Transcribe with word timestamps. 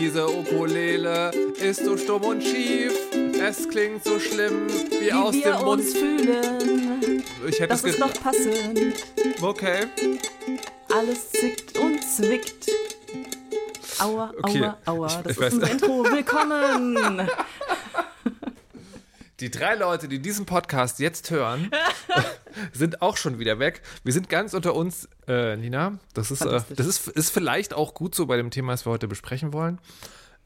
Diese 0.00 0.28
Ukulele 0.28 1.30
ist 1.60 1.84
so 1.84 1.96
stumm 1.96 2.24
und 2.24 2.42
schief. 2.42 2.92
Es 3.40 3.68
klingt 3.68 4.02
so 4.02 4.18
schlimm 4.18 4.66
wie, 4.90 5.06
Wie 5.06 5.12
aus 5.12 5.34
wir 5.34 5.42
dem 5.52 5.64
Mund. 5.64 5.80
uns 5.82 5.92
fühlen, 5.94 7.22
Ich 7.46 7.60
hätte 7.60 7.68
das 7.68 7.84
es 7.84 7.92
ist 7.92 8.00
doch 8.00 8.12
passend. 8.14 8.94
Okay. 9.40 9.86
Alles 10.92 11.30
zickt 11.30 11.78
und 11.78 12.02
zwickt. 12.02 12.68
Aua, 14.00 14.32
Okay. 14.42 14.64
aua, 14.64 14.78
aua. 14.86 15.06
Das 15.22 15.36
ich 15.36 15.42
ist 15.44 15.52
unser 15.54 15.70
Intro. 15.70 16.04
Willkommen. 16.10 17.28
Die 19.40 19.50
drei 19.50 19.74
Leute, 19.76 20.08
die 20.08 20.18
diesen 20.20 20.46
Podcast 20.46 20.98
jetzt 21.00 21.30
hören, 21.30 21.70
sind 22.72 23.02
auch 23.02 23.16
schon 23.16 23.38
wieder 23.38 23.58
weg. 23.58 23.82
Wir 24.02 24.12
sind 24.12 24.28
ganz 24.28 24.54
unter 24.54 24.74
uns, 24.74 25.08
äh, 25.26 25.56
Nina. 25.56 25.98
Das 26.14 26.30
ist, 26.30 26.42
äh, 26.42 26.60
das 26.70 26.86
ist, 26.86 27.08
ist 27.08 27.30
vielleicht 27.30 27.74
auch 27.74 27.94
gut 27.94 28.14
so 28.14 28.26
bei 28.26 28.36
dem 28.36 28.50
Thema, 28.50 28.72
das 28.72 28.86
wir 28.86 28.90
heute 28.90 29.08
besprechen 29.08 29.52
wollen. 29.52 29.80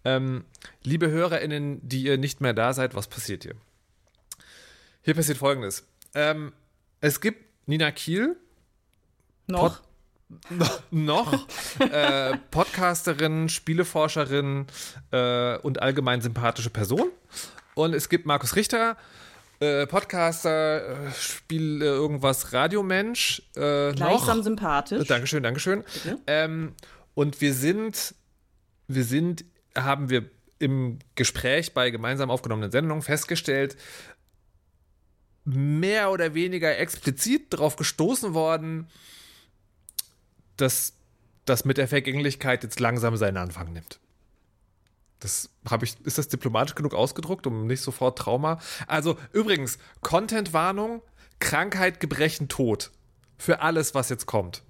Ähm, 0.05 0.45
liebe 0.83 1.11
HörerInnen, 1.11 1.87
die 1.87 2.05
ihr 2.05 2.19
nicht 2.19 2.41
mehr 2.41 2.55
da 2.55 2.73
seid, 2.73 2.95
was 2.95 3.09
passiert 3.09 3.43
hier? 3.43 3.55
Hier 5.03 5.15
passiert 5.15 5.39
folgendes. 5.39 5.87
Ähm, 6.15 6.53
es 7.01 7.21
gibt 7.21 7.45
Nina 7.67 7.91
Kiel, 7.91 8.37
Noch? 9.47 9.81
noch 10.91 11.47
äh, 11.79 12.37
Podcasterin, 12.51 13.49
Spieleforscherin 13.49 14.67
äh, 15.11 15.57
und 15.59 15.81
allgemein 15.81 16.21
sympathische 16.21 16.71
Person. 16.71 17.11
Und 17.75 17.95
es 17.95 18.09
gibt 18.09 18.27
Markus 18.27 18.57
Richter, 18.57 18.97
äh, 19.61 19.87
Podcaster, 19.87 21.07
äh, 21.07 21.13
Spiel 21.13 21.83
äh, 21.83 21.87
irgendwas, 21.87 22.53
Radiomensch. 22.53 23.43
Äh, 23.57 23.93
Gleichsam 23.93 24.39
noch. 24.39 24.45
sympathisch. 24.45 25.07
Dankeschön, 25.07 25.43
Dankeschön. 25.43 25.85
Ähm, 26.27 26.75
und 27.15 27.41
wir 27.41 27.55
sind, 27.55 28.15
wir 28.87 29.05
sind, 29.05 29.45
haben 29.77 30.11
wir 30.11 30.31
im 30.59 30.99
Gespräch 31.15 31.75
bei 31.75 31.91
gemeinsam 31.91 32.31
aufgenommenen 32.31 32.71
Sendungen 32.71 33.03
festgestellt, 33.03 33.77
mehr 35.45 36.11
oder 36.11 36.35
weniger 36.35 36.77
explizit 36.79 37.53
darauf 37.53 37.77
gestoßen 37.77 38.35
worden, 38.35 38.89
dass 40.57 40.95
das 41.45 41.65
mit 41.65 41.79
der 41.79 41.89
Vergänglichkeit 41.89 42.63
jetzt 42.63 42.81
langsam 42.81 43.17
seinen 43.17 43.39
Anfang 43.39 43.73
nimmt. 43.73 43.99
Das 45.21 45.51
habe 45.69 45.85
ich, 45.85 46.01
ist 46.05 46.19
das 46.19 46.29
diplomatisch 46.29 46.75
genug 46.75 46.95
ausgedruckt, 46.95 47.47
um 47.47 47.67
nicht 47.67 47.81
sofort 47.81 48.19
Trauma? 48.19 48.61
Also 48.87 49.17
übrigens, 49.33 49.79
Content-Warnung, 50.01 51.03
Krankheit, 51.41 52.01
Gebrechen, 52.01 52.49
Tod. 52.49 52.91
Für 53.37 53.61
alles, 53.61 53.95
was 53.95 54.09
jetzt 54.09 54.27
kommt. 54.27 54.63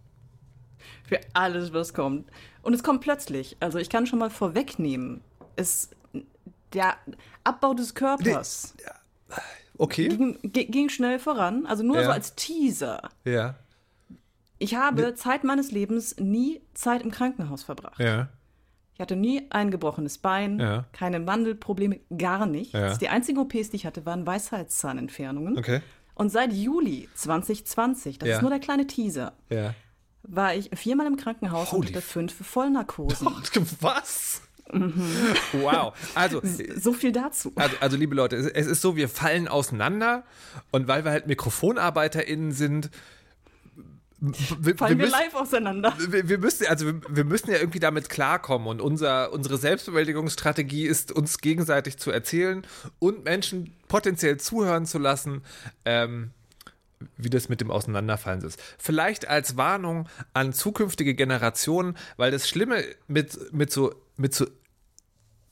Für 1.05 1.21
alles, 1.35 1.73
was 1.73 1.95
kommt. 1.95 2.31
Und 2.63 2.75
es 2.75 2.83
kommt 2.83 3.01
plötzlich. 3.01 3.57
Also 3.61 3.79
ich 3.79 3.89
kann 3.89 4.07
schon 4.07 4.19
mal 4.19 4.31
vorwegnehmen. 4.31 5.23
Es, 5.57 5.91
der 6.73 6.97
Abbau 7.45 7.75
des 7.75 7.95
Körpers 7.95 8.75
Okay. 9.79 10.09
ging, 10.09 10.39
ging 10.43 10.89
schnell 10.89 11.19
voran. 11.19 11.65
Also 11.67 11.83
nur 11.85 11.97
Ja. 11.97 12.05
so 12.07 12.11
als 12.11 12.35
Teaser. 12.35 13.09
Ja. 13.25 13.55
Ich 14.59 14.75
habe 14.75 15.15
Zeit 15.15 15.45
meines 15.45 15.71
Lebens 15.71 16.17
nie 16.19 16.61
Zeit 16.75 17.03
im 17.03 17.11
Krankenhaus 17.13 17.63
verbracht. 17.63 17.99
Ja. 18.01 18.29
Ich 18.99 19.01
hatte 19.01 19.15
nie 19.15 19.47
ein 19.51 19.71
gebrochenes 19.71 20.19
Bein, 20.19 20.59
Ja. 20.59 20.85
keine 20.91 21.21
Mandelprobleme, 21.21 22.01
gar 22.19 22.47
nichts. 22.47 22.73
Ja. 22.73 22.97
Die 22.97 23.09
einzigen 23.09 23.39
OPs, 23.39 23.71
die 23.71 23.77
ich 23.77 23.87
hatte, 23.87 24.05
waren 24.05 24.27
Weisheitszahnentfernungen. 24.27 25.57
Okay. 25.57 25.83
Und 26.17 26.31
seit 26.33 26.53
Juli 26.53 27.09
2020, 27.15 28.19
das 28.19 28.29
Ja. 28.29 28.35
ist 28.37 28.41
nur 28.43 28.51
der 28.51 28.59
kleine 28.59 28.89
Teaser, 28.89 29.35
war 30.25 30.53
ich 30.57 30.71
viermal 30.75 31.07
im 31.07 31.17
Krankenhaus 31.17 31.73
und 31.73 31.79
Holy 31.85 31.93
hatte 31.93 32.01
fünf 32.01 32.35
Vollnarkosen. 32.45 33.29
Was? 33.81 34.43
Wow. 35.53 35.95
Also, 36.17 36.43
so 36.77 36.93
viel 36.93 37.13
dazu. 37.13 37.53
also, 37.55 37.77
also, 37.79 37.97
liebe 37.97 38.17
Leute, 38.17 38.35
es, 38.35 38.47
es 38.49 38.67
ist 38.67 38.83
so, 38.83 38.97
wir 38.97 39.09
fallen 39.09 39.47
auseinander 39.47 40.25
und 40.73 40.89
weil 40.89 41.05
wir 41.05 41.13
halt 41.13 41.29
MikrofonarbeiterInnen 41.29 42.51
sind, 42.51 42.91
wir, 44.21 44.77
Fallen 44.77 44.99
wir, 44.99 45.07
müssen, 45.07 45.13
live 45.13 45.35
auseinander. 45.35 45.95
wir, 46.09 46.29
wir 46.29 46.39
müssen, 46.39 46.67
also 46.67 46.87
wir, 46.87 47.01
wir 47.09 47.25
müssen 47.25 47.51
ja 47.51 47.59
irgendwie 47.59 47.79
damit 47.79 48.09
klarkommen 48.09 48.67
und 48.67 48.81
unser, 48.81 49.33
unsere 49.33 49.59
Selbstbewältigungsstrategie 49.59 50.87
ist, 50.87 51.13
uns 51.13 51.39
gegenseitig 51.39 51.99
zu 51.99 52.11
erzählen 52.11 52.67
und 52.99 53.25
Menschen 53.25 53.77
potenziell 53.87 54.39
zuhören 54.39 54.87
zu 54.87 54.99
lassen, 54.99 55.43
ähm, 55.85 56.33
wie 57.17 57.31
das 57.31 57.49
mit 57.49 57.61
dem 57.61 57.71
Auseinanderfallen 57.71 58.43
ist. 58.43 58.61
Vielleicht 58.77 59.29
als 59.29 59.57
Warnung 59.57 60.09
an 60.35 60.53
zukünftige 60.53 61.15
Generationen, 61.15 61.97
weil 62.17 62.33
das 62.33 62.49
Schlimme 62.49 62.83
mit, 63.07 63.53
mit 63.53 63.73
so, 63.73 63.95
mit 64.17 64.35
so 64.35 64.49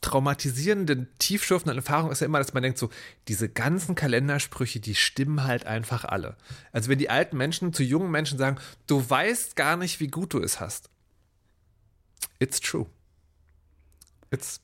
traumatisierenden, 0.07 1.09
tiefschürfenden 1.19 1.77
Erfahrungen 1.77 2.13
ist 2.13 2.21
ja 2.21 2.27
immer, 2.27 2.37
dass 2.37 2.53
man 2.53 2.63
denkt 2.63 2.79
so, 2.79 2.89
diese 3.27 3.49
ganzen 3.49 3.93
Kalendersprüche, 3.93 4.79
die 4.79 4.95
stimmen 4.95 5.43
halt 5.43 5.65
einfach 5.65 6.05
alle. 6.05 6.37
Also 6.71 6.89
wenn 6.89 6.97
die 6.97 7.09
alten 7.09 7.35
Menschen 7.35 7.73
zu 7.73 7.83
jungen 7.83 8.09
Menschen 8.09 8.37
sagen, 8.37 8.57
du 8.87 9.07
weißt 9.07 9.57
gar 9.57 9.75
nicht, 9.75 9.99
wie 9.99 10.07
gut 10.07 10.33
du 10.33 10.39
es 10.39 10.61
hast. 10.61 10.89
It's 12.39 12.61
true. 12.61 12.85
It's, 14.31 14.61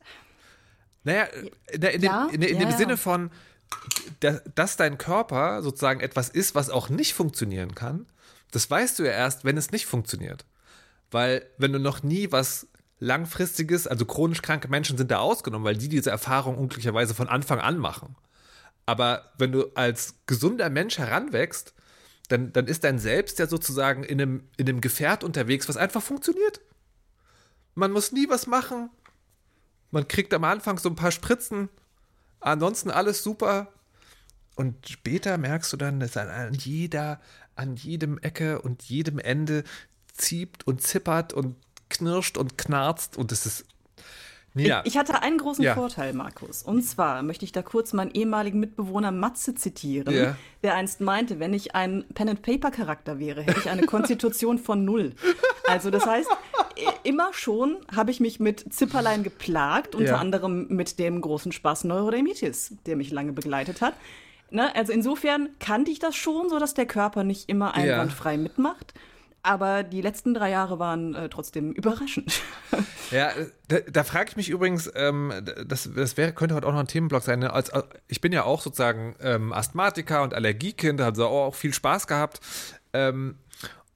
naja, 1.04 1.26
in, 1.72 1.82
in, 1.82 2.02
Ja, 2.02 2.28
dem, 2.28 2.36
in, 2.36 2.42
in 2.42 2.54
ja, 2.54 2.60
dem 2.62 2.70
ja. 2.70 2.78
Sinne 2.78 2.96
von, 2.96 3.30
dass, 4.22 4.42
dass 4.56 4.78
dein 4.78 4.98
Körper 4.98 5.62
sozusagen 5.62 6.00
etwas 6.00 6.30
ist, 6.30 6.56
was 6.56 6.70
auch 6.70 6.88
nicht 6.88 7.14
funktionieren 7.14 7.76
kann, 7.76 8.06
das 8.52 8.70
weißt 8.72 8.98
du 9.00 9.04
ja 9.04 9.12
erst, 9.12 9.44
wenn 9.44 9.58
es 9.58 9.72
nicht 9.72 9.88
funktioniert. 9.88 10.46
Weil 11.12 11.46
wenn 11.58 11.74
du 11.74 11.80
noch 11.80 12.02
nie 12.02 12.32
was 12.32 12.68
langfristiges, 13.04 13.86
also 13.86 14.06
chronisch 14.06 14.42
kranke 14.42 14.68
Menschen 14.68 14.98
sind 14.98 15.12
da 15.12 15.20
ausgenommen, 15.20 15.66
weil 15.66 15.78
die 15.78 15.90
diese 15.90 16.10
Erfahrung 16.10 16.58
unglücklicherweise 16.58 17.14
von 17.14 17.28
Anfang 17.28 17.60
an 17.60 17.78
machen. 17.78 18.16
Aber 18.86 19.32
wenn 19.38 19.52
du 19.52 19.72
als 19.76 20.16
gesunder 20.26 20.70
Mensch 20.70 20.98
heranwächst, 20.98 21.74
dann, 22.30 22.54
dann 22.54 22.68
ist 22.68 22.84
dein 22.84 23.00
Selbst 23.00 23.40
ja 23.40 23.48
sozusagen 23.48 24.04
in 24.04 24.22
einem, 24.22 24.44
in 24.58 24.68
einem 24.68 24.82
Gefährt 24.82 25.24
unterwegs, 25.24 25.68
was 25.68 25.78
einfach 25.78 26.02
funktioniert. 26.02 26.62
Man 27.76 27.92
muss 27.92 28.12
nie 28.12 28.30
was 28.30 28.48
machen. 28.48 28.90
Man 29.92 30.08
kriegt 30.08 30.34
am 30.34 30.44
Anfang 30.44 30.78
so 30.78 30.90
ein 30.90 30.96
paar 30.96 31.12
Spritzen. 31.12 31.70
Ansonsten 32.40 32.90
alles 32.90 33.24
super. 33.24 33.68
Und 34.56 34.88
später 34.88 35.38
merkst 35.38 35.74
du 35.74 35.78
dann, 35.78 36.00
dass 36.00 36.16
an, 36.16 36.54
jeder, 36.54 37.20
an 37.56 37.76
jedem 37.76 38.18
Ecke 38.20 38.62
und 38.62 38.84
jedem 38.84 39.20
Ende 39.20 39.64
zieht 40.14 40.66
und 40.66 40.82
zippert 40.82 41.34
und 41.34 41.56
knirscht 41.94 42.38
und 42.38 42.58
knarzt 42.58 43.18
und 43.18 43.32
es 43.32 43.46
ist. 43.46 43.66
Ja, 44.56 44.84
Ich 44.86 44.98
hatte 45.00 45.24
einen 45.24 45.40
großen 45.40 45.64
Ja. 45.64 45.74
Vorteil, 45.74 46.14
Markus. 46.14 46.62
Und 46.62 46.84
zwar 46.84 47.24
möchte 47.24 47.44
ich 47.44 47.52
da 47.54 47.64
kurz 47.64 47.92
meinen 47.92 48.12
ehemaligen 48.12 48.60
Mitbewohner 48.60 49.12
Matze 49.12 49.56
zitieren, 49.56 50.14
Ja. 50.14 50.36
der 50.62 50.76
einst 50.76 51.02
meinte, 51.02 51.40
wenn 51.40 51.56
ich 51.56 51.74
ein 51.74 52.06
Pen-and-Paper-Charakter 52.14 53.18
wäre, 53.18 53.42
hätte 53.42 53.60
ich 53.62 53.70
eine 53.72 53.88
Konstitution 53.88 54.60
von 54.60 54.86
null. 54.86 55.14
Also 55.68 55.90
das 55.90 56.06
heißt, 56.06 56.30
immer 57.04 57.34
schon 57.34 57.78
habe 57.96 58.12
ich 58.12 58.20
mich 58.20 58.40
mit 58.40 58.72
Zipperlein 58.72 59.24
geplagt, 59.24 59.96
unter 59.96 60.20
anderem 60.20 60.68
mit 60.70 61.00
dem 61.00 61.20
großen 61.22 61.52
Spaß 61.52 61.86
Neurodermitis, 61.86 62.76
der 62.86 62.96
mich 62.96 63.10
lange 63.10 63.34
begleitet 63.34 63.82
hat. 63.82 63.96
Ne? 64.52 64.76
Also 64.76 64.94
insofern 64.94 65.50
kannte 65.60 65.90
ich 65.90 65.98
das 65.98 66.16
schon, 66.16 66.50
so 66.50 66.60
dass 66.60 66.76
der 66.76 66.86
Körper 66.86 67.24
nicht 67.24 67.50
immer 67.50 67.74
einwandfrei 67.74 68.38
mitmacht. 68.38 68.94
Aber 69.44 69.84
die 69.84 70.02
letzten 70.02 70.34
drei 70.34 70.50
Jahre 70.50 70.80
waren 70.80 71.14
äh, 71.16 71.30
trotzdem 71.30 71.72
überraschend. 71.72 72.42
Ja, 73.12 73.30
äh, 73.30 73.46
da, 73.68 73.80
da 73.82 74.04
frage 74.04 74.32
ich 74.32 74.38
mich 74.38 74.50
übrigens, 74.50 74.90
ähm, 74.96 75.32
das, 75.68 75.88
das 75.94 76.18
wäre, 76.18 76.34
könnte 76.34 76.56
heute 76.56 76.66
auch 76.66 76.72
noch 76.72 76.80
ein 76.80 76.88
Themenblock 76.88 77.22
sein. 77.22 77.40
Ne? 77.40 77.54
Als, 77.54 77.70
als, 77.70 77.86
ich 78.08 78.22
bin 78.22 78.32
ja 78.32 78.44
auch 78.44 78.60
sozusagen 78.60 79.16
ähm, 79.20 79.54
Asthmatiker 79.54 80.24
und 80.24 80.34
Allergiekind, 80.34 81.00
habe 81.00 81.24
auch 81.28 81.54
viel 81.54 81.76
Spaß 81.76 82.08
gehabt. 82.08 82.40
Ähm, 82.92 83.36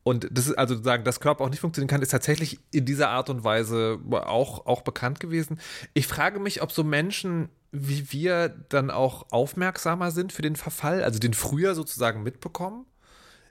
und 0.03 0.27
das 0.29 0.45
ist 0.47 0.55
also 0.55 0.75
sozusagen, 0.75 1.03
dass 1.03 1.19
Körper 1.19 1.45
auch 1.45 1.49
nicht 1.49 1.61
funktionieren 1.61 1.89
kann, 1.89 2.03
ist 2.03 2.11
tatsächlich 2.11 2.59
in 2.71 2.85
dieser 2.85 3.09
Art 3.09 3.31
und 3.31 3.43
Weise 3.43 3.97
auch, 4.11 4.67
auch 4.67 4.83
bekannt 4.83 5.19
gewesen. 5.19 5.59
Ich 5.95 6.05
frage 6.05 6.39
mich, 6.39 6.61
ob 6.61 6.71
so 6.71 6.83
Menschen 6.83 7.49
wie 7.71 8.11
wir 8.11 8.49
dann 8.49 8.89
auch 8.91 9.27
aufmerksamer 9.31 10.11
sind 10.11 10.31
für 10.31 10.41
den 10.41 10.55
Verfall, 10.55 11.03
also 11.03 11.19
den 11.19 11.33
früher 11.33 11.75
sozusagen 11.75 12.23
mitbekommen. 12.23 12.85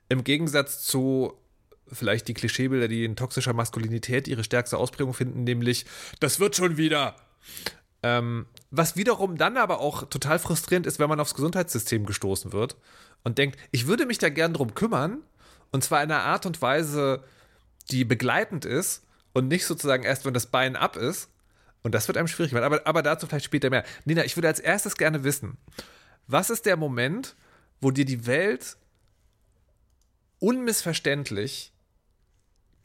Im 0.09 0.25
Gegensatz 0.25 0.83
zu 0.83 1.35
vielleicht 1.93 2.29
die 2.29 2.35
Klischeebilder, 2.35 2.89
die 2.89 3.05
in 3.05 3.17
toxischer 3.17 3.53
Maskulinität 3.53 4.29
ihre 4.29 4.45
stärkste 4.45 4.79
Ausprägung 4.79 5.15
finden, 5.15 5.45
nämlich, 5.45 5.87
das 6.21 6.41
wird 6.41 6.57
schon 6.57 6.77
wieder. 6.77 7.17
Ähm, 8.03 8.47
was 8.71 8.97
wiederum 8.97 9.37
dann 9.37 9.57
aber 9.57 9.81
auch 9.81 10.09
total 10.09 10.39
frustrierend 10.39 10.87
ist, 10.87 10.99
wenn 10.99 11.09
man 11.09 11.21
aufs 11.21 11.35
Gesundheitssystem 11.35 12.07
gestoßen 12.07 12.53
wird 12.53 12.77
und 13.25 13.39
denkt, 13.39 13.59
ich 13.71 13.87
würde 13.87 14.07
mich 14.07 14.19
da 14.19 14.29
gern 14.29 14.53
drum 14.53 14.75
kümmern, 14.75 15.23
und 15.73 15.83
zwar 15.83 16.03
in 16.03 16.11
einer 16.11 16.23
Art 16.23 16.47
und 16.47 16.63
Weise, 16.63 17.25
die 17.91 18.05
begleitend 18.05 18.65
ist 18.65 19.05
und 19.33 19.49
nicht 19.49 19.67
sozusagen 19.67 20.05
erst, 20.05 20.25
wenn 20.25 20.35
das 20.35 20.47
Bein 20.47 20.77
ab 20.77 20.97
ist. 20.97 21.29
Und 21.83 21.95
das 21.95 22.09
wird 22.09 22.17
einem 22.19 22.29
schwierig 22.29 22.53
werden. 22.53 22.65
Aber, 22.65 22.87
aber 22.87 23.03
dazu 23.03 23.27
vielleicht 23.27 23.45
später 23.45 23.71
mehr. 23.71 23.85
Nina, 24.05 24.25
ich 24.25 24.37
würde 24.37 24.49
als 24.49 24.59
erstes 24.59 24.97
gerne 24.97 25.25
wissen, 25.25 25.57
was 26.27 26.51
ist 26.51 26.67
der 26.67 26.77
Moment, 26.77 27.37
wo 27.81 27.91
dir 27.91 28.05
die 28.05 28.27
Welt 28.27 28.77
unmissverständlich 30.39 31.73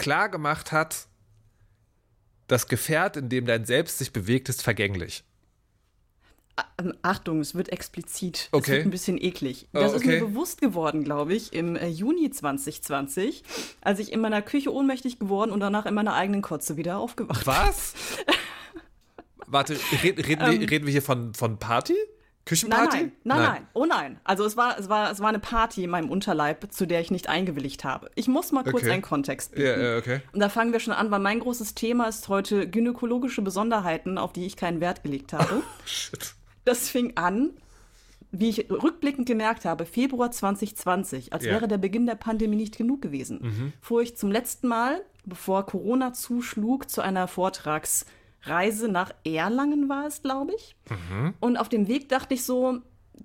klar 0.01 0.29
gemacht 0.29 0.71
hat, 0.71 1.07
das 2.47 2.67
Gefährt, 2.67 3.17
in 3.17 3.29
dem 3.29 3.45
dein 3.45 3.65
Selbst 3.65 3.99
sich 3.99 4.11
bewegt, 4.11 4.49
ist 4.49 4.61
vergänglich. 4.61 5.23
Ähm, 6.77 6.93
Achtung, 7.01 7.39
es 7.39 7.55
wird 7.55 7.69
explizit. 7.69 8.49
Okay. 8.51 8.61
Es 8.63 8.77
wird 8.77 8.87
ein 8.87 8.91
bisschen 8.91 9.17
eklig. 9.17 9.67
Oh, 9.73 9.79
Das 9.79 9.93
ist 9.93 9.99
okay. 9.99 10.19
mir 10.19 10.27
bewusst 10.27 10.59
geworden, 10.59 11.03
glaube 11.03 11.33
ich, 11.33 11.53
im 11.53 11.75
äh, 11.75 11.87
Juni 11.87 12.29
2020, 12.29 13.43
als 13.81 13.99
ich 13.99 14.11
in 14.11 14.19
meiner 14.19 14.41
Küche 14.41 14.73
ohnmächtig 14.73 15.17
geworden 15.17 15.51
und 15.51 15.59
danach 15.61 15.85
in 15.85 15.93
meiner 15.93 16.13
eigenen 16.13 16.41
Kotze 16.41 16.77
wieder 16.77 16.97
aufgewacht. 16.97 17.47
Was? 17.47 17.93
Warte, 19.47 19.77
red, 20.03 20.27
reden, 20.27 20.61
wir, 20.61 20.69
reden 20.69 20.85
wir 20.85 20.91
hier 20.91 21.01
von, 21.01 21.33
von 21.33 21.57
Party? 21.57 21.95
Ähm. 22.51 22.69
Nein, 22.69 22.79
Küchenparty? 22.79 22.97
nein, 22.97 23.11
nein, 23.23 23.41
nein, 23.43 23.67
oh 23.73 23.85
nein. 23.85 24.19
Also 24.23 24.45
es 24.45 24.57
war, 24.57 24.77
es 24.77 24.89
war, 24.89 25.11
es 25.11 25.19
war 25.19 25.29
eine 25.29 25.39
Party 25.39 25.83
in 25.83 25.89
meinem 25.89 26.09
Unterleib, 26.09 26.71
zu 26.71 26.85
der 26.85 27.01
ich 27.01 27.11
nicht 27.11 27.29
eingewilligt 27.29 27.83
habe. 27.83 28.09
Ich 28.15 28.27
muss 28.27 28.51
mal 28.51 28.63
kurz 28.63 28.83
Okay. 28.83 28.91
einen 28.91 29.01
Kontext 29.01 29.51
bieten. 29.55 29.67
Ja, 29.67 29.91
ja, 29.91 29.97
okay. 29.97 30.21
Und 30.33 30.39
da 30.39 30.49
fangen 30.49 30.71
wir 30.73 30.79
schon 30.79 30.93
an, 30.93 31.11
weil 31.11 31.19
mein 31.19 31.39
großes 31.39 31.75
Thema 31.75 32.07
ist 32.07 32.27
heute 32.29 32.67
gynäkologische 32.69 33.41
Besonderheiten, 33.41 34.17
auf 34.17 34.33
die 34.33 34.45
ich 34.45 34.55
keinen 34.57 34.81
Wert 34.81 35.03
gelegt 35.03 35.33
habe. 35.33 35.61
Shit. 35.85 36.35
Das 36.65 36.89
fing 36.89 37.13
an, 37.17 37.51
wie 38.31 38.49
ich 38.49 38.69
rückblickend 38.71 39.27
gemerkt 39.27 39.65
habe, 39.65 39.85
Februar 39.85 40.31
2020, 40.31 41.33
als. 41.33 41.43
Mhm. 41.43 41.47
wäre 41.47 41.67
der 41.67 41.77
Beginn 41.77 42.05
der 42.05 42.15
Pandemie 42.15 42.55
nicht 42.55 42.77
genug 42.77 43.01
gewesen, 43.01 43.73
fuhr 43.81 44.01
ich 44.01 44.15
zum 44.15 44.31
letzten 44.31 44.67
Mal, 44.67 45.01
bevor 45.25 45.65
Corona 45.65 46.13
zuschlug, 46.13 46.89
zu 46.89 47.01
einer 47.01 47.27
Vortragsreise 48.41 48.87
nach 48.87 49.11
Erlangen 49.23 49.89
war 49.89 50.05
es, 50.07 50.21
glaube 50.21 50.53
ich. 50.55 50.75
Mhm. 50.89 51.33
Und 51.39 51.57
auf 51.57 51.69
dem 51.69 51.87
Weg 51.87 52.09
dachte 52.09 52.33
ich 52.33 52.43
so, 52.43 52.79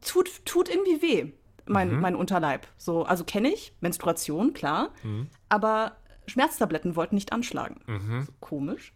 tut, 0.04 0.44
tut 0.44 0.68
irgendwie 0.68 1.02
weh, 1.02 1.32
mein, 1.66 1.94
Mhm. 1.94 2.00
mein 2.00 2.16
Unterleib. 2.16 2.66
So, 2.76 3.04
also 3.04 3.24
kenne 3.24 3.48
ich, 3.52 3.72
Menstruation, 3.80 4.52
klar, 4.52 4.90
Mhm. 5.02 5.28
aber 5.48 5.96
Schmerztabletten 6.26 6.96
wollten 6.96 7.14
nicht 7.14 7.32
anschlagen. 7.32 7.80
So, 8.24 8.32
komisch. 8.40 8.92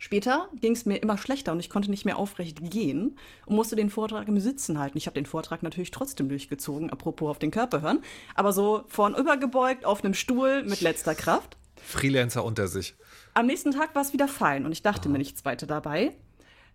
Später 0.00 0.48
ging 0.54 0.74
es 0.74 0.86
mir 0.86 0.98
immer 0.98 1.18
schlechter 1.18 1.50
und 1.50 1.58
ich 1.58 1.68
konnte 1.68 1.90
nicht 1.90 2.04
mehr 2.04 2.18
aufrecht 2.18 2.70
gehen 2.70 3.18
und 3.46 3.56
musste 3.56 3.74
den 3.74 3.90
Vortrag 3.90 4.28
im 4.28 4.38
Sitzen 4.38 4.78
halten. 4.78 4.96
Ich 4.96 5.06
habe 5.06 5.14
den 5.16 5.26
Vortrag 5.26 5.64
natürlich 5.64 5.90
trotzdem 5.90 6.28
durchgezogen, 6.28 6.90
apropos 6.90 7.28
auf 7.28 7.40
den 7.40 7.50
Körper 7.50 7.80
hören, 7.80 8.02
aber 8.36 8.52
so 8.52 8.84
vornüber 8.86 9.36
gebeugt 9.36 9.84
auf 9.84 10.04
einem 10.04 10.14
Stuhl 10.14 10.62
mit 10.62 10.80
letzter 10.82 11.16
Kraft. 11.16 11.56
Freelancer 11.82 12.44
unter 12.44 12.68
sich. 12.68 12.94
Am 13.34 13.46
nächsten 13.46 13.72
Tag 13.72 13.94
war 13.94 14.02
es 14.02 14.12
wieder 14.12 14.28
fein 14.28 14.64
und 14.66 14.72
ich 14.72 14.82
dachte 14.82 15.08
mir 15.08 15.18
nichts 15.18 15.44
weiter 15.44 15.66
dabei. 15.66 16.16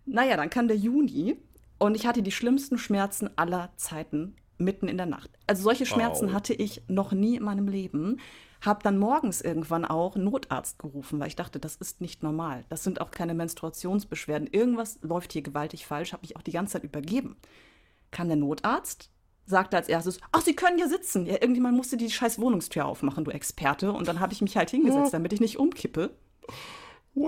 Naja, 0.06 0.36
dann 0.36 0.50
kam 0.50 0.68
der 0.68 0.76
Juni 0.76 1.36
und 1.78 1.94
ich 1.94 2.06
hatte 2.06 2.22
die 2.22 2.32
schlimmsten 2.32 2.78
Schmerzen 2.78 3.30
aller 3.36 3.72
Zeiten 3.76 4.36
mitten 4.58 4.88
in 4.88 4.96
der 4.96 5.06
Nacht. 5.06 5.30
Also 5.46 5.62
solche 5.62 5.86
Schmerzen 5.86 6.30
Au. 6.30 6.32
hatte 6.32 6.54
ich 6.54 6.82
noch 6.88 7.12
nie 7.12 7.36
in 7.36 7.42
meinem 7.42 7.68
Leben. 7.68 8.20
Hab 8.60 8.82
dann 8.82 8.98
morgens 8.98 9.40
irgendwann 9.42 9.84
auch 9.84 10.14
einen 10.16 10.24
Notarzt 10.24 10.78
gerufen, 10.78 11.20
weil 11.20 11.28
ich 11.28 11.36
dachte, 11.36 11.58
das 11.58 11.76
ist 11.76 12.00
nicht 12.00 12.22
normal. 12.22 12.64
Das 12.70 12.82
sind 12.82 13.00
auch 13.00 13.10
keine 13.10 13.34
Menstruationsbeschwerden. 13.34 14.48
Irgendwas 14.50 14.98
läuft 15.02 15.32
hier 15.32 15.42
gewaltig 15.42 15.86
falsch. 15.86 16.12
Habe 16.12 16.22
mich 16.22 16.36
auch 16.36 16.42
die 16.42 16.52
ganze 16.52 16.74
Zeit 16.74 16.84
übergeben. 16.84 17.36
Kam 18.10 18.28
der 18.28 18.36
Notarzt, 18.36 19.10
sagte 19.46 19.76
als 19.76 19.88
erstes, 19.88 20.18
ach, 20.32 20.42
Sie 20.42 20.56
können 20.56 20.78
hier 20.78 20.88
sitzen. 20.88 21.26
Ja, 21.26 21.34
irgendjemand 21.34 21.76
musste 21.76 21.96
die 21.96 22.10
scheiß 22.10 22.38
Wohnungstür 22.38 22.86
aufmachen, 22.86 23.24
du 23.24 23.30
Experte. 23.30 23.92
Und 23.92 24.08
dann 24.08 24.20
habe 24.20 24.32
ich 24.32 24.42
mich 24.42 24.56
halt 24.56 24.70
hingesetzt, 24.70 25.12
damit 25.12 25.32
ich 25.32 25.40
nicht 25.40 25.58
umkippe 25.58 26.10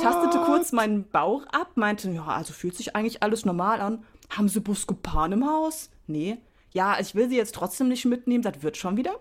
tastete 0.00 0.38
kurz 0.44 0.72
meinen 0.72 1.08
Bauch 1.08 1.46
ab, 1.46 1.72
meinte, 1.76 2.10
ja, 2.10 2.26
also 2.26 2.52
fühlt 2.52 2.76
sich 2.76 2.96
eigentlich 2.96 3.22
alles 3.22 3.44
normal 3.44 3.80
an. 3.80 4.04
Haben 4.30 4.48
Sie 4.48 4.60
Buscopan 4.60 5.32
im 5.32 5.46
Haus? 5.46 5.90
Nee. 6.06 6.38
Ja, 6.72 6.98
ich 7.00 7.14
will 7.14 7.28
Sie 7.28 7.36
jetzt 7.36 7.54
trotzdem 7.54 7.88
nicht 7.88 8.04
mitnehmen, 8.04 8.42
das 8.42 8.62
wird 8.62 8.76
schon 8.76 8.96
wieder. 8.96 9.18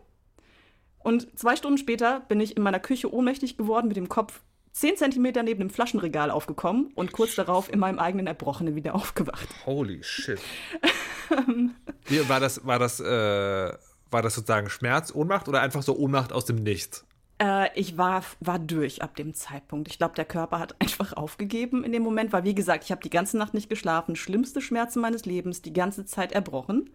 Und 0.99 1.37
zwei 1.37 1.55
Stunden 1.55 1.77
später 1.77 2.21
bin 2.21 2.39
ich 2.39 2.57
in 2.57 2.63
meiner 2.63 2.79
Küche 2.79 3.13
ohnmächtig 3.13 3.57
geworden, 3.57 3.87
mit 3.87 3.97
dem 3.97 4.09
Kopf 4.09 4.41
10 4.75 4.97
Zentimeter 4.97 5.41
neben 5.41 5.61
dem 5.61 5.69
Flaschenregal 5.69 6.29
aufgekommen 6.29 6.91
und 6.95 7.13
kurz 7.13 7.35
darauf 7.35 7.71
in 7.71 7.79
meinem 7.79 7.97
eigenen 7.97 8.27
Erbrochenen 8.27 8.75
wieder 8.75 8.93
aufgewacht. 8.93 9.47
Holy 9.65 10.03
shit. 10.03 10.39
Wie, 12.05 12.27
war 12.27 12.41
das, 12.41 12.65
war 12.65 12.77
das, 12.77 12.99
äh, 12.99 13.73
war 14.11 14.21
das 14.21 14.35
sozusagen 14.35 14.69
Schmerz, 14.69 15.15
Ohnmacht 15.15 15.47
oder 15.47 15.61
einfach 15.61 15.81
so 15.81 15.97
Ohnmacht 15.97 16.33
aus 16.33 16.43
dem 16.43 16.57
Nichts? 16.57 17.05
Äh, 17.41 17.69
ich 17.79 17.97
war, 17.97 18.25
war 18.41 18.59
durch 18.59 19.01
ab 19.01 19.15
dem 19.15 19.33
Zeitpunkt. 19.33 19.87
Ich 19.87 19.97
glaube, 19.97 20.15
der 20.15 20.25
Körper 20.25 20.59
hat 20.59 20.75
einfach 20.81 21.13
aufgegeben 21.13 21.85
in 21.85 21.93
dem 21.93 22.03
Moment, 22.03 22.33
weil, 22.33 22.43
wie 22.43 22.53
gesagt, 22.53 22.83
ich 22.83 22.91
habe 22.91 23.01
die 23.01 23.09
ganze 23.09 23.37
Nacht 23.37 23.53
nicht 23.53 23.69
geschlafen, 23.69 24.17
schlimmste 24.17 24.59
Schmerzen 24.59 24.99
meines 24.99 25.23
Lebens, 25.23 25.61
die 25.61 25.73
ganze 25.73 26.03
Zeit 26.03 26.33
erbrochen. 26.33 26.89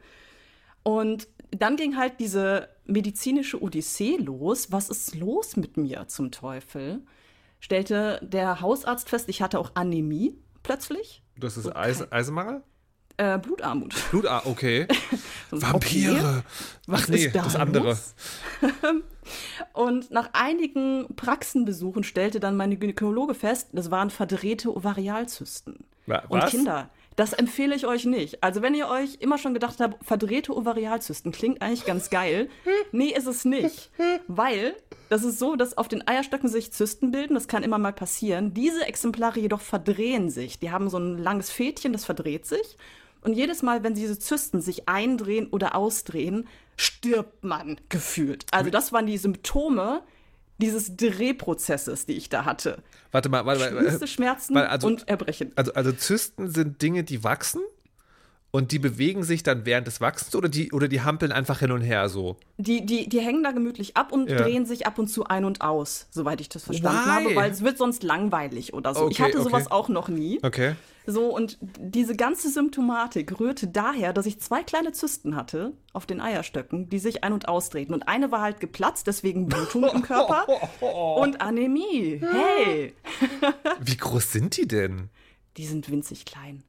Und 0.83 1.29
dann 1.51 1.77
ging 1.77 1.97
halt 1.97 2.21
diese 2.21 2.69
medizinische 2.85 3.63
Odyssee 3.63 4.19
los. 4.19 4.71
Was 4.71 4.91
ist 4.91 5.15
los 5.15 5.57
mit 5.57 5.79
mir 5.79 6.09
zum 6.09 6.31
Teufel? 6.31 7.01
Stellte 7.61 8.19
der 8.23 8.61
Hausarzt 8.61 9.09
fest, 9.09 9.29
ich 9.29 9.43
hatte 9.43 9.59
auch 9.59 9.73
Anämie 9.75 10.37
plötzlich. 10.63 11.23
Das 11.39 11.57
ist 11.57 11.67
Okay. 11.67 11.77
Eisen, 11.79 12.11
Eisenmangel? 12.13 12.63
Äh, 13.17 13.39
Blutarmut. 13.39 13.95
Blut, 14.11 14.27
ah, 14.27 14.43
okay. 14.47 14.87
So, 15.51 15.61
Vampire. 15.63 16.45
Was 16.87 17.03
Ach 17.05 17.09
nee, 17.09 17.25
ist 17.27 17.35
da 17.35 17.43
das 17.43 17.57
andere. 17.57 17.99
Und 19.73 20.11
nach 20.11 20.31
einigen 20.33 21.15
Praxenbesuchen 21.17 22.05
stellte 22.05 22.39
dann 22.41 22.57
meine 22.57 22.77
Gynäkologe 22.77 23.35
fest, 23.35 23.71
das 23.73 23.91
waren 23.91 24.11
verdrehte 24.11 24.75
Ovarialzysten. 24.75 25.85
Wa- 26.07 26.23
Und 26.29 26.43
was? 26.43 26.51
Kinder, 26.51 26.89
das 27.21 27.35
empfehle 27.35 27.77
ich 27.77 27.87
euch 27.87 28.07
nicht. 28.07 28.43
Also 28.43 28.63
wenn 28.63 28.75
ihr 28.75 28.89
euch 28.89 29.19
immer 29.21 29.37
schon 29.37 29.53
gedacht 29.53 29.79
habt, 29.79 30.03
verdrehte 30.03 30.57
Ovarialzysten 30.57 31.33
klingt 31.33 31.61
eigentlich 31.61 31.85
ganz 31.85 32.09
geil. 32.09 32.49
Nee, 32.93 33.13
ist 33.15 33.27
es 33.27 33.45
nicht. 33.45 33.91
Weil 34.27 34.75
das 35.11 35.23
ist 35.23 35.39
so, 35.39 35.55
dass 35.55 35.77
auf 35.77 35.87
den 35.87 36.09
Eierstöcken 36.09 36.49
sich 36.49 36.73
Zysten 36.73 37.11
bilden. 37.11 37.35
Das 37.35 37.47
kann 37.47 37.63
immer 37.63 37.77
mal 37.77 37.93
passieren. 37.93 38.55
Diese 38.55 38.87
Exemplare 38.87 39.39
jedoch 39.39 39.61
verdrehen 39.61 40.31
sich. 40.31 40.61
Die 40.61 40.71
haben 40.71 40.89
so 40.89 40.97
ein 40.97 41.19
langes 41.19 41.51
Fädchen, 41.51 41.93
das 41.93 42.07
verdreht 42.07 42.47
sich. 42.47 42.79
Und 43.21 43.35
jedes 43.35 43.61
Mal, 43.61 43.83
wenn 43.83 43.93
diese 43.93 44.19
Zysten 44.19 44.63
sich 44.63 44.89
eindrehen 44.89 45.49
oder 45.51 45.75
ausdrehen, 45.75 46.49
stirbt 46.77 47.45
man 47.45 47.79
gefühlt. 47.91 48.47
Also 48.51 48.71
das 48.71 48.95
waren 48.95 49.05
die 49.05 49.19
Symptome 49.19 50.03
dieses 50.61 50.97
Drehprozesses, 50.97 52.07
die 52.07 52.13
ich 52.13 52.29
da 52.29 52.45
hatte. 52.45 52.83
Warte 53.11 53.29
mal, 53.29 53.45
warte 53.45 53.73
mal. 53.73 53.81
Schlimmste 53.81 54.07
Schmerzen 54.07 54.55
weil 54.55 54.67
also- 54.67 54.87
und 54.87 55.09
Erbrechen. 55.09 55.53
Also, 55.57 55.73
also 55.75 55.93
Zysten 55.93 56.51
sind 56.51 56.81
Dinge, 56.81 57.03
die 57.03 57.25
wachsen 57.25 57.63
und 58.53 58.73
die 58.73 58.79
bewegen 58.79 59.23
sich 59.23 59.43
dann 59.43 59.65
während 59.65 59.87
des 59.87 60.01
Wachsens 60.01 60.35
oder 60.35 60.49
die, 60.49 60.73
oder 60.73 60.89
die 60.89 61.03
hampeln 61.03 61.31
einfach 61.33 61.61
hin 61.61 61.71
und 61.73 61.83
her 61.83 62.09
so. 62.09 62.37
Die, 62.59 62.85
die, 62.85 63.09
die 63.09 63.21
hängen 63.21 63.43
da 63.45 63.53
gemütlich 63.53 63.97
ab 63.97 64.13
und 64.13 64.29
Ja. 64.31 64.39
drehen 64.43 64.67
sich 64.67 64.87
ab 64.87 64.99
und 64.99 65.09
zu 65.09 65.25
ein 65.25 65.45
und 65.45 65.61
aus, 65.61 66.09
soweit 66.11 66.41
ich 66.41 66.49
das 66.49 66.65
verstanden 66.65 66.99
Why? 67.05 67.25
habe, 67.25 67.37
weil 67.37 67.51
es 67.51 67.63
wird 67.63 67.79
sonst 67.79 68.03
langweilig 68.03 68.75
oder 68.75 68.95
so. 68.95 69.09
ich 69.09 69.21
Okay, 69.21 69.33
hatte 69.33 69.43
sowas 69.43 69.67
okay. 69.67 69.75
auch 69.75 69.89
noch 69.89 70.09
nie. 70.09 70.41
Okay. 70.43 70.75
So, 71.07 71.35
und 71.35 71.59
diese 71.79 72.15
ganze 72.15 72.51
Symptomatik 72.51 73.41
rührte 73.41 73.67
daher, 73.67 74.13
dass 74.13 74.27
ich 74.27 74.39
zwei 74.41 74.63
kleine 74.63 74.93
Zysten 74.93 75.35
hatte 75.35 75.73
auf 75.93 76.05
den 76.07 76.21
Eierstöcken, 76.21 76.89
die 76.91 76.99
sich 76.99 77.25
ein- 77.25 77.33
und 77.33 77.49
ausdrehten. 77.49 77.95
Und 77.95 78.07
eine 78.07 78.31
war 78.31 78.43
halt 78.43 78.61
geplatzt, 78.61 79.07
deswegen 79.07 79.47
Blutung 79.47 79.85
im 79.85 80.03
Körper 80.03 80.47
und 81.17 81.41
Anämie. 81.41 82.21
Hey, 82.21 82.95
Wie 83.81 83.97
groß 83.97 84.33
sind 84.33 84.57
die 84.57 84.69
denn? 84.69 85.09
die 85.57 85.67
sind 85.67 85.91
winzig 85.91 86.27
klein. 86.27 86.63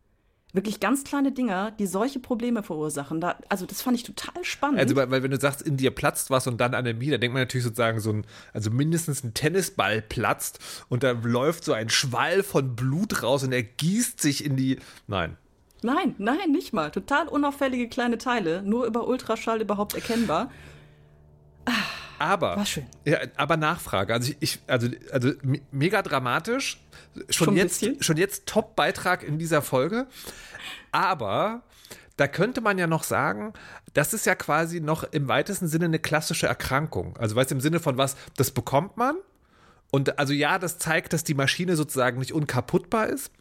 Wirklich 0.54 0.82
ganz 0.82 1.06
kleine 1.06 1.32
Dinger, 1.32 1.72
die 1.72 1.88
solche 1.88 2.20
Probleme 2.20 2.62
verursachen. 2.62 3.22
Da, 3.22 3.38
also 3.48 3.66
das 3.66 3.82
fand 3.82 3.96
ich 3.96 4.04
total 4.04 4.44
spannend. 4.44 4.80
Also, 4.80 4.96
weil, 4.98 5.10
weil 5.10 5.24
wenn 5.24 5.32
du 5.32 5.40
sagst, 5.40 5.62
in 5.62 5.78
dir 5.78 5.92
platzt 5.92 6.30
was 6.30 6.46
und 6.46 6.60
dann 6.60 6.74
Anämie, 6.74 7.10
dann 7.10 7.22
denkt 7.22 7.34
man 7.34 7.42
natürlich 7.42 7.64
sozusagen 7.64 8.02
so 8.02 8.12
ein, 8.12 8.26
also 8.54 8.70
mindestens 8.70 9.24
ein 9.24 9.34
Tennisball 9.34 10.02
platzt 10.02 10.60
und 10.90 11.04
da 11.04 11.12
läuft 11.12 11.64
so 11.64 11.72
ein 11.72 11.90
Schwall 11.90 12.44
von 12.44 12.76
Blut 12.76 13.24
raus 13.24 13.44
und 13.44 13.54
er 13.54 13.64
gießt 13.64 14.22
sich 14.22 14.44
in 14.44 14.58
die. 14.58 14.80
Nein. 15.08 15.38
Nein, 15.84 16.16
nein, 16.18 16.52
nicht 16.52 16.74
mal. 16.74 16.92
Total 16.92 17.28
unauffällige 17.28 17.88
kleine 17.88 18.18
Teile, 18.18 18.62
nur 18.62 18.86
über 18.86 19.08
Ultraschall 19.08 19.62
überhaupt 19.62 19.96
erkennbar. 19.96 20.52
Aber. 22.22 22.58
War 22.58 22.66
schön. 22.66 22.86
Ja, 23.06 23.20
aber 23.36 23.58
Nachfrage. 23.58 24.14
Also 24.14 24.34
ich, 24.40 24.60
also, 24.68 24.88
also 25.12 25.32
me- 25.42 25.62
mega 25.72 26.02
dramatisch. 26.02 26.80
Schon, 27.30 27.46
Schon 27.48 27.58
jetzt, 27.58 27.80
bisschen? 27.82 28.02
schon 28.04 28.18
jetzt 28.18 28.46
Top-Beitrag 28.46 29.24
in 29.24 29.38
dieser 29.40 29.62
Folge. 29.62 30.08
Aber 30.92 31.64
da 32.18 32.28
könnte 32.28 32.62
man 32.62 32.78
ja 32.78 32.88
noch 32.88 33.04
sagen, 33.04 33.54
das 33.94 34.14
ist 34.14 34.26
ja 34.26 34.36
quasi 34.36 34.80
noch 34.80 35.04
im 35.04 35.28
weitesten 35.28 35.68
Sinne 35.68 35.86
eine 35.86 36.00
klassische 36.00 36.48
Erkrankung. 36.48 37.18
Also 37.18 37.36
weißt 37.36 37.52
du, 37.52 37.56
im 37.56 37.62
Sinne 37.62 37.80
von 37.80 37.98
was, 37.98 38.16
das 38.38 38.52
bekommt 38.52 38.98
man. 38.98 39.16
Und 39.90 40.20
also 40.20 40.32
ja, 40.32 40.58
das 40.60 40.78
zeigt, 40.78 41.12
dass 41.14 41.24
die 41.24 41.34
Maschine 41.34 41.76
sozusagen 41.76 42.20
nicht 42.20 42.34
unkaputtbar 42.34 43.08
ist. 43.08 43.32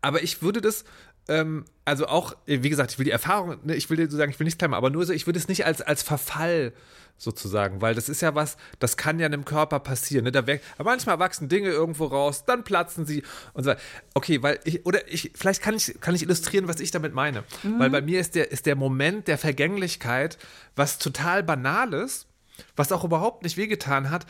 Aber 0.00 0.22
ich 0.22 0.40
würde 0.42 0.60
das, 0.60 0.84
ähm, 1.28 1.64
also 1.84 2.06
auch, 2.06 2.36
wie 2.46 2.68
gesagt, 2.68 2.92
ich 2.92 2.98
will 2.98 3.04
die 3.04 3.10
Erfahrung, 3.10 3.58
ne, 3.62 3.74
ich 3.74 3.88
will 3.90 3.96
dir 3.96 4.10
so 4.10 4.16
sagen, 4.16 4.30
ich 4.30 4.38
will 4.38 4.44
nichts 4.44 4.60
machen, 4.60 4.74
aber 4.74 4.90
nur 4.90 5.04
so, 5.04 5.12
ich 5.12 5.26
würde 5.26 5.38
es 5.38 5.48
nicht 5.48 5.66
als, 5.66 5.80
als 5.80 6.02
Verfall 6.02 6.72
sozusagen, 7.16 7.80
weil 7.80 7.94
das 7.94 8.08
ist 8.08 8.22
ja 8.22 8.34
was, 8.34 8.56
das 8.80 8.96
kann 8.96 9.20
ja 9.20 9.26
einem 9.26 9.44
Körper 9.44 9.78
passieren. 9.78 10.24
Ne? 10.24 10.32
Da 10.32 10.46
wär, 10.46 10.60
aber 10.78 10.90
manchmal 10.90 11.18
wachsen 11.18 11.48
Dinge 11.48 11.68
irgendwo 11.68 12.06
raus, 12.06 12.44
dann 12.44 12.64
platzen 12.64 13.06
sie 13.06 13.22
und 13.52 13.64
so. 13.64 13.70
weiter. 13.70 13.80
Okay, 14.14 14.42
weil 14.42 14.58
ich, 14.64 14.84
oder 14.84 15.06
ich, 15.08 15.30
vielleicht 15.34 15.62
kann 15.62 15.74
ich, 15.74 16.00
kann 16.00 16.14
ich 16.14 16.22
illustrieren, 16.22 16.66
was 16.66 16.80
ich 16.80 16.90
damit 16.90 17.14
meine. 17.14 17.44
Weil 17.62 17.90
bei 17.90 18.02
mir 18.02 18.18
ist 18.20 18.34
der, 18.34 18.50
ist 18.50 18.66
der 18.66 18.74
Moment 18.74 19.28
der 19.28 19.38
Vergänglichkeit 19.38 20.38
was 20.74 20.98
total 20.98 21.44
Banales, 21.44 22.26
was 22.74 22.90
auch 22.90 23.04
überhaupt 23.04 23.44
nicht 23.44 23.56
wehgetan 23.56 24.10
hat, 24.10 24.26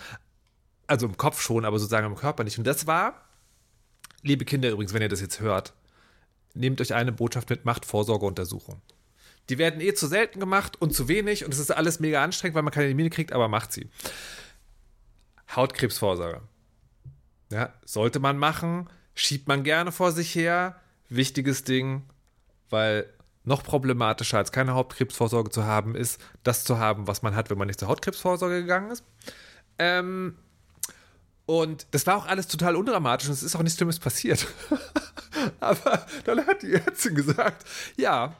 also 0.87 1.07
im 1.07 1.17
Kopf 1.17 1.41
schon, 1.41 1.65
aber 1.65 1.79
sozusagen 1.79 2.07
im 2.07 2.17
Körper 2.17 2.45
nicht. 2.45 2.59
Und 2.59 2.67
das 2.67 2.87
war 2.87 3.25
liebe 4.25 4.45
Kinder 4.45 4.71
übrigens, 4.71 4.93
wenn 4.93 5.03
ihr 5.03 5.09
das 5.09 5.21
jetzt 5.21 5.41
hört, 5.41 5.75
nehmt 6.55 6.81
euch 6.81 6.95
eine 6.95 7.13
Botschaft 7.13 7.51
mit, 7.51 7.65
macht 7.65 7.85
Vorsorgeuntersuchung. 7.85 8.81
Die 9.49 9.59
werden 9.59 9.81
eh 9.81 9.93
zu 9.93 10.07
selten 10.07 10.41
gemacht 10.41 10.81
und 10.81 10.95
zu 10.95 11.09
wenig 11.09 11.45
und 11.45 11.53
es 11.53 11.61
ist 11.61 11.71
alles 11.71 12.01
mega 12.01 12.23
anstrengend, 12.23 12.55
weil 12.55 12.63
man 12.63 12.73
keine 12.73 12.87
Termine 12.87 13.11
kriegt, 13.11 13.33
aber 13.33 13.49
macht 13.49 13.73
sie. 13.73 13.91
Hautkrebsvorsorge. 15.55 16.41
Ja, 17.53 17.73
sollte 17.85 18.21
man 18.21 18.39
machen, 18.39 18.89
schiebt 19.15 19.47
man 19.47 19.63
gerne 19.63 19.93
vor 19.93 20.13
sich 20.13 20.35
her. 20.35 20.81
Wichtiges 21.11 21.65
Ding, 21.65 22.03
weil 22.71 23.07
noch 23.45 23.63
problematischer 23.63 24.39
als 24.39 24.53
keine 24.53 24.75
Hautkrebsvorsorge 24.75 25.51
zu 25.51 25.65
haben, 25.65 25.95
ist, 25.95 26.21
das 26.43 26.65
zu 26.65 26.79
haben, 26.79 27.07
was 27.07 27.23
man 27.23 27.37
hat, 27.37 27.51
wenn 27.51 27.59
man 27.59 27.67
nicht 27.67 27.79
zur 27.79 27.89
Hautkrebsvorsorge 27.89 28.63
gegangen 28.63 28.91
ist. 28.91 29.05
Ähm, 29.79 30.39
und 31.47 31.87
das 31.91 32.07
war 32.07 32.17
auch 32.17 32.27
alles 32.27 32.49
total 32.49 32.75
undramatisch 32.75 33.29
und 33.29 33.35
es 33.35 33.43
ist 33.43 33.55
auch 33.55 33.63
nichts 33.63 33.77
Schlimmes 33.77 33.99
passiert. 33.99 34.47
Aber 35.61 36.07
dann 36.25 36.47
hat 36.47 36.63
die 36.63 36.75
Ärztin 36.75 37.15
gesagt, 37.15 37.65
ja, 37.97 38.37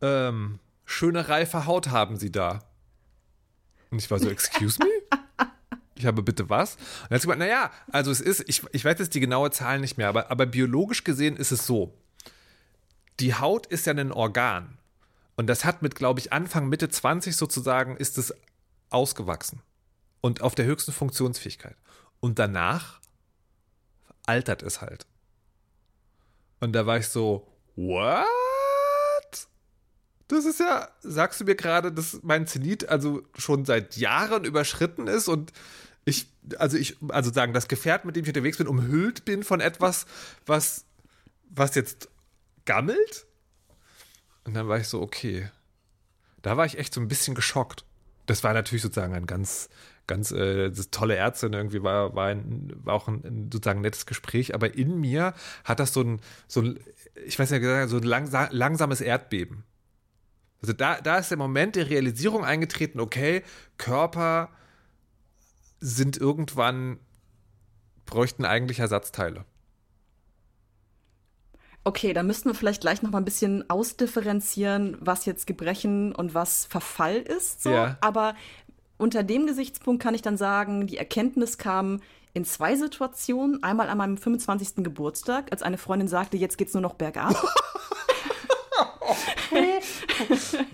ähm, 0.00 0.58
schöne 0.84 1.28
reife 1.28 1.66
Haut 1.66 1.88
haben 1.88 2.16
sie 2.16 2.32
da. 2.32 2.60
Und 3.90 3.98
ich 3.98 4.10
war 4.10 4.18
so, 4.18 4.28
excuse 4.28 4.78
me? 4.78 5.18
Ich 5.94 6.06
habe 6.06 6.22
bitte 6.22 6.48
was? 6.48 6.76
Und 6.76 7.10
dann 7.10 7.16
hat 7.16 7.22
gesagt, 7.22 7.38
naja, 7.38 7.72
also 7.90 8.10
es 8.10 8.20
ist, 8.20 8.44
ich, 8.46 8.62
ich 8.72 8.84
weiß 8.84 8.98
jetzt 9.00 9.14
die 9.14 9.20
genaue 9.20 9.50
Zahl 9.50 9.80
nicht 9.80 9.98
mehr, 9.98 10.08
aber, 10.08 10.30
aber 10.30 10.46
biologisch 10.46 11.02
gesehen 11.02 11.36
ist 11.36 11.50
es 11.50 11.66
so. 11.66 11.92
Die 13.18 13.34
Haut 13.34 13.66
ist 13.66 13.86
ja 13.86 13.94
ein 13.94 14.12
Organ. 14.12 14.78
Und 15.36 15.48
das 15.48 15.64
hat 15.64 15.82
mit, 15.82 15.94
glaube 15.94 16.20
ich, 16.20 16.32
Anfang, 16.32 16.68
Mitte 16.68 16.88
20 16.88 17.34
sozusagen, 17.34 17.96
ist 17.96 18.18
es 18.18 18.34
ausgewachsen. 18.90 19.60
Und 20.20 20.40
auf 20.42 20.54
der 20.54 20.66
höchsten 20.66 20.92
Funktionsfähigkeit. 20.92 21.76
Und 22.20 22.38
danach 22.38 23.00
altert 24.28 24.62
es 24.62 24.80
halt. 24.80 25.06
Und 26.60 26.72
da 26.72 26.86
war 26.86 26.98
ich 26.98 27.08
so, 27.08 27.46
what? 27.76 28.26
Das 30.28 30.44
ist 30.44 30.60
ja, 30.60 30.88
sagst 31.00 31.40
du 31.40 31.44
mir 31.44 31.54
gerade, 31.54 31.90
dass 31.90 32.20
mein 32.22 32.46
Zenit 32.46 32.88
also 32.88 33.22
schon 33.36 33.64
seit 33.64 33.96
Jahren 33.96 34.44
überschritten 34.44 35.06
ist 35.06 35.28
und 35.28 35.52
ich, 36.04 36.26
also 36.58 36.76
ich, 36.76 36.96
also 37.08 37.32
sagen, 37.32 37.52
das 37.52 37.68
Gefährt, 37.68 38.04
mit 38.04 38.16
dem 38.16 38.24
ich 38.24 38.28
unterwegs 38.28 38.58
bin, 38.58 38.66
umhüllt 38.66 39.24
bin 39.24 39.42
von 39.42 39.60
etwas, 39.60 40.06
was, 40.46 40.84
was 41.50 41.74
jetzt 41.74 42.08
gammelt? 42.64 43.26
Und 44.44 44.54
dann 44.54 44.68
war 44.68 44.78
ich 44.78 44.88
so, 44.88 45.00
okay. 45.00 45.50
Da 46.42 46.56
war 46.56 46.66
ich 46.66 46.78
echt 46.78 46.94
so 46.94 47.00
ein 47.00 47.08
bisschen 47.08 47.34
geschockt. 47.34 47.84
Das 48.26 48.44
war 48.44 48.54
natürlich 48.54 48.82
sozusagen 48.82 49.14
ein 49.14 49.26
ganz, 49.26 49.68
ganz 50.08 50.32
äh, 50.32 50.72
tolle 50.90 51.14
Ärztin 51.14 51.52
irgendwie 51.52 51.84
war, 51.84 52.16
war, 52.16 52.26
ein, 52.26 52.72
war 52.82 52.94
auch 52.94 53.06
ein, 53.06 53.22
ein, 53.24 53.50
sozusagen 53.52 53.82
nettes 53.82 54.06
Gespräch, 54.06 54.54
aber 54.54 54.74
in 54.74 54.98
mir 55.00 55.34
hat 55.64 55.78
das 55.78 55.92
so 55.92 56.00
ein, 56.00 56.20
so 56.48 56.62
ein 56.62 56.80
ich 57.24 57.38
weiß 57.38 57.50
ja, 57.50 57.86
so 57.86 57.98
ein 57.98 58.02
langsa 58.02 58.48
langsames 58.50 59.00
Erdbeben. 59.00 59.64
Also 60.60 60.72
da, 60.72 61.00
da 61.00 61.18
ist 61.18 61.30
der 61.30 61.38
Moment 61.38 61.76
der 61.76 61.88
Realisierung 61.88 62.44
eingetreten, 62.44 62.98
okay, 62.98 63.44
Körper 63.76 64.50
sind 65.80 66.16
irgendwann, 66.16 66.98
bräuchten 68.06 68.44
eigentlich 68.44 68.80
Ersatzteile. 68.80 69.44
Okay, 71.84 72.12
da 72.12 72.22
müssten 72.22 72.50
wir 72.50 72.54
vielleicht 72.54 72.80
gleich 72.80 73.02
noch 73.02 73.10
mal 73.10 73.18
ein 73.18 73.24
bisschen 73.24 73.70
ausdifferenzieren, 73.70 74.96
was 75.00 75.24
jetzt 75.26 75.46
Gebrechen 75.46 76.14
und 76.14 76.34
was 76.34 76.66
Verfall 76.66 77.16
ist. 77.16 77.62
So. 77.62 77.70
Ja. 77.70 77.96
Aber 78.00 78.34
unter 78.98 79.22
dem 79.22 79.46
Gesichtspunkt 79.46 80.02
kann 80.02 80.14
ich 80.14 80.22
dann 80.22 80.36
sagen, 80.36 80.86
die 80.86 80.98
Erkenntnis 80.98 81.56
kam 81.56 82.00
in 82.34 82.44
zwei 82.44 82.76
Situationen. 82.76 83.62
Einmal 83.62 83.88
an 83.88 83.98
meinem 83.98 84.16
25. 84.16 84.84
Geburtstag, 84.84 85.50
als 85.50 85.62
eine 85.62 85.78
Freundin 85.78 86.08
sagte, 86.08 86.36
jetzt 86.36 86.58
geht's 86.58 86.74
nur 86.74 86.82
noch 86.82 86.94
bergab. 86.94 87.34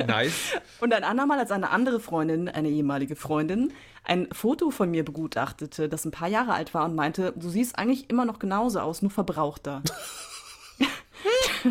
nice. 0.07 0.53
Und 0.81 0.93
ein 0.93 1.05
andermal, 1.05 1.39
als 1.39 1.51
eine 1.51 1.71
andere 1.71 2.01
Freundin, 2.01 2.49
eine 2.49 2.69
ehemalige 2.69 3.17
Freundin, 3.17 3.73
ein 4.05 4.29
Foto 4.33 4.71
von 4.71 4.91
mir 4.91 5.05
begutachtete, 5.05 5.89
das 5.89 6.05
ein 6.05 6.11
paar 6.11 6.29
Jahre 6.29 6.55
alt 6.55 6.75
war 6.75 6.85
und 6.85 6.95
meinte, 6.95 7.33
du 7.37 7.49
siehst 7.49 7.79
eigentlich 7.79 8.11
immer 8.11 8.25
noch 8.25 8.39
genauso 8.39 8.81
aus, 8.81 9.03
nur 9.03 9.11
verbrauchter. 9.11 9.83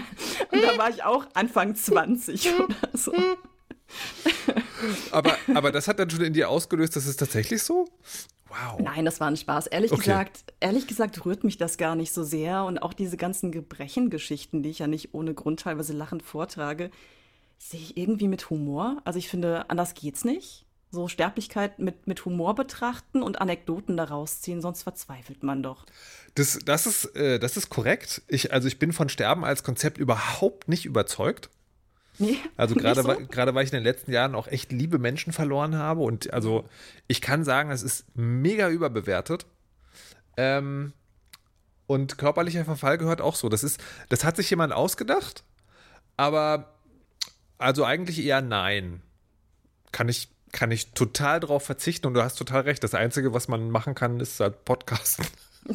und 0.51 0.63
da 0.63 0.77
war 0.77 0.89
ich 0.89 1.03
auch 1.03 1.25
Anfang 1.33 1.75
20 1.75 2.59
oder 2.59 2.75
so. 2.93 3.13
Aber, 5.11 5.37
aber 5.53 5.71
das 5.71 5.87
hat 5.87 5.99
dann 5.99 6.09
schon 6.09 6.21
in 6.21 6.33
dir 6.33 6.49
ausgelöst, 6.49 6.95
das 6.95 7.05
ist 7.05 7.17
tatsächlich 7.17 7.63
so? 7.63 7.87
Wow. 8.47 8.79
Nein, 8.79 9.05
das 9.05 9.19
war 9.19 9.27
ein 9.27 9.37
Spaß. 9.37 9.67
Ehrlich 9.67 9.91
okay. 9.91 10.01
gesagt, 10.01 10.53
ehrlich 10.59 10.85
gesagt 10.85 11.25
rührt 11.25 11.43
mich 11.43 11.57
das 11.57 11.77
gar 11.77 11.95
nicht 11.95 12.13
so 12.13 12.23
sehr 12.23 12.65
und 12.65 12.77
auch 12.79 12.93
diese 12.93 13.17
ganzen 13.17 13.51
Gebrechengeschichten, 13.51 14.61
die 14.61 14.69
ich 14.69 14.79
ja 14.79 14.87
nicht 14.87 15.13
ohne 15.13 15.33
Grund 15.33 15.61
teilweise 15.61 15.93
lachend 15.93 16.21
vortrage, 16.21 16.91
sehe 17.57 17.79
ich 17.79 17.97
irgendwie 17.97 18.27
mit 18.27 18.49
Humor. 18.49 19.01
Also 19.05 19.17
ich 19.17 19.29
finde, 19.29 19.69
anders 19.69 19.95
geht's 19.95 20.23
nicht. 20.23 20.65
So 20.91 21.07
Sterblichkeit 21.07 21.79
mit, 21.79 22.05
mit 22.05 22.23
Humor 22.25 22.53
betrachten 22.53 23.23
und 23.23 23.41
Anekdoten 23.41 23.97
daraus 23.97 24.41
ziehen, 24.41 24.61
sonst 24.61 24.83
verzweifelt 24.83 25.41
man 25.41 25.63
doch. 25.63 25.85
Das, 26.35 26.59
das, 26.63 26.85
ist, 26.85 27.15
äh, 27.15 27.39
das 27.39 27.57
ist 27.57 27.69
korrekt. 27.69 28.21
Ich, 28.27 28.53
also 28.53 28.67
ich 28.67 28.77
bin 28.77 28.93
von 28.93 29.09
Sterben 29.09 29.43
als 29.43 29.63
Konzept 29.63 29.97
überhaupt 29.97 30.67
nicht 30.67 30.85
überzeugt. 30.85 31.49
Nee, 32.19 32.37
also 32.57 32.75
gerade 32.75 33.01
so? 33.01 33.15
gerade 33.29 33.55
weil 33.55 33.65
ich 33.65 33.71
in 33.71 33.77
den 33.77 33.83
letzten 33.83 34.11
Jahren 34.11 34.35
auch 34.35 34.47
echt 34.47 34.71
liebe 34.71 34.99
Menschen 34.99 35.33
verloren 35.33 35.75
habe 35.75 36.01
und 36.01 36.33
also 36.33 36.65
ich 37.07 37.21
kann 37.21 37.43
sagen, 37.43 37.71
es 37.71 37.83
ist 37.83 38.05
mega 38.15 38.69
überbewertet. 38.69 39.45
Ähm, 40.35 40.93
und 41.85 42.17
körperlicher 42.17 42.65
Verfall 42.65 42.97
gehört 42.97 43.21
auch 43.21 43.35
so. 43.35 43.49
Das 43.49 43.63
ist, 43.63 43.79
das 44.09 44.23
hat 44.23 44.35
sich 44.37 44.49
jemand 44.49 44.73
ausgedacht, 44.73 45.43
aber 46.17 46.73
also 47.57 47.85
eigentlich 47.85 48.23
eher 48.23 48.41
nein. 48.41 49.01
Kann 49.91 50.09
ich, 50.09 50.29
kann 50.51 50.71
ich 50.71 50.91
total 50.91 51.39
drauf 51.39 51.63
verzichten 51.63 52.07
und 52.07 52.13
du 52.13 52.23
hast 52.23 52.35
total 52.35 52.61
recht. 52.61 52.83
Das 52.83 52.93
Einzige, 52.93 53.33
was 53.33 53.47
man 53.47 53.69
machen 53.69 53.95
kann, 53.95 54.19
ist 54.19 54.39
halt 54.39 54.65
Podcasten. 54.65 55.25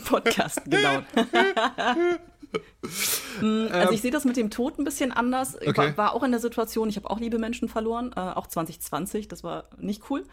Podcasten, 0.04 0.71
genau. 0.71 1.02
Mm, 3.40 3.67
also 3.71 3.93
ich 3.93 4.00
sehe 4.00 4.11
das 4.11 4.25
mit 4.25 4.37
dem 4.37 4.50
Tod 4.50 4.78
ein 4.78 4.85
bisschen 4.85 5.12
anders. 5.12 5.55
Okay. 5.55 5.76
War, 5.76 5.97
war, 5.97 6.14
auch 6.14 6.23
in 6.25 6.33
der 6.33 6.40
Situation, 6.40 6.88
ich 6.88 6.97
habe 6.97 7.09
auch 7.09 7.21
liebe 7.21 7.38
Menschen 7.38 7.69
verloren, 7.69 8.12
äh, 8.17 8.21
auch 8.21 8.49
2020, 8.49 9.28
das 9.28 9.45
war 9.45 9.64
nicht 9.78 10.11
cool. 10.11 10.25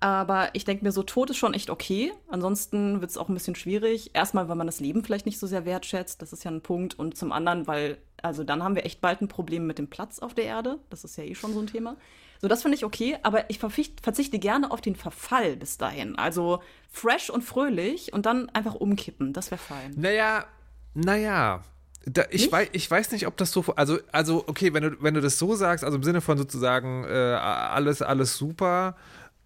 Aber 0.00 0.50
ich 0.52 0.64
denke 0.64 0.84
mir 0.84 0.92
so, 0.92 1.02
Tod 1.02 1.30
ist 1.30 1.38
schon 1.38 1.54
echt 1.54 1.70
okay. 1.70 2.12
Ansonsten 2.28 3.00
wird 3.00 3.10
es 3.10 3.18
auch 3.18 3.28
ein 3.28 3.34
bisschen 3.34 3.56
schwierig. 3.56 4.12
Erstmal, 4.14 4.48
weil 4.48 4.54
man 4.56 4.66
das 4.66 4.78
Leben 4.78 5.02
vielleicht 5.02 5.26
nicht 5.26 5.38
so 5.38 5.46
sehr 5.46 5.64
wertschätzt, 5.64 6.22
das 6.22 6.32
ist 6.32 6.44
ja 6.44 6.50
ein 6.50 6.60
Punkt. 6.60 6.98
Und 6.98 7.16
zum 7.16 7.32
anderen, 7.32 7.66
weil, 7.66 7.98
also 8.22 8.44
dann 8.44 8.62
haben 8.62 8.76
wir 8.76 8.86
echt 8.86 9.00
bald 9.00 9.20
ein 9.20 9.28
Problem 9.28 9.66
mit 9.66 9.78
dem 9.78 9.88
Platz 9.88 10.20
auf 10.20 10.34
der 10.34 10.44
Erde. 10.44 10.78
Das 10.88 11.02
ist 11.02 11.16
ja 11.16 11.24
eh 11.24 11.34
schon 11.34 11.52
so 11.52 11.60
ein 11.60 11.66
Thema. 11.66 11.96
So, 12.40 12.46
das 12.46 12.62
finde 12.62 12.76
ich 12.76 12.84
okay, 12.84 13.18
aber 13.24 13.50
ich 13.50 13.58
verzichte 13.58 14.38
gerne 14.38 14.70
auf 14.70 14.80
den 14.80 14.94
Verfall 14.94 15.56
bis 15.56 15.76
dahin. 15.76 16.16
Also 16.16 16.62
fresh 16.88 17.30
und 17.30 17.42
fröhlich 17.42 18.12
und 18.12 18.26
dann 18.26 18.48
einfach 18.50 18.76
umkippen. 18.76 19.32
Das 19.32 19.50
wäre 19.50 19.60
fein. 19.60 19.94
Naja, 19.96 20.46
naja, 20.94 21.62
da, 22.06 22.24
ich, 22.30 22.50
weiß, 22.50 22.68
ich 22.72 22.90
weiß 22.90 23.12
nicht, 23.12 23.26
ob 23.26 23.36
das 23.36 23.52
so. 23.52 23.64
Also, 23.76 23.98
also 24.12 24.44
okay, 24.46 24.72
wenn 24.72 24.82
du, 24.82 25.02
wenn 25.02 25.14
du 25.14 25.20
das 25.20 25.38
so 25.38 25.54
sagst, 25.54 25.84
also 25.84 25.96
im 25.96 26.02
Sinne 26.02 26.20
von 26.20 26.38
sozusagen 26.38 27.04
äh, 27.04 27.08
alles, 27.08 28.02
alles 28.02 28.36
super 28.36 28.96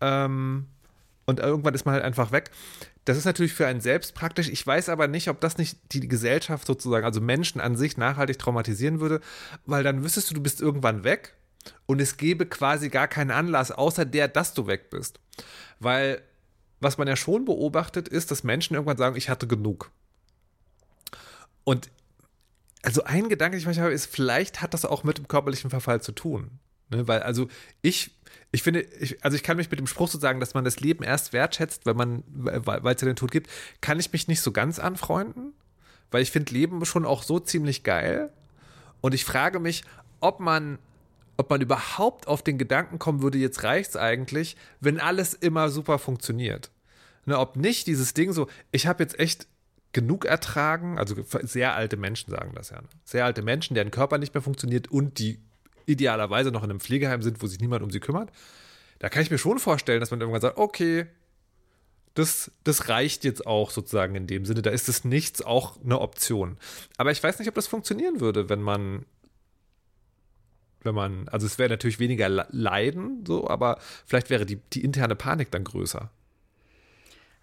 ähm, 0.00 0.66
und 1.26 1.40
irgendwann 1.40 1.74
ist 1.74 1.84
man 1.84 1.94
halt 1.94 2.04
einfach 2.04 2.30
weg. 2.30 2.50
Das 3.04 3.16
ist 3.16 3.24
natürlich 3.24 3.52
für 3.52 3.66
einen 3.66 3.80
selbst 3.80 4.14
praktisch. 4.14 4.48
Ich 4.48 4.64
weiß 4.64 4.88
aber 4.88 5.08
nicht, 5.08 5.28
ob 5.28 5.40
das 5.40 5.58
nicht 5.58 5.76
die 5.92 6.06
Gesellschaft 6.06 6.66
sozusagen, 6.66 7.04
also 7.04 7.20
Menschen 7.20 7.60
an 7.60 7.76
sich 7.76 7.96
nachhaltig 7.96 8.38
traumatisieren 8.38 9.00
würde, 9.00 9.20
weil 9.66 9.82
dann 9.82 10.04
wüsstest 10.04 10.30
du, 10.30 10.34
du 10.34 10.40
bist 10.40 10.60
irgendwann 10.60 11.02
weg 11.02 11.34
und 11.86 12.00
es 12.00 12.16
gäbe 12.16 12.46
quasi 12.46 12.90
gar 12.90 13.08
keinen 13.08 13.32
Anlass, 13.32 13.72
außer 13.72 14.04
der, 14.04 14.28
dass 14.28 14.54
du 14.54 14.68
weg 14.68 14.90
bist. 14.90 15.18
Weil 15.80 16.22
was 16.80 16.98
man 16.98 17.08
ja 17.08 17.16
schon 17.16 17.44
beobachtet, 17.44 18.08
ist, 18.08 18.30
dass 18.30 18.44
Menschen 18.44 18.74
irgendwann 18.74 18.96
sagen, 18.96 19.16
ich 19.16 19.28
hatte 19.28 19.46
genug. 19.46 19.90
Und 21.64 21.90
also 22.82 23.04
ein 23.04 23.28
Gedanke, 23.28 23.56
den 23.56 23.60
ich 23.60 23.66
manchmal 23.66 23.84
habe, 23.86 23.94
ist, 23.94 24.06
vielleicht 24.06 24.60
hat 24.60 24.74
das 24.74 24.84
auch 24.84 25.04
mit 25.04 25.18
dem 25.18 25.28
körperlichen 25.28 25.70
Verfall 25.70 26.02
zu 26.02 26.12
tun. 26.12 26.58
Ne? 26.90 27.06
Weil, 27.06 27.22
also 27.22 27.48
ich, 27.80 28.10
ich 28.50 28.62
finde, 28.62 28.80
ich, 28.80 29.24
also 29.24 29.36
ich 29.36 29.42
kann 29.42 29.56
mich 29.56 29.70
mit 29.70 29.78
dem 29.78 29.86
Spruch 29.86 30.08
so 30.08 30.18
sagen, 30.18 30.40
dass 30.40 30.54
man 30.54 30.64
das 30.64 30.80
Leben 30.80 31.04
erst 31.04 31.32
wertschätzt, 31.32 31.86
wenn 31.86 31.96
man, 31.96 32.24
weil 32.26 32.94
es 32.94 33.00
ja 33.00 33.06
den 33.06 33.16
Tod 33.16 33.30
gibt, 33.30 33.50
kann 33.80 34.00
ich 34.00 34.12
mich 34.12 34.28
nicht 34.28 34.40
so 34.40 34.52
ganz 34.52 34.78
anfreunden, 34.78 35.54
weil 36.10 36.22
ich 36.22 36.30
finde 36.32 36.52
Leben 36.52 36.84
schon 36.84 37.06
auch 37.06 37.22
so 37.22 37.38
ziemlich 37.38 37.84
geil. 37.84 38.32
Und 39.00 39.14
ich 39.14 39.24
frage 39.24 39.60
mich, 39.60 39.84
ob 40.20 40.40
man, 40.40 40.78
ob 41.36 41.50
man 41.50 41.60
überhaupt 41.60 42.26
auf 42.26 42.42
den 42.42 42.58
Gedanken 42.58 42.98
kommen 42.98 43.22
würde, 43.22 43.38
jetzt 43.38 43.62
reicht's 43.62 43.96
eigentlich, 43.96 44.56
wenn 44.80 45.00
alles 45.00 45.34
immer 45.34 45.70
super 45.70 45.98
funktioniert. 45.98 46.70
Ne, 47.24 47.38
ob 47.38 47.56
nicht 47.56 47.86
dieses 47.86 48.14
Ding 48.14 48.32
so, 48.32 48.48
ich 48.72 48.88
habe 48.88 49.02
jetzt 49.02 49.18
echt 49.20 49.46
genug 49.92 50.24
ertragen. 50.24 50.98
Also 50.98 51.16
sehr 51.42 51.74
alte 51.74 51.96
Menschen 51.96 52.30
sagen 52.30 52.52
das 52.54 52.70
ja. 52.70 52.80
Ne? 52.80 52.88
Sehr 53.04 53.24
alte 53.24 53.42
Menschen, 53.42 53.74
deren 53.74 53.90
Körper 53.90 54.18
nicht 54.18 54.34
mehr 54.34 54.42
funktioniert 54.42 54.90
und 54.90 55.18
die 55.18 55.38
idealerweise 55.86 56.50
noch 56.50 56.62
in 56.62 56.70
einem 56.70 56.80
Pflegeheim 56.80 57.22
sind, 57.22 57.42
wo 57.42 57.46
sich 57.46 57.60
niemand 57.60 57.82
um 57.82 57.90
sie 57.90 58.00
kümmert. 58.00 58.30
Da 58.98 59.08
kann 59.08 59.22
ich 59.22 59.30
mir 59.30 59.38
schon 59.38 59.58
vorstellen, 59.58 60.00
dass 60.00 60.10
man 60.10 60.20
irgendwann 60.20 60.40
sagt, 60.40 60.58
okay, 60.58 61.06
das, 62.14 62.50
das 62.64 62.88
reicht 62.88 63.24
jetzt 63.24 63.46
auch 63.46 63.70
sozusagen 63.70 64.14
in 64.14 64.26
dem 64.26 64.44
Sinne. 64.44 64.62
Da 64.62 64.70
ist 64.70 64.88
das 64.88 65.04
Nichts 65.04 65.42
auch 65.42 65.82
eine 65.82 66.00
Option. 66.00 66.58
Aber 66.98 67.10
ich 67.10 67.22
weiß 67.22 67.38
nicht, 67.38 67.48
ob 67.48 67.54
das 67.54 67.66
funktionieren 67.66 68.20
würde, 68.20 68.48
wenn 68.48 68.60
man, 68.60 69.06
wenn 70.82 70.94
man, 70.94 71.28
also 71.28 71.46
es 71.46 71.58
wäre 71.58 71.70
natürlich 71.70 71.98
weniger 71.98 72.28
Leiden, 72.28 73.24
so, 73.26 73.48
aber 73.48 73.78
vielleicht 74.06 74.30
wäre 74.30 74.46
die, 74.46 74.56
die 74.56 74.84
interne 74.84 75.16
Panik 75.16 75.50
dann 75.50 75.64
größer. 75.64 76.10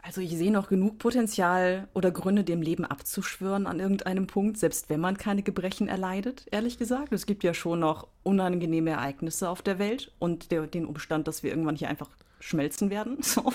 Also 0.02 0.22
ich 0.22 0.32
sehe 0.32 0.52
noch 0.52 0.70
genug 0.70 0.98
Potenzial 0.98 1.88
oder 1.94 2.12
Gründe, 2.12 2.44
dem 2.44 2.62
Leben 2.62 2.86
abzuschwören 2.86 3.68
an 3.68 3.80
irgendeinem 3.80 4.28
Punkt, 4.28 4.58
selbst 4.58 4.90
wenn 4.90 5.00
man 5.00 5.18
keine 5.18 5.44
Gebrechen 5.44 5.88
erleidet, 5.88 6.46
ehrlich 6.52 6.78
gesagt. 6.78 7.12
Es 7.12 7.26
gibt 7.26 7.44
ja 7.44 7.54
schon 7.54 7.80
noch 7.80 8.08
unangenehme 8.24 8.92
Ereignisse 8.92 9.50
auf 9.50 9.62
der 9.62 9.78
Welt 9.78 10.12
und 10.18 10.52
der, 10.52 10.68
den 10.68 10.86
Umstand, 10.86 11.28
dass 11.28 11.44
wir 11.44 11.52
irgendwann 11.52 11.76
hier 11.76 11.90
einfach 11.90 12.10
schmelzen 12.40 12.90
werden. 12.90 13.18
So. 13.22 13.54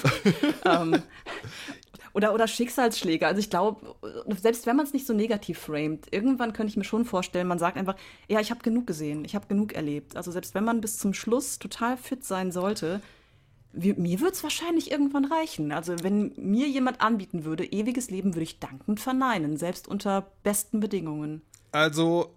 ähm, 0.66 1.02
oder, 2.12 2.32
oder 2.32 2.46
Schicksalsschläge. 2.46 3.26
Also 3.26 3.40
ich 3.40 3.50
glaube, 3.50 3.96
selbst 4.40 4.66
wenn 4.66 4.76
man 4.76 4.86
es 4.86 4.92
nicht 4.92 5.06
so 5.06 5.12
negativ 5.12 5.58
framet, 5.58 6.06
irgendwann 6.12 6.52
könnte 6.52 6.70
ich 6.70 6.76
mir 6.76 6.84
schon 6.84 7.04
vorstellen, 7.04 7.48
man 7.48 7.58
sagt 7.58 7.76
einfach, 7.76 7.96
ja, 8.28 8.38
ich 8.38 8.50
habe 8.50 8.62
genug 8.62 8.86
gesehen, 8.86 9.24
ich 9.24 9.34
habe 9.34 9.48
genug 9.48 9.72
erlebt. 9.72 10.16
Also 10.16 10.30
selbst 10.30 10.54
wenn 10.54 10.64
man 10.64 10.80
bis 10.80 10.98
zum 10.98 11.12
Schluss 11.12 11.58
total 11.58 11.96
fit 11.96 12.24
sein 12.24 12.52
sollte, 12.52 13.00
wie, 13.74 13.92
mir 13.94 14.20
würde 14.20 14.32
es 14.32 14.42
wahrscheinlich 14.42 14.90
irgendwann 14.90 15.24
reichen. 15.24 15.72
Also 15.72 15.96
wenn 16.02 16.32
mir 16.36 16.68
jemand 16.68 17.00
anbieten 17.00 17.44
würde, 17.44 17.64
ewiges 17.64 18.10
Leben, 18.10 18.34
würde 18.34 18.44
ich 18.44 18.60
dankend 18.60 19.00
verneinen, 19.00 19.56
selbst 19.56 19.88
unter 19.88 20.32
besten 20.42 20.80
Bedingungen. 20.80 21.42
Also 21.72 22.34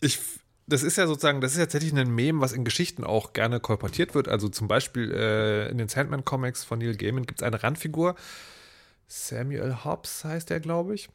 ich 0.00 0.18
das 0.66 0.82
ist 0.82 0.96
ja 0.96 1.06
sozusagen, 1.06 1.40
das 1.40 1.52
ist 1.52 1.58
ja 1.58 1.64
tatsächlich 1.64 1.94
ein 1.94 2.14
Mem, 2.14 2.40
was 2.40 2.52
in 2.52 2.64
Geschichten 2.64 3.04
auch 3.04 3.32
gerne 3.34 3.60
kolportiert 3.60 4.14
wird. 4.14 4.28
Also 4.28 4.48
zum 4.48 4.66
Beispiel 4.66 5.12
äh, 5.12 5.68
in 5.68 5.78
den 5.78 5.88
Sandman-Comics 5.88 6.64
von 6.64 6.78
Neil 6.78 6.96
Gaiman 6.96 7.26
gibt 7.26 7.40
es 7.40 7.46
eine 7.46 7.62
Randfigur, 7.62 8.14
Samuel 9.06 9.84
Hobbs 9.84 10.24
heißt 10.24 10.50
der, 10.50 10.60
glaube 10.60 10.94
ich. 10.94 11.08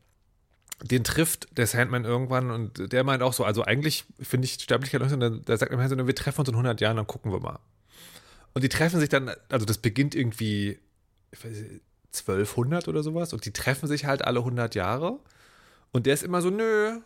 Den 0.83 1.03
trifft 1.03 1.57
der 1.57 1.67
Sandman 1.67 2.05
irgendwann 2.05 2.51
und 2.51 2.93
der 2.93 3.03
meint 3.03 3.21
auch 3.21 3.33
so, 3.33 3.43
also 3.43 3.63
eigentlich 3.63 4.05
finde 4.21 4.45
ich 4.45 4.53
Sterblichkeit, 4.53 5.01
der 5.01 5.57
sagt 5.57 5.73
immer 5.73 5.89
so, 5.89 6.07
wir 6.07 6.15
treffen 6.15 6.39
uns 6.39 6.49
in 6.49 6.55
100 6.55 6.79
Jahren, 6.79 6.97
dann 6.97 7.07
gucken 7.07 7.31
wir 7.33 7.39
mal. 7.39 7.59
Und 8.59 8.63
die 8.63 8.67
treffen 8.67 8.99
sich 8.99 9.07
dann, 9.07 9.31
also 9.47 9.65
das 9.65 9.77
beginnt 9.77 10.15
irgendwie, 10.15 10.79
ich 11.31 11.45
weiß 11.45 11.55
nicht, 11.59 11.81
1200 12.07 12.89
oder 12.89 13.03
sowas 13.03 13.31
und 13.31 13.45
die 13.45 13.53
treffen 13.53 13.87
sich 13.87 14.03
halt 14.03 14.25
alle 14.25 14.39
100 14.39 14.75
Jahre 14.75 15.21
und 15.93 16.05
der 16.05 16.13
ist 16.13 16.23
immer 16.23 16.41
so, 16.41 16.49
nö, 16.49 16.99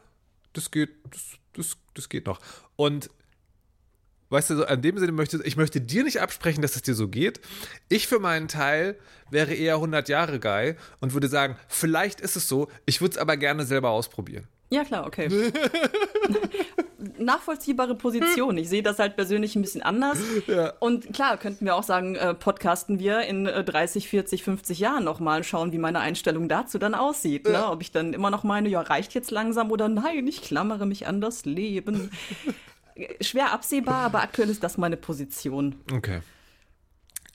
das 0.54 0.72
geht, 0.72 0.90
das, 1.12 1.38
das, 1.54 1.78
das 1.94 2.10
geht 2.10 2.26
noch. 2.26 2.40
Und 2.76 3.12
weißt 4.30 4.50
du, 4.50 4.56
so 4.56 4.66
in 4.66 4.82
dem 4.82 4.98
Sinne 4.98 5.12
möchte 5.12 5.44
ich 5.44 5.56
möchte 5.56 5.80
dir 5.80 6.04
nicht 6.04 6.22
absprechen, 6.22 6.64
dass 6.64 6.76
es 6.76 6.82
dir 6.82 6.96
so 6.96 7.08
geht. 7.08 7.40
Ich 7.88 8.08
für 8.08 8.18
meinen 8.18 8.48
Teil 8.48 8.98
wäre 9.30 9.54
eher 9.54 9.76
100 9.76 10.10
Jahre 10.10 10.40
Guy 10.40 10.74
und 11.02 11.14
würde 11.14 11.28
sagen, 11.28 11.56
vielleicht 11.68 12.20
ist 12.20 12.36
es 12.36 12.48
so, 12.48 12.68
ich 12.88 13.00
würde 13.00 13.12
es 13.12 13.18
aber 13.20 13.38
gerne 13.38 13.64
selber 13.68 13.92
ausprobieren. 13.92 14.48
Ja, 14.72 14.84
klar, 14.84 15.06
okay. 15.06 15.30
Nachvollziehbare 17.18 17.96
Position. 17.96 18.58
Ich 18.58 18.70
sehe 18.70 18.84
das 18.84 19.00
halt 19.00 19.16
persönlich 19.16 19.56
ein 19.56 19.62
bisschen 19.62 19.82
anders. 19.82 20.20
Ja. 20.48 20.74
Und 20.80 21.14
klar, 21.14 21.38
könnten 21.38 21.66
wir 21.66 21.76
auch 21.76 21.84
sagen, 21.84 22.16
äh, 22.16 22.34
podcasten 22.34 23.00
wir 23.00 23.22
in 23.22 23.46
äh, 23.46 23.64
30, 23.64 24.10
40, 24.10 24.44
50 24.44 24.80
Jahren 24.80 25.04
nochmal, 25.04 25.44
schauen, 25.44 25.72
wie 25.72 25.78
meine 25.78 26.00
Einstellung 26.00 26.50
dazu 26.50 26.78
dann 26.78 26.94
aussieht. 26.94 27.46
Ne? 27.46 27.54
Ja. 27.54 27.62
Ne? 27.62 27.72
Ob 27.72 27.82
ich 27.82 27.92
dann 27.92 28.14
immer 28.14 28.30
noch 28.30 28.44
meine, 28.44 28.68
ja, 28.68 28.82
reicht 28.82 29.14
jetzt 29.14 29.32
langsam 29.32 29.72
oder 29.72 29.88
nein, 29.88 30.28
ich 30.28 30.42
klammere 30.42 30.86
mich 30.86 31.08
an 31.08 31.22
das 31.22 31.46
Leben. 31.46 32.12
Schwer 33.22 33.54
absehbar, 33.54 34.02
aber 34.04 34.22
aktuell 34.22 34.50
ist 34.50 34.64
das 34.64 34.78
meine 34.78 34.98
Position. 34.98 35.76
Okay. 35.92 36.22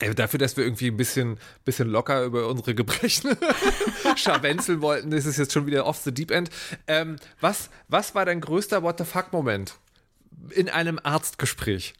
Ey, 0.00 0.14
dafür, 0.14 0.38
dass 0.38 0.56
wir 0.56 0.64
irgendwie 0.64 0.88
ein 0.88 0.96
bisschen, 0.96 1.38
bisschen 1.64 1.88
locker 1.88 2.24
über 2.24 2.46
unsere 2.46 2.74
Gebrechen 2.74 3.36
scharwenzeln 4.16 4.80
wollten, 4.80 5.10
ist 5.10 5.26
es 5.26 5.36
jetzt 5.36 5.52
schon 5.52 5.66
wieder 5.66 5.86
off 5.86 5.98
the 5.98 6.12
deep 6.12 6.30
end. 6.30 6.50
Ähm, 6.86 7.16
was, 7.40 7.68
was 7.88 8.14
war 8.14 8.24
dein 8.24 8.40
größter 8.40 8.82
What 8.84 8.98
the 8.98 9.04
fuck-Moment 9.04 9.74
in 10.50 10.68
einem 10.68 11.00
Arztgespräch? 11.02 11.94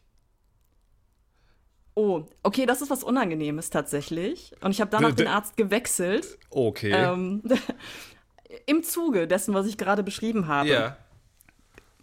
Oh, 1.93 2.23
okay, 2.43 2.65
das 2.65 2.81
ist 2.81 2.89
was 2.89 3.03
Unangenehmes 3.03 3.69
tatsächlich. 3.69 4.53
Und 4.61 4.71
ich 4.71 4.79
habe 4.79 4.89
danach 4.89 5.11
den 5.11 5.27
Arzt 5.27 5.57
gewechselt. 5.57 6.39
Okay. 6.49 6.93
Ähm, 6.93 7.43
Im 8.65 8.83
Zuge 8.83 9.27
dessen, 9.27 9.53
was 9.53 9.67
ich 9.67 9.77
gerade 9.77 10.03
beschrieben 10.03 10.47
habe. 10.47 10.69
Ja. 10.69 10.97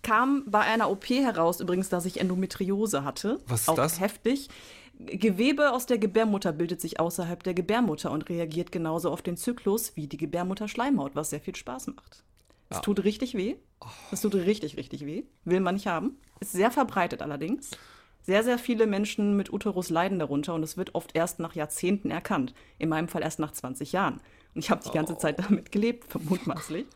Kam 0.03 0.45
bei 0.47 0.61
einer 0.61 0.91
OP 0.91 1.09
heraus, 1.09 1.61
übrigens, 1.61 1.89
dass 1.89 2.05
ich 2.05 2.21
Endometriose 2.21 3.05
hatte. 3.05 3.41
Was 3.47 3.63
ist 3.63 3.69
auch 3.71 3.75
das? 3.75 3.99
Heftig. 3.99 4.51
Gewebe 4.99 5.73
aus 5.73 5.87
der 5.87 5.99
Gebärmutter 5.99 6.53
bildet 6.53 6.81
sich 6.81 6.99
außerhalb 6.99 7.43
der 7.43 7.55
Gebärmutter 7.55 8.11
und 8.11 8.29
reagiert 8.29 8.73
genauso 8.73 9.11
auf 9.11 9.21
den 9.21 9.37
Zyklus 9.37 9.95
wie 9.95 10.07
die 10.07 10.17
Gebärmutterschleimhaut, 10.17 11.15
was 11.15 11.31
sehr 11.31 11.41
viel 11.41 11.55
Spaß 11.55 11.89
macht. 11.89 12.25
Es 12.71 12.79
ja. 12.79 12.81
tut 12.81 13.05
richtig 13.05 13.35
weh. 13.35 13.57
Es 14.11 14.23
tut 14.23 14.35
richtig, 14.35 14.77
richtig 14.77 15.05
weh. 15.05 15.25
Will 15.45 15.61
man 15.61 15.75
nicht 15.75 15.87
haben. 15.87 16.19
Ist 16.41 16.53
sehr 16.53 16.71
verbreitet 16.71 17.23
allerdings. 17.23 17.71
Sehr, 18.23 18.43
sehr 18.43 18.59
viele 18.59 18.87
Menschen 18.87 19.37
mit 19.37 19.53
Uterus 19.53 19.91
leiden 19.91 20.19
darunter 20.19 20.55
und 20.55 20.63
es 20.63 20.77
wird 20.77 20.95
oft 20.95 21.15
erst 21.15 21.39
nach 21.39 21.55
Jahrzehnten 21.55 22.11
erkannt. 22.11 22.55
In 22.79 22.89
meinem 22.89 23.07
Fall 23.07 23.23
erst 23.23 23.39
nach 23.39 23.53
20 23.53 23.93
Jahren. 23.93 24.21
Und 24.55 24.65
ich 24.65 24.71
habe 24.71 24.83
die 24.83 24.91
ganze 24.91 25.13
oh. 25.13 25.17
Zeit 25.17 25.39
damit 25.39 25.71
gelebt, 25.71 26.05
vermutmaßlich. 26.09 26.87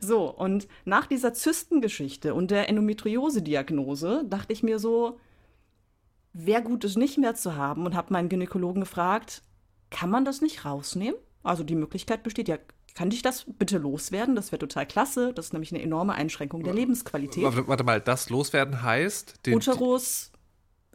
So, 0.00 0.30
und 0.30 0.68
nach 0.84 1.06
dieser 1.06 1.34
Zystengeschichte 1.34 2.32
und 2.32 2.50
der 2.50 2.68
Endometriose-Diagnose 2.68 4.24
dachte 4.26 4.52
ich 4.52 4.62
mir 4.62 4.78
so, 4.78 5.18
wäre 6.32 6.62
gut, 6.62 6.84
es 6.84 6.96
nicht 6.96 7.18
mehr 7.18 7.34
zu 7.34 7.56
haben 7.56 7.86
und 7.86 7.94
habe 7.94 8.12
meinen 8.12 8.28
Gynäkologen 8.28 8.80
gefragt, 8.80 9.42
kann 9.90 10.10
man 10.10 10.24
das 10.24 10.40
nicht 10.40 10.64
rausnehmen? 10.64 11.18
Also 11.42 11.64
die 11.64 11.74
Möglichkeit 11.74 12.22
besteht 12.22 12.48
ja, 12.48 12.58
kann 12.94 13.10
ich 13.10 13.22
das 13.22 13.46
bitte 13.46 13.78
loswerden? 13.78 14.34
Das 14.34 14.50
wäre 14.50 14.58
total 14.58 14.86
klasse. 14.86 15.32
Das 15.32 15.46
ist 15.46 15.52
nämlich 15.52 15.72
eine 15.72 15.82
enorme 15.82 16.14
Einschränkung 16.14 16.64
der 16.64 16.74
Lebensqualität. 16.74 17.44
Warte 17.44 17.84
mal, 17.84 18.00
das 18.00 18.28
loswerden 18.28 18.82
heißt? 18.82 19.46
Den, 19.46 19.54
Uterus, 19.54 20.32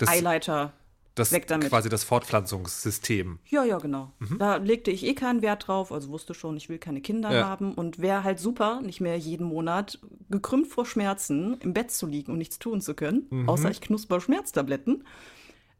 Eileiter, 0.05 0.73
das 1.15 1.31
weg 1.31 1.47
damit. 1.47 1.69
quasi 1.69 1.89
das 1.89 2.03
Fortpflanzungssystem. 2.03 3.39
Ja, 3.49 3.63
ja, 3.63 3.77
genau. 3.77 4.11
Mhm. 4.19 4.37
Da 4.39 4.55
legte 4.57 4.91
ich 4.91 5.05
eh 5.05 5.13
keinen 5.13 5.41
Wert 5.41 5.67
drauf, 5.67 5.91
also 5.91 6.09
wusste 6.09 6.33
schon, 6.33 6.57
ich 6.57 6.69
will 6.69 6.79
keine 6.79 7.01
Kinder 7.01 7.31
ja. 7.31 7.45
haben 7.45 7.73
und 7.73 7.99
wäre 7.99 8.23
halt 8.23 8.39
super, 8.39 8.81
nicht 8.81 8.99
mehr 8.99 9.17
jeden 9.17 9.45
Monat 9.45 9.99
gekrümmt 10.29 10.67
vor 10.67 10.85
Schmerzen 10.85 11.57
im 11.59 11.73
Bett 11.73 11.91
zu 11.91 12.07
liegen 12.07 12.31
und 12.31 12.39
nichts 12.39 12.59
tun 12.59 12.81
zu 12.81 12.95
können, 12.95 13.27
mhm. 13.29 13.49
außer 13.49 13.69
ich 13.69 13.81
knusper 13.81 14.19
Schmerztabletten. 14.21 15.03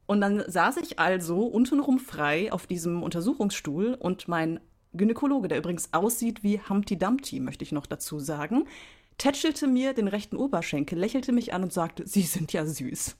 Und 0.05 0.21
dann 0.21 0.43
saß 0.45 0.77
ich 0.77 0.99
also 0.99 1.45
untenrum 1.45 1.99
frei 1.99 2.51
auf 2.51 2.67
diesem 2.67 3.01
Untersuchungsstuhl 3.03 3.95
und 3.99 4.27
mein 4.27 4.59
Gynäkologe, 4.93 5.47
der 5.47 5.57
übrigens 5.57 5.93
aussieht 5.93 6.43
wie 6.43 6.59
Humpty 6.59 6.97
Dumpty, 6.97 7.39
möchte 7.39 7.63
ich 7.63 7.71
noch 7.71 7.87
dazu 7.87 8.19
sagen, 8.19 8.67
tätschelte 9.17 9.67
mir 9.67 9.93
den 9.93 10.07
rechten 10.07 10.35
Oberschenkel, 10.35 10.99
lächelte 10.99 11.31
mich 11.31 11.53
an 11.53 11.63
und 11.63 11.73
sagte, 11.73 12.07
Sie 12.07 12.21
sind 12.21 12.53
ja 12.53 12.65
süß. 12.65 13.15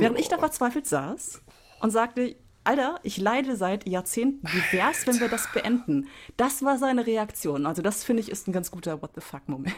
Während 0.00 0.18
ich 0.18 0.28
da 0.28 0.38
verzweifelt 0.38 0.86
saß 0.86 1.40
und 1.80 1.90
sagte, 1.90 2.36
Alter, 2.64 2.98
ich 3.04 3.16
leide 3.18 3.56
seit 3.56 3.88
Jahrzehnten. 3.88 4.46
Wie 4.48 4.76
wär's, 4.76 5.06
wenn 5.06 5.20
wir 5.20 5.28
das 5.28 5.52
beenden? 5.52 6.08
Das 6.36 6.62
war 6.62 6.78
seine 6.78 7.06
Reaktion. 7.06 7.64
Also, 7.64 7.80
das 7.80 8.02
finde 8.02 8.22
ich 8.22 8.30
ist 8.30 8.48
ein 8.48 8.52
ganz 8.52 8.70
guter 8.72 9.02
What 9.02 9.12
the 9.14 9.20
fuck-Moment. 9.20 9.74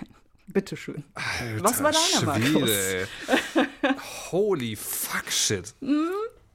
Bitteschön. 0.47 1.05
Alter, 1.15 1.65
Was 1.65 1.83
war 1.83 1.93
deiner, 1.93 2.39
Schwede, 2.41 3.09
Markus? 3.55 4.31
Holy 4.31 4.77
fuck 4.77 5.31
shit. 5.31 5.75
Mhm. 5.81 6.09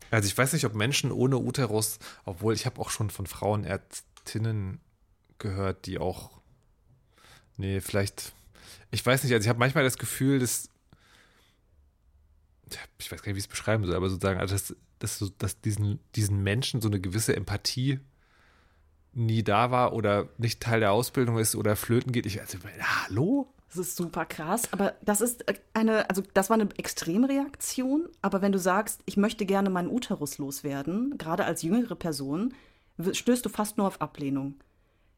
Also 0.10 0.28
ich 0.28 0.38
weiß 0.38 0.54
nicht, 0.54 0.65
ob 0.65 0.76
Menschen 0.76 1.12
ohne 1.12 1.38
Uterus, 1.38 1.97
obwohl 2.26 2.54
ich 2.54 2.65
habe 2.65 2.80
auch 2.80 2.91
schon 2.91 3.10
von 3.10 3.26
Frauenärztinnen 3.26 4.80
gehört, 5.39 5.88
die 5.88 5.97
auch, 5.97 6.30
nee, 7.58 7.82
vielleicht, 7.82 8.34
ich 8.91 9.04
weiß 9.04 9.23
nicht, 9.23 9.34
also 9.34 9.43
ich 9.43 9.49
habe 9.49 9.58
manchmal 9.58 9.84
das 9.84 9.97
Gefühl, 9.97 10.38
dass 10.38 10.69
ich 12.97 13.12
weiß 13.12 13.21
gar 13.21 13.29
nicht, 13.29 13.36
wie 13.36 13.39
ich 13.39 13.45
es 13.45 13.49
beschreiben 13.49 13.86
soll, 13.86 13.95
aber 13.95 14.09
sozusagen, 14.09 14.39
also 14.39 14.53
dass, 14.53 14.75
dass, 14.99 15.38
dass 15.38 15.62
diesen, 15.62 15.99
diesen 16.15 16.43
Menschen 16.43 16.81
so 16.81 16.88
eine 16.88 16.99
gewisse 16.99 17.36
Empathie 17.36 17.99
nie 19.13 19.43
da 19.43 19.71
war 19.71 19.93
oder 19.93 20.29
nicht 20.38 20.62
Teil 20.62 20.79
der 20.79 20.91
Ausbildung 20.91 21.38
ist 21.38 21.55
oder 21.55 21.75
flöten 21.75 22.12
geht. 22.12 22.25
Ich, 22.25 22.41
also, 22.41 22.57
hallo? 22.81 23.47
Das 23.69 23.88
ist 23.88 23.95
super 23.95 24.25
krass, 24.25 24.71
aber 24.71 24.93
das 25.01 25.19
ist 25.21 25.45
eine, 25.73 26.07
also 26.07 26.21
das 26.33 26.51
war 26.51 26.59
eine 26.59 26.69
Extremreaktion, 26.77 28.07
aber 28.21 28.43
wenn 28.43 28.51
du 28.51 28.59
sagst, 28.59 29.01
ich 29.05 29.17
möchte 29.17 29.47
gerne 29.47 29.71
meinen 29.71 29.89
Uterus 29.89 30.38
loswerden, 30.38 31.17
gerade 31.17 31.45
als 31.45 31.63
jüngere 31.63 31.95
Person, 31.95 32.53
stößt 33.12 33.43
du 33.45 33.49
fast 33.49 33.77
nur 33.77 33.88
auf 33.88 33.99
Ablehnung. 33.99 34.55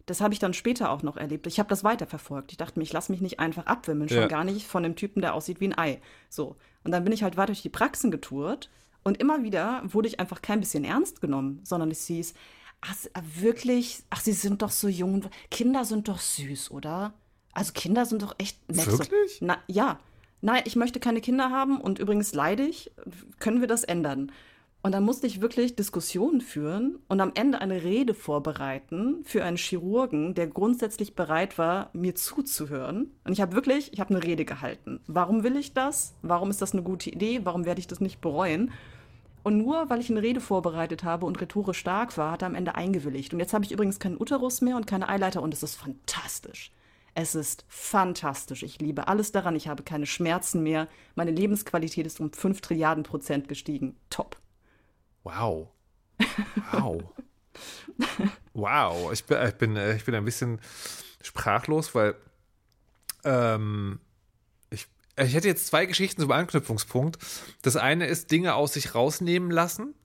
Das 0.05 0.21
habe 0.21 0.33
ich 0.33 0.39
dann 0.39 0.53
später 0.53 0.91
auch 0.91 1.03
noch 1.03 1.17
erlebt. 1.17 1.47
Ich 1.47 1.59
habe 1.59 1.67
das 1.67 1.83
weiterverfolgt. 1.83 2.51
Ich 2.51 2.57
dachte 2.57 2.79
mir, 2.79 2.83
ich 2.83 2.93
lasse 2.93 3.11
mich 3.11 3.21
nicht 3.21 3.39
einfach 3.39 3.65
abwimmeln, 3.65 4.07
schon 4.07 4.19
ja. 4.19 4.27
gar 4.27 4.43
nicht 4.43 4.67
von 4.67 4.83
dem 4.83 4.95
Typen, 4.95 5.21
der 5.21 5.33
aussieht 5.33 5.59
wie 5.59 5.67
ein 5.67 5.77
Ei. 5.77 5.99
So. 6.29 6.55
Und 6.85 6.91
dann 6.91 7.03
bin 7.03 7.11
ich 7.11 7.23
halt 7.23 7.35
weiter 7.35 7.47
durch 7.47 7.63
die 7.63 7.69
Praxen 7.69 8.11
getourt 8.11 8.69
und 9.03 9.19
immer 9.19 9.43
wieder 9.43 9.81
wurde 9.85 10.07
ich 10.07 10.19
einfach 10.19 10.41
kein 10.41 10.59
bisschen 10.59 10.85
ernst 10.85 11.19
genommen, 11.19 11.59
sondern 11.63 11.91
es 11.91 12.05
hieß, 12.05 12.33
ach, 12.81 12.95
wirklich, 13.39 14.03
ach, 14.11 14.21
sie 14.21 14.33
sind 14.33 14.61
doch 14.61 14.69
so 14.69 14.87
jung. 14.87 15.25
Kinder 15.49 15.83
sind 15.83 16.07
doch 16.07 16.19
süß, 16.19 16.71
oder? 16.71 17.13
Also 17.53 17.73
Kinder 17.73 18.05
sind 18.05 18.21
doch 18.21 18.35
echt 18.37 18.69
nett. 18.71 18.85
Wirklich? 18.85 19.39
Na, 19.41 19.57
ja. 19.67 19.99
Nein, 20.41 20.61
ich 20.65 20.75
möchte 20.75 20.99
keine 20.99 21.21
Kinder 21.21 21.49
haben 21.49 21.81
und 21.81 21.97
übrigens 21.97 22.33
leide 22.33 22.63
ich. 22.63 22.91
Können 23.39 23.61
wir 23.61 23.67
das 23.67 23.83
ändern? 23.83 24.31
Und 24.85 24.91
dann 24.91 25.03
musste 25.03 25.25
ich 25.25 25.41
wirklich 25.41 25.75
Diskussionen 25.75 26.41
führen 26.41 26.99
und 27.07 27.19
am 27.19 27.31
Ende 27.33 27.59
eine 27.59 27.83
Rede 27.83 28.13
vorbereiten 28.13 29.23
für 29.23 29.43
einen 29.43 29.57
Chirurgen, 29.57 30.35
der 30.35 30.45
grundsätzlich 30.45 31.15
bereit 31.15 31.57
war, 31.57 31.89
mir 31.93 32.13
zuzuhören. 32.13 33.09
Und 33.23 33.33
ich 33.33 33.41
habe 33.41 33.55
wirklich, 33.55 33.91
ich 33.93 33.99
habe 33.99 34.13
eine 34.13 34.23
Rede 34.23 34.45
gehalten. 34.45 34.99
Warum 35.07 35.43
will 35.43 35.57
ich 35.57 35.73
das? 35.73 36.13
Warum 36.21 36.51
ist 36.51 36.61
das 36.61 36.73
eine 36.73 36.83
gute 36.83 37.09
Idee? 37.09 37.41
Warum 37.45 37.65
werde 37.65 37.79
ich 37.79 37.87
das 37.87 37.99
nicht 37.99 38.21
bereuen? 38.21 38.73
Und 39.41 39.57
nur 39.57 39.89
weil 39.89 40.01
ich 40.01 40.11
eine 40.11 40.21
Rede 40.21 40.39
vorbereitet 40.39 41.03
habe 41.03 41.25
und 41.25 41.41
rhetorisch 41.41 41.79
stark 41.79 42.15
war, 42.15 42.33
hat 42.33 42.43
er 42.43 42.49
am 42.49 42.53
Ende 42.53 42.75
eingewilligt. 42.75 43.33
Und 43.33 43.39
jetzt 43.39 43.55
habe 43.55 43.65
ich 43.65 43.71
übrigens 43.71 43.97
keinen 43.97 44.21
Uterus 44.21 44.61
mehr 44.61 44.75
und 44.75 44.85
keine 44.85 45.09
Eileiter 45.09 45.41
und 45.41 45.51
es 45.51 45.63
ist 45.63 45.77
fantastisch. 45.77 46.71
Es 47.15 47.33
ist 47.33 47.65
fantastisch. 47.67 48.61
Ich 48.61 48.79
liebe 48.79 49.07
alles 49.07 49.31
daran. 49.31 49.55
Ich 49.55 49.67
habe 49.67 49.81
keine 49.81 50.05
Schmerzen 50.05 50.61
mehr. 50.61 50.87
Meine 51.15 51.31
Lebensqualität 51.31 52.05
ist 52.05 52.19
um 52.19 52.31
5 52.31 52.61
Trilliarden 52.61 53.01
Prozent 53.01 53.47
gestiegen. 53.47 53.95
Top. 54.11 54.37
Wow. 55.25 55.69
Wow. 56.71 57.03
wow. 58.53 59.11
Ich 59.11 59.25
bin, 59.25 59.37
ich, 59.43 59.55
bin, 59.55 59.75
ich 59.75 60.05
bin 60.05 60.15
ein 60.15 60.23
bisschen 60.23 60.61
sprachlos, 61.21 61.95
weil 61.95 62.15
ähm, 63.23 63.99
ich, 64.69 64.87
ich 65.17 65.33
hätte 65.33 65.47
jetzt 65.47 65.65
zwei 65.65 65.87
Geschichten 65.87 66.21
zum 66.21 66.31
Anknüpfungspunkt. 66.31 67.17
Das 67.63 67.75
eine 67.75 68.05
ist 68.05 68.29
Dinge 68.29 68.53
aus 68.53 68.73
sich 68.73 68.93
rausnehmen 68.93 69.49
lassen. 69.49 69.95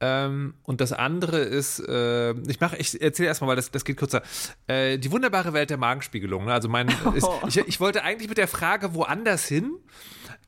Ähm, 0.00 0.54
und 0.64 0.82
das 0.82 0.92
andere 0.92 1.38
ist, 1.38 1.78
äh, 1.80 2.32
ich 2.32 2.60
mache, 2.60 2.76
ich 2.76 3.00
erzähle 3.00 3.28
erstmal, 3.28 3.48
weil 3.48 3.56
das, 3.56 3.70
das 3.70 3.86
geht 3.86 3.96
kürzer. 3.96 4.22
Äh, 4.66 4.98
die 4.98 5.10
wunderbare 5.10 5.54
Welt 5.54 5.70
der 5.70 5.78
Magenspiegelung. 5.78 6.44
Ne? 6.44 6.52
Also 6.52 6.68
mein, 6.68 6.88
ist, 7.14 7.26
ich, 7.48 7.56
ich 7.56 7.80
wollte 7.80 8.02
eigentlich 8.02 8.28
mit 8.28 8.38
der 8.38 8.48
Frage 8.48 8.92
woanders 8.92 9.46
hin, 9.46 9.72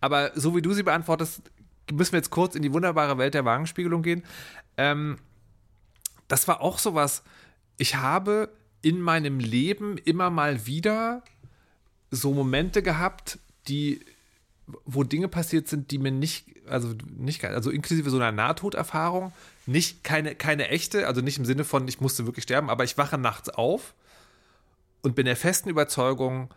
aber 0.01 0.33
so 0.35 0.55
wie 0.55 0.63
du 0.63 0.75
sie 0.75 0.83
beantwortest, 0.83 1.43
müssen 1.90 2.12
wir 2.12 2.18
jetzt 2.18 2.31
kurz 2.31 2.55
in 2.55 2.62
die 2.62 2.73
wunderbare 2.73 3.18
Welt 3.18 3.35
der 3.35 3.45
Wagenspiegelung 3.45 4.03
gehen. 4.03 4.23
Ähm, 4.77 5.18
das 6.29 6.47
war 6.49 6.61
auch 6.61 6.79
sowas. 6.79 7.23
Ich 7.77 7.97
habe 7.97 8.51
in 8.83 9.01
meinem 9.01 9.38
Leben 9.38 9.99
immer 9.99 10.31
mal 10.31 10.66
wieder 10.66 11.23
so 12.11 12.33
Momente 12.33 12.83
gehabt, 12.83 13.38
die, 13.68 14.01
wo 14.85 15.05
Dinge 15.05 15.29
passiert 15.29 15.68
sind, 15.68 15.90
die 15.90 15.99
mir 15.99 16.12
nicht, 16.12 16.47
also 16.68 16.95
nicht, 17.16 17.45
also 17.45 17.71
inklusive 17.71 18.11
so 18.11 18.16
einer 18.16 18.33
Nahtoderfahrung, 18.33 19.33
nicht 19.66 20.05
keine, 20.05 20.35
keine 20.35 20.68
echte, 20.68 21.07
also 21.07 21.21
nicht 21.21 21.38
im 21.38 21.45
Sinne 21.45 21.64
von, 21.64 21.87
ich 21.88 22.01
musste 22.01 22.27
wirklich 22.27 22.45
sterben, 22.45 22.71
aber 22.71 22.85
ich 22.85 22.99
wache 22.99 23.18
nachts 23.18 23.49
auf 23.49 23.95
und 25.03 25.14
bin 25.14 25.27
der 25.27 25.37
festen 25.37 25.68
Überzeugung, 25.68 26.53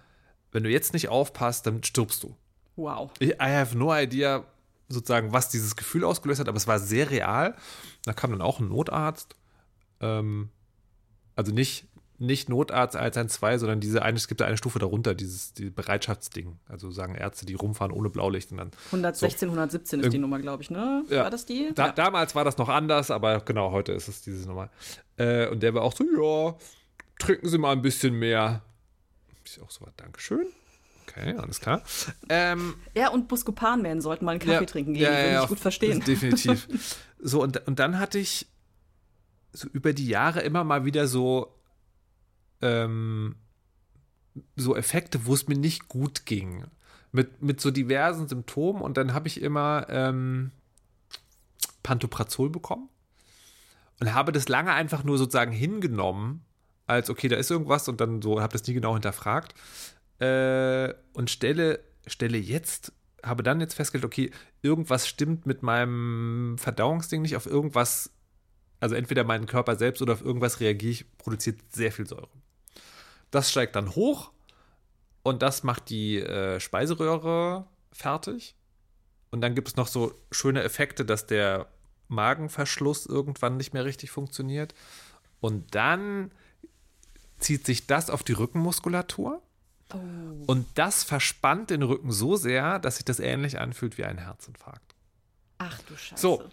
wenn 0.52 0.64
du 0.64 0.70
jetzt 0.70 0.94
nicht 0.94 1.10
aufpasst, 1.10 1.68
dann 1.68 1.84
stirbst 1.84 2.24
du. 2.24 2.36
Wow. 2.76 3.12
I 3.22 3.34
have 3.40 3.78
no 3.78 3.94
idea, 3.96 4.44
sozusagen, 4.88 5.34
was 5.34 5.50
dieses 5.50 5.76
Gefühl 5.76 6.04
ausgelöst 6.04 6.40
hat, 6.40 6.48
aber 6.48 6.58
es 6.58 6.68
war 6.68 6.80
sehr 6.80 7.10
real. 7.10 7.56
Da 8.04 8.14
kam 8.14 8.32
dann 8.32 8.42
auch 8.42 8.60
ein 8.60 8.70
Notarzt. 8.70 9.36
Ähm, 10.00 10.50
also 11.36 11.52
nicht, 11.52 11.88
nicht 12.18 12.50
Notarzt 12.50 12.96
112, 12.96 13.60
sondern 13.60 13.80
diese 13.80 14.02
eine, 14.02 14.18
es 14.18 14.28
gibt 14.28 14.42
da 14.42 14.46
eine 14.46 14.58
Stufe 14.58 14.80
darunter, 14.80 15.16
dieses 15.16 15.54
die 15.54 15.70
Bereitschaftsding. 15.70 16.60
Also 16.68 16.92
sagen 16.92 17.16
Ärzte, 17.16 17.46
die 17.46 17.56
rumfahren 17.56 17.92
ohne 17.92 18.10
Blaulicht 18.10 18.52
und 18.52 18.58
dann. 18.58 18.72
116, 18.88 19.50
so, 19.50 19.54
117 19.54 20.00
ist 20.02 20.14
die 20.14 20.18
Nummer, 20.18 20.40
glaube 20.40 20.64
ich, 20.64 20.70
ne? 20.70 21.04
Ja. 21.10 21.24
War 21.24 21.30
das 21.30 21.46
die? 21.46 21.72
Da, 21.74 21.88
ja. 21.88 21.92
Damals 21.92 22.36
war 22.36 22.44
das 22.44 22.58
noch 22.58 22.70
anders, 22.70 23.12
aber 23.12 23.42
genau, 23.42 23.72
heute 23.72 23.92
ist 23.92 24.08
es 24.08 24.22
diese 24.22 24.48
Nummer. 24.48 24.70
Äh, 25.18 25.48
und 25.50 25.64
der 25.64 25.74
war 25.74 25.82
auch 25.82 25.94
so, 25.96 26.04
ja, 26.04 26.58
trinken 27.20 27.50
Sie 27.50 27.58
mal 27.58 27.72
ein 27.72 27.82
bisschen 27.82 28.14
mehr. 28.14 28.62
Ich 29.46 29.62
auch 29.62 29.72
so, 29.72 29.86
Dankeschön. 29.98 30.48
Okay, 31.16 31.36
alles 31.38 31.62
klar. 31.62 31.82
Ähm, 32.30 32.76
er 32.94 33.14
und 33.14 33.28
Buscopan-Man 33.28 34.02
sollten 34.02 34.26
mal 34.26 34.32
einen 34.32 34.40
Kaffee 34.40 34.54
ja, 34.54 34.66
trinken 34.66 34.94
gehen, 34.94 35.04
ja, 35.04 35.12
ja, 35.12 35.26
würde 35.26 35.44
ich 35.44 35.50
gut 35.50 35.60
verstehen. 35.60 36.02
Definitiv. 36.02 36.68
so, 37.20 37.42
und, 37.42 37.66
und 37.68 37.80
dann 37.80 38.00
hatte 38.00 38.20
ich 38.20 38.48
so 39.54 39.70
über 39.70 39.94
die 39.94 40.08
Jahre 40.08 40.42
immer 40.42 40.64
mal 40.64 40.84
wieder 40.84 41.08
so, 41.08 41.56
ähm, 42.62 43.36
so 44.58 44.76
Effekte, 44.76 45.26
wo 45.26 45.34
es 45.34 45.48
mir 45.48 45.58
nicht 45.58 45.88
gut 45.88 46.26
ging. 46.26 46.66
Mit, 47.14 47.42
mit 47.42 47.62
so 47.62 47.72
diversen 47.72 48.28
Symptomen 48.28 48.82
und 48.82 48.98
dann 48.98 49.14
habe 49.14 49.30
ich 49.30 49.42
immer 49.42 49.86
ähm, 49.88 50.52
Pantoprazol 51.82 52.50
bekommen 52.50 52.90
und 54.02 54.14
habe 54.14 54.34
das 54.34 54.50
lange 54.50 54.74
einfach 54.74 55.06
nur 55.06 55.18
sozusagen 55.18 55.54
hingenommen, 55.54 56.44
als 56.88 57.10
okay, 57.10 57.30
da 57.30 57.38
ist 57.38 57.50
irgendwas 57.50 57.88
und 57.88 58.02
dann 58.02 58.22
so, 58.22 58.42
habe 58.42 58.52
das 58.52 58.68
nie 58.68 58.74
genau 58.74 58.96
hinterfragt 58.96 59.56
äh, 60.20 60.94
und 61.14 61.30
stelle, 61.30 61.80
stelle 62.08 62.38
jetzt, 62.38 62.94
habe 63.24 63.44
dann 63.44 63.60
jetzt 63.60 63.74
festgestellt, 63.74 64.06
okay, 64.06 64.32
irgendwas 64.62 65.08
stimmt 65.08 65.46
mit 65.46 65.64
meinem 65.64 66.58
Verdauungsding 66.58 67.22
nicht, 67.22 67.36
auf 67.36 67.46
irgendwas, 67.46 68.12
also 68.80 68.96
entweder 68.96 69.24
mein 69.24 69.46
Körper 69.46 69.76
selbst 69.76 70.02
oder 70.02 70.14
auf 70.14 70.22
irgendwas 70.22 70.60
reagiere 70.60 70.92
ich, 70.92 71.18
produziert 71.18 71.60
sehr 71.72 71.92
viel 71.92 72.08
Säure. 72.08 72.30
Das 73.32 73.52
steigt 73.52 73.76
dann 73.76 73.96
hoch 73.96 74.32
und 75.24 75.42
das 75.42 75.64
macht 75.64 75.90
die 75.90 76.20
äh, 76.20 76.60
Speiseröhre 76.60 77.68
fertig. 77.92 78.56
Und 79.32 79.42
dann 79.42 79.56
gibt 79.56 79.68
es 79.68 79.76
noch 79.76 79.88
so 79.88 80.14
schöne 80.32 80.64
Effekte, 80.64 81.04
dass 81.04 81.26
der 81.26 81.68
Magenverschluss 82.08 83.06
irgendwann 83.06 83.58
nicht 83.58 83.74
mehr 83.74 83.86
richtig 83.86 84.12
funktioniert. 84.12 84.74
Und 85.40 85.76
dann 85.76 86.32
zieht 87.40 87.66
sich 87.66 87.88
das 87.88 88.10
auf 88.10 88.24
die 88.24 88.34
Rückenmuskulatur. 88.34 89.42
Oh. 89.94 89.98
Und 90.48 90.66
das 90.76 91.04
verspannt 91.04 91.70
den 91.70 91.84
Rücken 91.84 92.12
so 92.12 92.36
sehr, 92.36 92.80
dass 92.80 92.98
sich 92.98 93.06
das 93.06 93.20
ähnlich 93.20 93.60
anfühlt 93.60 93.98
wie 93.98 94.06
ein 94.06 94.18
Herzinfarkt. 94.18 94.96
Ach 95.58 95.80
du 95.88 95.96
Scheiße. 95.96 96.22
So. 96.22 96.44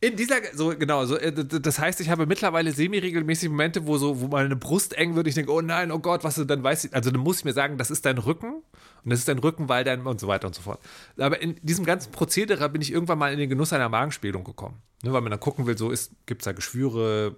In 0.00 0.16
dieser, 0.16 0.38
so 0.52 0.76
genau, 0.76 1.04
so, 1.04 1.16
äh, 1.16 1.32
das 1.32 1.78
heißt, 1.78 2.00
ich 2.00 2.10
habe 2.10 2.26
mittlerweile 2.26 2.72
semi-regelmäßig 2.72 3.48
Momente, 3.50 3.86
wo 3.86 3.98
so, 3.98 4.20
wo 4.20 4.26
meine 4.26 4.56
Brust 4.56 4.94
eng 4.94 5.14
wird, 5.14 5.28
ich 5.28 5.36
denke, 5.36 5.52
oh 5.52 5.60
nein, 5.60 5.92
oh 5.92 6.00
Gott, 6.00 6.24
was 6.24 6.34
dann 6.44 6.60
weißt, 6.64 6.92
also 6.92 7.12
dann 7.12 7.20
muss 7.20 7.38
ich 7.38 7.44
mir 7.44 7.52
sagen, 7.52 7.78
das 7.78 7.88
ist 7.92 8.04
dein 8.04 8.18
Rücken 8.18 8.64
und 9.04 9.10
das 9.10 9.20
ist 9.20 9.28
dein 9.28 9.38
Rücken, 9.38 9.68
weil 9.68 9.84
dein 9.84 10.04
und 10.04 10.18
so 10.18 10.26
weiter 10.26 10.48
und 10.48 10.56
so 10.56 10.62
fort. 10.62 10.80
Aber 11.18 11.40
in 11.40 11.54
diesem 11.62 11.84
ganzen 11.84 12.10
Prozedere 12.10 12.68
bin 12.68 12.82
ich 12.82 12.90
irgendwann 12.90 13.18
mal 13.18 13.32
in 13.32 13.38
den 13.38 13.48
Genuss 13.48 13.72
einer 13.72 13.88
Magenspiegelung 13.88 14.42
gekommen, 14.42 14.82
ne, 15.04 15.12
weil 15.12 15.20
man 15.20 15.30
dann 15.30 15.38
gucken 15.38 15.66
will, 15.66 15.78
so 15.78 15.92
ist, 15.92 16.10
gibt 16.26 16.42
es 16.42 16.46
da 16.46 16.52
Geschwüre, 16.52 17.36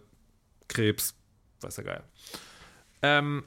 Krebs, 0.69 1.15
weiß 1.61 1.77
ja 1.77 1.83
geil. 1.83 2.03
Ähm, 3.03 3.45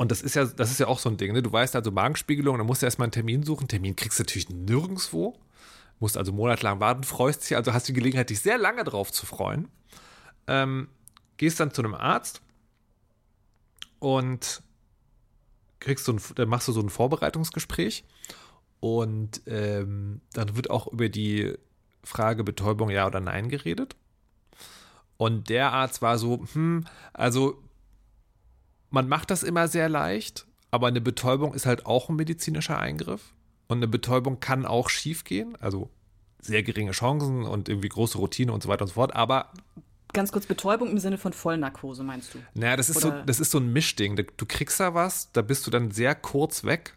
und 0.00 0.10
das 0.10 0.22
ist 0.22 0.34
ja, 0.34 0.46
das 0.46 0.70
ist 0.70 0.80
ja 0.80 0.86
auch 0.86 0.98
so 0.98 1.10
ein 1.10 1.18
Ding, 1.18 1.34
ne? 1.34 1.42
Du 1.42 1.52
weißt 1.52 1.76
also 1.76 1.90
Magenspiegelung, 1.90 2.56
da 2.56 2.64
musst 2.64 2.80
du 2.80 2.86
erstmal 2.86 3.04
einen 3.04 3.12
Termin 3.12 3.42
suchen. 3.42 3.68
Termin 3.68 3.96
kriegst 3.96 4.18
du 4.18 4.22
natürlich 4.22 4.48
nirgendwo. 4.48 5.38
Musst 5.98 6.16
also 6.16 6.32
monatelang 6.32 6.80
warten, 6.80 7.04
freust 7.04 7.42
dich, 7.42 7.54
also 7.54 7.74
hast 7.74 7.86
die 7.86 7.92
Gelegenheit, 7.92 8.30
dich 8.30 8.40
sehr 8.40 8.56
lange 8.56 8.82
drauf 8.82 9.12
zu 9.12 9.26
freuen. 9.26 9.68
Ähm, 10.46 10.88
gehst 11.36 11.60
dann 11.60 11.74
zu 11.74 11.82
einem 11.82 11.92
Arzt 11.92 12.40
und 13.98 14.62
kriegst 15.80 16.06
so 16.06 16.14
ein, 16.14 16.20
dann 16.34 16.48
machst 16.48 16.66
du 16.68 16.72
so 16.72 16.80
ein 16.80 16.88
Vorbereitungsgespräch 16.88 18.04
und 18.80 19.42
ähm, 19.44 20.22
dann 20.32 20.56
wird 20.56 20.70
auch 20.70 20.86
über 20.86 21.10
die 21.10 21.58
Frage 22.04 22.42
Betäubung 22.42 22.88
ja 22.88 23.06
oder 23.06 23.20
nein 23.20 23.50
geredet. 23.50 23.96
Und 25.18 25.50
der 25.50 25.74
Arzt 25.74 26.00
war 26.00 26.16
so, 26.16 26.46
hm, 26.54 26.86
also 27.12 27.62
man 28.90 29.08
macht 29.08 29.30
das 29.30 29.42
immer 29.42 29.68
sehr 29.68 29.88
leicht, 29.88 30.46
aber 30.70 30.88
eine 30.88 31.00
Betäubung 31.00 31.54
ist 31.54 31.66
halt 31.66 31.86
auch 31.86 32.08
ein 32.08 32.16
medizinischer 32.16 32.78
Eingriff. 32.78 33.34
Und 33.68 33.78
eine 33.78 33.88
Betäubung 33.88 34.40
kann 34.40 34.66
auch 34.66 34.90
schiefgehen, 34.90 35.56
also 35.60 35.90
sehr 36.40 36.62
geringe 36.62 36.90
Chancen 36.90 37.44
und 37.44 37.68
irgendwie 37.68 37.88
große 37.88 38.18
Routine 38.18 38.52
und 38.52 38.62
so 38.62 38.68
weiter 38.68 38.82
und 38.82 38.88
so 38.88 38.94
fort, 38.94 39.14
aber 39.14 39.52
Ganz 40.12 40.32
kurz, 40.32 40.46
Betäubung 40.46 40.90
im 40.90 40.98
Sinne 40.98 41.18
von 41.18 41.32
Vollnarkose, 41.32 42.02
meinst 42.02 42.34
du? 42.34 42.38
Naja, 42.54 42.76
das 42.76 42.90
ist, 42.90 43.00
so, 43.00 43.12
das 43.24 43.38
ist 43.38 43.52
so 43.52 43.58
ein 43.58 43.72
Mischding. 43.72 44.16
Du 44.16 44.44
kriegst 44.44 44.80
da 44.80 44.92
was, 44.92 45.30
da 45.30 45.40
bist 45.40 45.68
du 45.68 45.70
dann 45.70 45.92
sehr 45.92 46.16
kurz 46.16 46.64
weg 46.64 46.96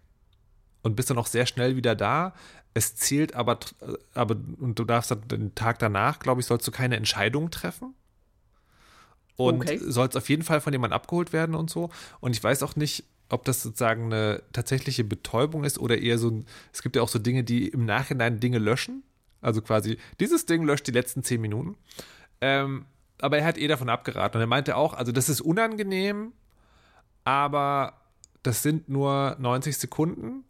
und 0.81 0.95
bist 0.95 1.11
dann 1.11 1.19
auch 1.19 1.27
sehr 1.27 1.45
schnell 1.45 1.75
wieder 1.75 1.93
da. 1.93 2.33
Es 2.73 2.95
zählt 2.95 3.35
aber, 3.35 3.59
aber 4.15 4.35
und 4.59 4.79
du 4.79 4.83
darfst 4.83 5.11
dann 5.11 5.27
den 5.27 5.53
Tag 5.53 5.77
danach, 5.77 6.17
glaube 6.17 6.41
ich, 6.41 6.47
sollst 6.47 6.65
du 6.67 6.71
keine 6.71 6.97
Entscheidung 6.97 7.51
treffen 7.51 7.93
und 9.35 9.61
okay. 9.61 9.79
soll 9.81 10.07
es 10.07 10.15
auf 10.15 10.29
jeden 10.29 10.43
Fall 10.43 10.61
von 10.61 10.73
jemandem 10.73 10.95
abgeholt 10.95 11.33
werden 11.33 11.55
und 11.55 11.69
so. 11.69 11.89
Und 12.19 12.35
ich 12.35 12.43
weiß 12.43 12.63
auch 12.63 12.75
nicht, 12.75 13.05
ob 13.29 13.45
das 13.45 13.63
sozusagen 13.63 14.05
eine 14.05 14.43
tatsächliche 14.53 15.03
Betäubung 15.03 15.63
ist 15.63 15.79
oder 15.79 15.97
eher 15.97 16.17
so 16.17 16.29
ein, 16.29 16.45
es 16.71 16.81
gibt 16.81 16.95
ja 16.95 17.01
auch 17.01 17.09
so 17.09 17.19
Dinge, 17.19 17.43
die 17.43 17.67
im 17.67 17.85
Nachhinein 17.85 18.39
Dinge 18.39 18.59
löschen. 18.59 19.03
Also 19.41 19.61
quasi, 19.61 19.97
dieses 20.19 20.45
Ding 20.45 20.63
löscht 20.63 20.87
die 20.87 20.91
letzten 20.91 21.23
zehn 21.23 21.41
Minuten. 21.41 21.75
Ähm, 22.41 22.85
aber 23.19 23.37
er 23.39 23.45
hat 23.45 23.57
eh 23.57 23.67
davon 23.67 23.89
abgeraten. 23.89 24.37
Und 24.37 24.43
er 24.43 24.47
meinte 24.47 24.75
auch, 24.75 24.93
also 24.93 25.11
das 25.11 25.29
ist 25.29 25.41
unangenehm, 25.41 26.33
aber 27.23 28.01
das 28.43 28.61
sind 28.61 28.89
nur 28.89 29.35
90 29.39 29.77
Sekunden 29.77 30.43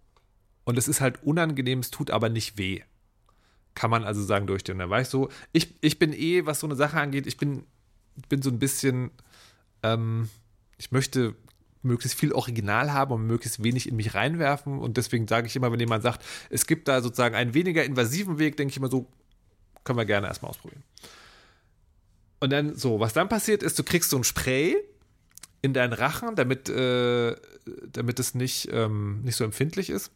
und 0.63 0.78
es 0.78 0.88
ist 0.88 1.02
halt 1.02 1.24
unangenehm, 1.24 1.80
es 1.80 1.91
tut 1.91 2.12
aber 2.12 2.30
nicht 2.30 2.58
weh. 2.58 2.82
Kann 3.76 3.89
man 3.89 4.04
also 4.04 4.24
sagen, 4.24 4.48
durchstehen. 4.48 4.80
Da 4.80 4.89
war 4.89 5.02
ich 5.02 5.08
so, 5.08 5.30
ich, 5.52 5.76
ich 5.82 6.00
bin 6.00 6.13
eh, 6.13 6.46
was 6.46 6.60
so 6.60 6.67
eine 6.67 6.76
Sache 6.76 7.00
angeht, 7.00 7.28
ich 7.28 7.38
bin 7.38 7.65
bin 8.30 8.41
so 8.41 8.49
ein 8.49 8.60
bisschen, 8.60 9.12
ähm, 9.82 10.30
ich 10.78 10.91
möchte 10.91 11.36
möglichst 11.84 12.17
viel 12.17 12.32
Original 12.32 12.93
haben 12.93 13.13
und 13.13 13.28
möglichst 13.28 13.63
wenig 13.63 13.88
in 13.88 13.95
mich 13.95 14.13
reinwerfen. 14.13 14.80
Und 14.80 14.97
deswegen 14.97 15.28
sage 15.28 15.47
ich 15.47 15.56
immer, 15.56 15.71
wenn 15.71 15.80
jemand 15.80 16.04
sagt, 16.04 16.23
es 16.49 16.65
gibt 16.65 16.88
da 16.88 17.02
sozusagen 17.02 17.36
einen 17.36 17.54
weniger 17.54 17.84
invasiven 17.84 18.39
Weg, 18.39 18.58
denke 18.58 18.71
ich 18.71 18.78
immer 18.78 18.89
so, 18.89 19.08
können 19.84 19.97
wir 19.97 20.06
gerne 20.06 20.28
erstmal 20.28 20.49
ausprobieren. 20.49 20.84
Und 22.39 22.52
dann 22.52 22.76
so, 22.76 22.99
was 22.99 23.13
dann 23.13 23.30
passiert 23.30 23.63
ist, 23.63 23.78
du 23.80 23.84
kriegst 23.84 24.10
so 24.10 24.17
ein 24.17 24.23
Spray 24.23 24.76
in 25.62 25.73
deinen 25.73 25.93
Rachen, 25.93 26.36
damit, 26.36 26.69
äh, 26.69 27.36
damit 27.88 28.19
es 28.19 28.36
nicht, 28.36 28.69
ähm, 28.71 29.21
nicht 29.23 29.36
so 29.36 29.43
empfindlich 29.43 29.89
ist. 29.89 30.12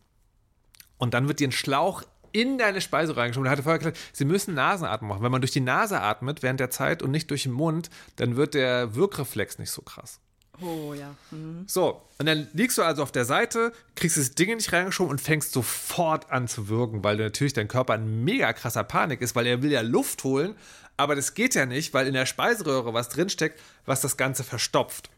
Und 0.98 1.14
dann 1.14 1.28
wird 1.28 1.40
dir 1.40 1.48
ein 1.48 1.54
Schlauch 1.54 2.04
in 2.38 2.58
deine 2.58 2.82
Speise 2.82 3.18
reingeschoben. 3.18 3.48
Er 3.48 3.52
hatte 3.52 3.64
vorher 3.64 3.80
gesagt, 3.80 3.98
sie 4.14 4.26
müssen 4.26 4.54
Nasenatmen 4.54 5.10
machen. 5.10 5.24
Wenn 5.24 5.32
man 5.32 5.42
durch 5.42 5.52
die 5.52 5.60
Nase 5.60 6.00
atmet 6.00 6.44
während 6.44 6.60
der 6.60 6.70
Zeit 6.70 7.02
und 7.02 7.10
nicht 7.10 7.32
durch 7.32 7.44
den 7.44 7.52
Mund, 7.52 7.90
dann 8.18 8.36
wird 8.36 8.54
der 8.54 8.96
Wirkreflex 8.96 9.58
nicht 9.58 9.72
so 9.72 9.82
krass. 9.82 10.20
Oh 10.62 10.94
ja. 10.94 11.16
Mhm. 11.32 11.64
So, 11.68 12.02
und 12.18 12.26
dann 12.26 12.48
liegst 12.54 12.78
du 12.78 12.84
also 12.84 13.04
auf 13.04 13.12
der 13.12 13.26
Seite, 13.26 13.72
kriegst 13.96 14.18
das 14.18 14.32
Ding 14.32 14.56
nicht 14.56 14.72
reingeschoben 14.72 15.12
und 15.12 15.22
fängst 15.22 15.52
sofort 15.52 16.32
an 16.32 16.48
zu 16.48 16.68
wirken, 16.70 17.04
weil 17.04 17.18
natürlich 17.18 17.54
dein 17.54 17.68
Körper 17.68 17.96
in 17.96 18.24
mega 18.24 18.54
krasser 18.54 18.84
Panik 18.84 19.22
ist, 19.22 19.36
weil 19.36 19.48
er 19.48 19.62
will 19.64 19.72
ja 19.72 19.82
Luft 19.82 20.24
holen, 20.24 20.56
aber 20.96 21.16
das 21.16 21.34
geht 21.34 21.56
ja 21.56 21.66
nicht, 21.66 21.94
weil 21.94 22.08
in 22.08 22.14
der 22.14 22.26
Speiseröhre 22.26 22.94
was 22.94 23.10
drinsteckt, 23.10 23.60
was 23.86 24.02
das 24.02 24.18
Ganze 24.18 24.44
verstopft. 24.44 25.10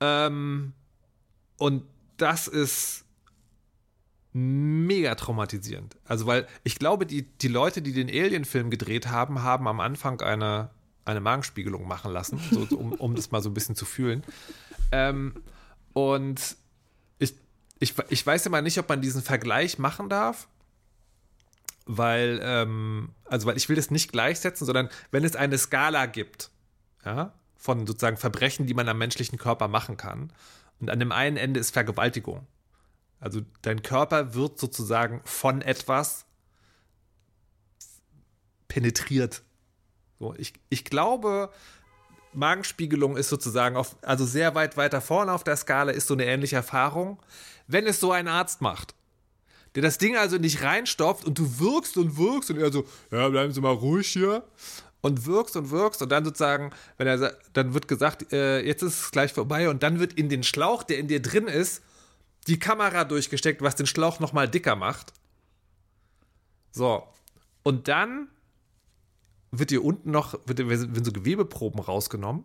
Ähm, 0.00 0.72
und 1.58 1.82
das 2.16 2.46
ist 2.46 3.04
mega 4.38 5.14
traumatisierend. 5.14 5.96
Also, 6.04 6.26
weil 6.26 6.46
ich 6.64 6.78
glaube, 6.78 7.06
die, 7.06 7.22
die 7.22 7.48
Leute, 7.48 7.82
die 7.82 7.92
den 7.92 8.08
Alien-Film 8.08 8.70
gedreht 8.70 9.08
haben, 9.08 9.42
haben 9.42 9.68
am 9.68 9.80
Anfang 9.80 10.20
eine, 10.20 10.70
eine 11.04 11.20
Magenspiegelung 11.20 11.86
machen 11.86 12.12
lassen, 12.12 12.40
so, 12.50 12.76
um, 12.76 12.92
um 12.92 13.14
das 13.14 13.30
mal 13.30 13.42
so 13.42 13.50
ein 13.50 13.54
bisschen 13.54 13.76
zu 13.76 13.84
fühlen. 13.84 14.22
Ähm, 14.92 15.34
und 15.92 16.56
ich, 17.18 17.34
ich, 17.78 17.94
ich 18.08 18.26
weiß 18.26 18.46
immer 18.46 18.62
nicht, 18.62 18.78
ob 18.78 18.88
man 18.88 19.00
diesen 19.00 19.22
Vergleich 19.22 19.78
machen 19.78 20.08
darf, 20.08 20.48
weil, 21.86 22.40
ähm, 22.42 23.10
also 23.24 23.46
weil 23.46 23.56
ich 23.56 23.68
will 23.68 23.76
das 23.76 23.90
nicht 23.90 24.12
gleichsetzen, 24.12 24.66
sondern 24.66 24.88
wenn 25.10 25.24
es 25.24 25.36
eine 25.36 25.58
Skala 25.58 26.06
gibt, 26.06 26.50
ja, 27.04 27.32
von 27.56 27.86
sozusagen 27.86 28.16
Verbrechen, 28.16 28.66
die 28.66 28.74
man 28.74 28.88
am 28.88 28.98
menschlichen 28.98 29.38
Körper 29.38 29.68
machen 29.68 29.96
kann, 29.96 30.32
und 30.80 30.90
an 30.90 31.00
dem 31.00 31.10
einen 31.10 31.36
Ende 31.36 31.58
ist 31.58 31.72
Vergewaltigung. 31.72 32.46
Also 33.20 33.40
dein 33.62 33.82
Körper 33.82 34.34
wird 34.34 34.58
sozusagen 34.58 35.20
von 35.24 35.62
etwas 35.62 36.26
penetriert. 38.68 39.42
So, 40.18 40.34
ich, 40.36 40.54
ich 40.68 40.84
glaube, 40.84 41.50
Magenspiegelung 42.32 43.16
ist 43.16 43.28
sozusagen 43.28 43.76
auf, 43.76 43.96
also 44.02 44.24
sehr 44.24 44.54
weit 44.54 44.76
weiter 44.76 45.00
vorne 45.00 45.32
auf 45.32 45.44
der 45.44 45.56
Skala 45.56 45.92
ist 45.92 46.06
so 46.06 46.14
eine 46.14 46.26
ähnliche 46.26 46.56
Erfahrung, 46.56 47.18
wenn 47.66 47.86
es 47.86 48.00
so 48.00 48.12
ein 48.12 48.28
Arzt 48.28 48.60
macht. 48.60 48.94
Der 49.74 49.82
das 49.82 49.98
Ding 49.98 50.16
also 50.16 50.38
nicht 50.38 50.62
reinstopft 50.62 51.24
und 51.24 51.38
du 51.38 51.58
wirkst 51.58 51.96
und 51.96 52.16
wirkst 52.16 52.50
und 52.50 52.58
er 52.58 52.72
so, 52.72 52.86
ja, 53.10 53.28
bleiben 53.28 53.52
Sie 53.52 53.60
mal 53.60 53.72
ruhig 53.72 54.08
hier. 54.08 54.44
Und 55.00 55.26
wirkst 55.26 55.54
und 55.56 55.70
wirkst 55.70 56.02
und 56.02 56.10
dann 56.10 56.24
sozusagen, 56.24 56.72
wenn 56.96 57.06
er 57.06 57.32
dann 57.52 57.72
wird 57.72 57.86
gesagt, 57.86 58.32
äh, 58.32 58.60
jetzt 58.60 58.82
ist 58.82 59.00
es 59.00 59.10
gleich 59.12 59.32
vorbei 59.32 59.68
und 59.68 59.84
dann 59.84 60.00
wird 60.00 60.14
in 60.14 60.28
den 60.28 60.42
Schlauch, 60.42 60.82
der 60.82 60.98
in 60.98 61.06
dir 61.06 61.22
drin 61.22 61.46
ist, 61.46 61.82
die 62.48 62.58
Kamera 62.58 63.04
durchgesteckt, 63.04 63.62
was 63.62 63.76
den 63.76 63.86
Schlauch 63.86 64.20
nochmal 64.20 64.48
dicker 64.48 64.74
macht. 64.74 65.12
So. 66.72 67.06
Und 67.62 67.88
dann 67.88 68.28
wird 69.50 69.70
dir 69.70 69.84
unten 69.84 70.10
noch, 70.10 70.34
wird, 70.46 70.58
werden 70.58 71.04
so 71.04 71.12
Gewebeproben 71.12 71.80
rausgenommen. 71.80 72.44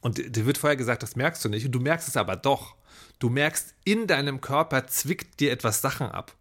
Und 0.00 0.18
dir 0.36 0.46
wird 0.46 0.58
vorher 0.58 0.76
gesagt, 0.76 1.02
das 1.02 1.16
merkst 1.16 1.44
du 1.44 1.48
nicht. 1.48 1.66
Und 1.66 1.72
du 1.72 1.80
merkst 1.80 2.08
es 2.08 2.16
aber 2.16 2.36
doch. 2.36 2.76
Du 3.18 3.30
merkst, 3.30 3.74
in 3.84 4.06
deinem 4.06 4.40
Körper 4.40 4.86
zwickt 4.86 5.40
dir 5.40 5.50
etwas 5.50 5.80
Sachen 5.80 6.08
ab. 6.08 6.36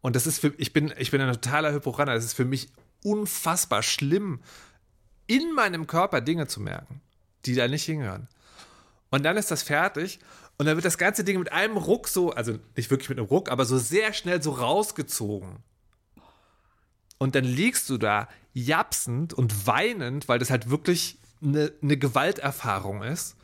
Und 0.00 0.16
das 0.16 0.26
ist 0.26 0.40
für, 0.40 0.54
ich 0.56 0.72
bin, 0.72 0.92
ich 0.96 1.10
bin 1.10 1.20
ein 1.20 1.32
totaler 1.32 1.72
Hypochonder. 1.72 2.14
Das 2.14 2.24
ist 2.24 2.32
für 2.32 2.46
mich 2.46 2.70
unfassbar 3.04 3.82
schlimm, 3.82 4.40
in 5.26 5.52
meinem 5.54 5.86
Körper 5.86 6.20
Dinge 6.20 6.46
zu 6.46 6.60
merken, 6.60 7.00
die 7.44 7.54
da 7.54 7.68
nicht 7.68 7.84
hingehören. 7.84 8.28
Und 9.10 9.24
dann 9.24 9.36
ist 9.36 9.50
das 9.50 9.62
fertig 9.62 10.18
und 10.62 10.66
dann 10.66 10.76
wird 10.76 10.84
das 10.84 10.96
ganze 10.96 11.24
Ding 11.24 11.40
mit 11.40 11.50
einem 11.50 11.76
Ruck 11.76 12.06
so, 12.06 12.30
also 12.30 12.56
nicht 12.76 12.88
wirklich 12.88 13.08
mit 13.08 13.18
einem 13.18 13.26
Ruck, 13.26 13.50
aber 13.50 13.64
so 13.64 13.78
sehr 13.78 14.12
schnell 14.12 14.40
so 14.40 14.52
rausgezogen. 14.52 15.56
Und 17.18 17.34
dann 17.34 17.42
liegst 17.42 17.90
du 17.90 17.98
da 17.98 18.28
japsend 18.52 19.34
und 19.34 19.66
weinend, 19.66 20.28
weil 20.28 20.38
das 20.38 20.50
halt 20.50 20.70
wirklich 20.70 21.18
eine, 21.42 21.72
eine 21.82 21.96
Gewalterfahrung 21.96 23.02
ist. 23.02 23.34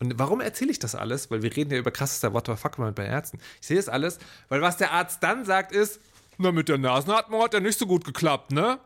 Und 0.00 0.18
warum 0.18 0.40
erzähle 0.40 0.72
ich 0.72 0.80
das 0.80 0.96
alles? 0.96 1.30
Weil 1.30 1.44
wir 1.44 1.54
reden 1.54 1.70
ja 1.70 1.78
über 1.78 1.92
krassester 1.92 2.34
What 2.34 2.48
the 2.48 2.56
fuck 2.56 2.76
bei 2.96 3.06
Ärzten. 3.06 3.38
Ich 3.60 3.68
sehe 3.68 3.76
das 3.76 3.88
alles, 3.88 4.18
weil 4.48 4.60
was 4.60 4.76
der 4.76 4.90
Arzt 4.90 5.22
dann 5.22 5.44
sagt 5.44 5.70
ist, 5.70 6.00
na, 6.38 6.50
mit 6.50 6.68
der 6.68 6.78
Nasenatmung 6.78 7.40
hat 7.40 7.54
ja 7.54 7.60
nicht 7.60 7.78
so 7.78 7.86
gut 7.86 8.04
geklappt, 8.04 8.50
ne? 8.50 8.80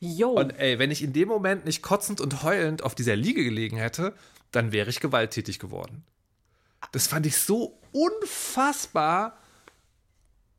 Jo. 0.00 0.30
Und 0.30 0.50
ey, 0.58 0.80
wenn 0.80 0.90
ich 0.90 1.00
in 1.00 1.12
dem 1.12 1.28
Moment 1.28 1.64
nicht 1.64 1.80
kotzend 1.80 2.20
und 2.20 2.42
heulend 2.42 2.82
auf 2.82 2.96
dieser 2.96 3.14
Liege 3.14 3.44
gelegen 3.44 3.76
hätte, 3.76 4.14
dann 4.50 4.72
wäre 4.72 4.90
ich 4.90 4.98
gewalttätig 4.98 5.60
geworden. 5.60 6.04
Das 6.90 7.06
fand 7.06 7.26
ich 7.26 7.36
so 7.36 7.78
unfassbar. 7.92 9.38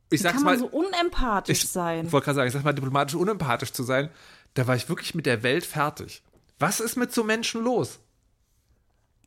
Ich 0.10 0.22
sag's 0.22 0.36
kann 0.36 0.44
man 0.44 0.60
mal, 0.60 0.60
so 0.60 0.68
unempathisch 0.68 1.64
ich, 1.64 1.70
sein? 1.70 2.06
Ich 2.06 2.12
wollte 2.12 2.26
gerade 2.26 2.36
sagen, 2.36 2.48
ich 2.48 2.54
sag 2.54 2.64
mal 2.64 2.74
diplomatisch 2.74 3.16
unempathisch 3.16 3.74
zu 3.74 3.84
sein. 3.84 4.10
Da 4.54 4.68
war 4.68 4.76
ich 4.76 4.88
wirklich 4.88 5.16
mit 5.16 5.26
der 5.26 5.44
Welt 5.44 5.66
fertig. 5.66 6.22
Was 6.60 6.80
ist 6.80 6.96
mit 6.96 7.12
so 7.12 7.24
Menschen 7.24 7.64
los? 7.64 8.00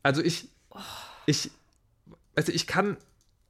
Also 0.02 0.22
ich, 0.22 0.48
ich, 1.26 1.50
also 2.36 2.52
ich 2.52 2.68
kann, 2.68 2.96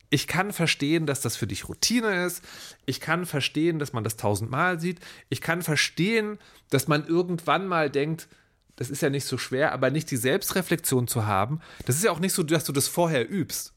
ich 0.09 0.27
kann 0.27 0.53
verstehen, 0.53 1.07
dass 1.07 1.21
das 1.21 1.37
für 1.37 1.47
dich 1.47 1.69
Routine 1.69 2.25
ist. 2.25 2.43
Ich 2.87 3.01
kann 3.01 3.27
verstehen, 3.27 3.79
dass 3.79 3.93
man 3.93 4.05
das 4.05 4.17
tausendmal 4.17 4.81
sieht. 4.81 5.01
Ich 5.29 5.43
kann 5.43 5.63
verstehen, 5.63 6.39
dass 6.71 6.89
man 6.89 7.07
irgendwann 7.07 7.67
mal 7.67 7.91
denkt, 7.91 8.29
das 8.77 8.91
ist 8.91 9.03
ja 9.03 9.11
nicht 9.11 9.27
so 9.27 9.39
schwer, 9.39 9.73
aber 9.73 9.91
nicht 9.91 10.11
die 10.11 10.17
Selbstreflexion 10.17 11.09
zu 11.09 11.27
haben, 11.27 11.61
das 11.87 11.97
ist 11.97 12.05
ja 12.05 12.11
auch 12.11 12.21
nicht 12.21 12.33
so, 12.33 12.43
dass 12.43 12.65
du 12.65 12.73
das 12.73 12.89
vorher 12.89 13.29
übst. 13.29 13.73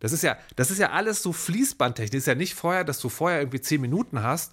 Das 0.00 0.12
ist 0.12 0.22
ja, 0.22 0.36
das 0.56 0.70
ist 0.70 0.78
ja 0.78 0.90
alles 0.90 1.22
so 1.22 1.32
Fließbandtechnik. 1.32 2.12
Das 2.12 2.20
ist 2.20 2.26
ja 2.26 2.34
nicht 2.34 2.54
vorher, 2.54 2.84
dass 2.84 3.00
du 3.00 3.08
vorher 3.08 3.40
irgendwie 3.40 3.60
zehn 3.60 3.80
Minuten 3.80 4.22
hast 4.22 4.52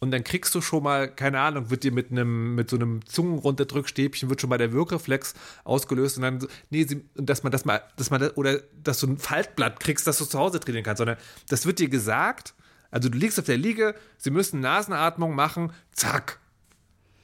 und 0.00 0.10
dann 0.10 0.24
kriegst 0.24 0.54
du 0.54 0.60
schon 0.60 0.82
mal, 0.82 1.08
keine 1.08 1.40
Ahnung, 1.40 1.70
wird 1.70 1.82
dir 1.82 1.92
mit 1.92 2.10
einem, 2.10 2.54
mit 2.54 2.68
so 2.68 2.76
einem 2.76 3.06
Zungenrunterdrückstäbchen 3.06 4.28
wird 4.28 4.40
schon 4.40 4.50
mal 4.50 4.58
der 4.58 4.72
Wirkreflex 4.72 5.34
ausgelöst 5.64 6.18
und 6.18 6.22
dann, 6.22 6.46
nee, 6.68 6.86
dass 7.14 7.42
man 7.42 7.52
das 7.52 7.64
mal, 7.64 7.82
dass 7.96 8.10
man, 8.10 8.20
das, 8.20 8.36
oder 8.36 8.60
dass 8.82 9.00
du 9.00 9.06
ein 9.06 9.18
Faltblatt 9.18 9.80
kriegst, 9.80 10.06
dass 10.06 10.18
du 10.18 10.26
zu 10.26 10.38
Hause 10.38 10.60
trainieren 10.60 10.84
kannst, 10.84 10.98
sondern 10.98 11.16
das 11.48 11.64
wird 11.64 11.78
dir 11.78 11.88
gesagt, 11.88 12.52
also 12.90 13.08
du 13.08 13.16
liegst 13.16 13.38
auf 13.38 13.46
der 13.46 13.56
Liege, 13.56 13.94
sie 14.18 14.30
müssen 14.30 14.60
Nasenatmung 14.60 15.34
machen, 15.34 15.72
zack. 15.92 16.38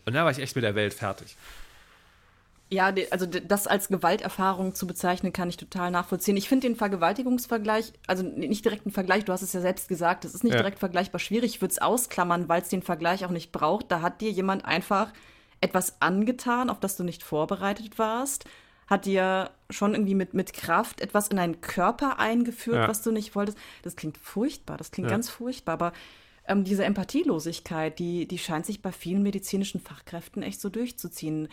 Und 0.06 0.14
dann 0.14 0.24
war 0.24 0.30
ich 0.30 0.38
echt 0.38 0.56
mit 0.56 0.64
der 0.64 0.74
Welt 0.74 0.94
fertig. 0.94 1.36
Ja, 2.72 2.94
also 3.10 3.26
das 3.26 3.66
als 3.66 3.88
Gewalterfahrung 3.88 4.76
zu 4.76 4.86
bezeichnen, 4.86 5.32
kann 5.32 5.48
ich 5.48 5.56
total 5.56 5.90
nachvollziehen. 5.90 6.36
Ich 6.36 6.48
finde 6.48 6.68
den 6.68 6.76
Vergewaltigungsvergleich, 6.76 7.92
also 8.06 8.22
nicht 8.22 8.64
direkt 8.64 8.86
ein 8.86 8.92
Vergleich, 8.92 9.24
du 9.24 9.32
hast 9.32 9.42
es 9.42 9.52
ja 9.52 9.60
selbst 9.60 9.88
gesagt, 9.88 10.24
es 10.24 10.34
ist 10.34 10.44
nicht 10.44 10.54
ja. 10.54 10.60
direkt 10.60 10.78
vergleichbar 10.78 11.18
schwierig. 11.18 11.56
Ich 11.56 11.60
würde 11.60 11.72
es 11.72 11.82
ausklammern, 11.82 12.48
weil 12.48 12.62
es 12.62 12.68
den 12.68 12.82
Vergleich 12.82 13.24
auch 13.24 13.30
nicht 13.30 13.50
braucht. 13.50 13.90
Da 13.90 14.02
hat 14.02 14.20
dir 14.20 14.30
jemand 14.30 14.64
einfach 14.64 15.12
etwas 15.60 16.00
angetan, 16.00 16.70
auf 16.70 16.78
das 16.78 16.96
du 16.96 17.02
nicht 17.02 17.24
vorbereitet 17.24 17.98
warst, 17.98 18.44
hat 18.86 19.04
dir 19.04 19.50
schon 19.68 19.94
irgendwie 19.94 20.14
mit, 20.14 20.34
mit 20.34 20.52
Kraft 20.52 21.00
etwas 21.00 21.28
in 21.28 21.38
deinen 21.38 21.60
Körper 21.60 22.20
eingeführt, 22.20 22.76
ja. 22.76 22.88
was 22.88 23.02
du 23.02 23.10
nicht 23.10 23.34
wolltest. 23.34 23.58
Das 23.82 23.96
klingt 23.96 24.16
furchtbar, 24.16 24.76
das 24.76 24.92
klingt 24.92 25.10
ja. 25.10 25.16
ganz 25.16 25.28
furchtbar, 25.28 25.72
aber 25.72 25.92
ähm, 26.46 26.64
diese 26.64 26.84
Empathielosigkeit, 26.84 27.98
die, 27.98 28.26
die 28.26 28.38
scheint 28.38 28.66
sich 28.66 28.80
bei 28.80 28.92
vielen 28.92 29.22
medizinischen 29.22 29.80
Fachkräften 29.80 30.42
echt 30.42 30.60
so 30.60 30.68
durchzuziehen 30.68 31.48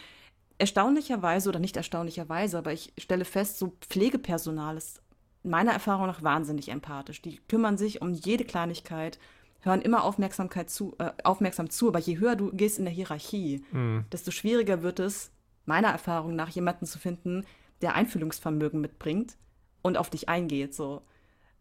erstaunlicherweise 0.58 1.50
oder 1.50 1.60
nicht 1.60 1.78
erstaunlicherweise, 1.78 2.58
aber 2.58 2.74
ich 2.74 2.94
stelle 2.98 3.26
fest, 3.26 3.60
so 3.60 3.74
Pflegepersonal 3.82 4.78
ist 4.78 5.02
meiner 5.44 5.72
Erfahrung 5.72 6.08
nach 6.08 6.24
wahnsinnig 6.24 6.70
empathisch. 6.70 7.22
Die 7.22 7.40
kümmern 7.48 7.78
sich 7.78 8.02
um 8.02 8.14
jede 8.14 8.44
Kleinigkeit, 8.44 9.20
hören 9.62 9.82
immer 9.82 10.04
Aufmerksamkeit 10.04 10.70
zu, 10.70 10.96
äh, 11.00 11.12
aufmerksam 11.24 11.70
zu, 11.70 11.88
aber 11.88 12.00
je 12.00 12.18
höher 12.18 12.36
du 12.36 12.52
gehst 12.52 12.80
in 12.80 12.86
der 12.86 12.94
Hierarchie, 12.94 13.64
mhm. 13.72 14.06
desto 14.12 14.32
schwieriger 14.32 14.82
wird 14.82 15.00
es, 15.00 15.32
meiner 15.66 15.90
Erfahrung 15.90 16.36
nach, 16.36 16.50
jemanden 16.50 16.86
zu 16.86 17.00
finden, 17.00 17.46
der 17.82 17.96
Einfühlungsvermögen 17.96 18.82
mitbringt 18.82 19.38
und 19.82 19.98
auf 19.98 20.10
dich 20.10 20.30
eingeht. 20.30 20.74
So. 20.74 21.02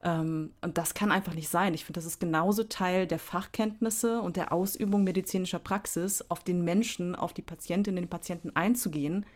Ähm, 0.06 0.52
und 0.60 0.78
das 0.78 0.94
kann 0.94 1.10
einfach 1.10 1.34
nicht 1.34 1.48
sein. 1.48 1.74
Ich 1.74 1.84
finde, 1.84 1.98
das 1.98 2.06
ist 2.06 2.20
genauso 2.20 2.62
Teil 2.62 3.08
der 3.08 3.18
Fachkenntnisse 3.18 4.20
und 4.20 4.36
der 4.36 4.52
Ausübung 4.52 5.02
medizinischer 5.02 5.58
Praxis, 5.58 6.24
auf 6.28 6.44
den 6.44 6.62
Menschen, 6.62 7.16
auf 7.16 7.32
die 7.32 7.42
Patientinnen, 7.42 8.04
den 8.04 8.08
Patienten 8.08 8.54
einzugehen, 8.54 9.26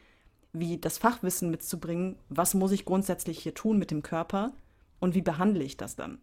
wie 0.53 0.79
das 0.79 0.97
Fachwissen 0.97 1.51
mitzubringen, 1.51 2.17
was 2.29 2.55
muss 2.55 2.71
ich 2.71 2.85
grundsätzlich 2.85 3.41
hier 3.41 3.53
tun 3.53 3.79
mit 3.79 3.91
dem 3.91 4.03
Körper 4.03 4.53
und 5.01 5.17
wie 5.17 5.23
behandle 5.23 5.65
ich 5.65 5.77
das 5.77 5.97
dann. 5.97 6.19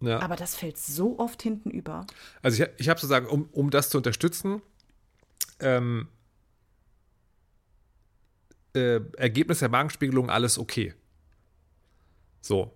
Ja. 0.00 0.18
Aber 0.18 0.34
das 0.34 0.56
fällt 0.56 0.76
so 0.76 1.20
oft 1.20 1.40
hinten 1.40 1.70
über. 1.70 2.04
Also 2.42 2.64
ich, 2.64 2.68
ich 2.78 2.88
habe 2.88 2.98
sozusagen, 2.98 3.28
um, 3.28 3.48
um 3.52 3.70
das 3.70 3.90
zu 3.90 3.98
unterstützen, 3.98 4.60
ähm, 5.60 6.08
äh, 8.74 8.98
Ergebnis 9.16 9.60
der 9.60 9.68
Magenspiegelung, 9.68 10.30
alles 10.30 10.58
okay. 10.58 10.94
So, 12.40 12.72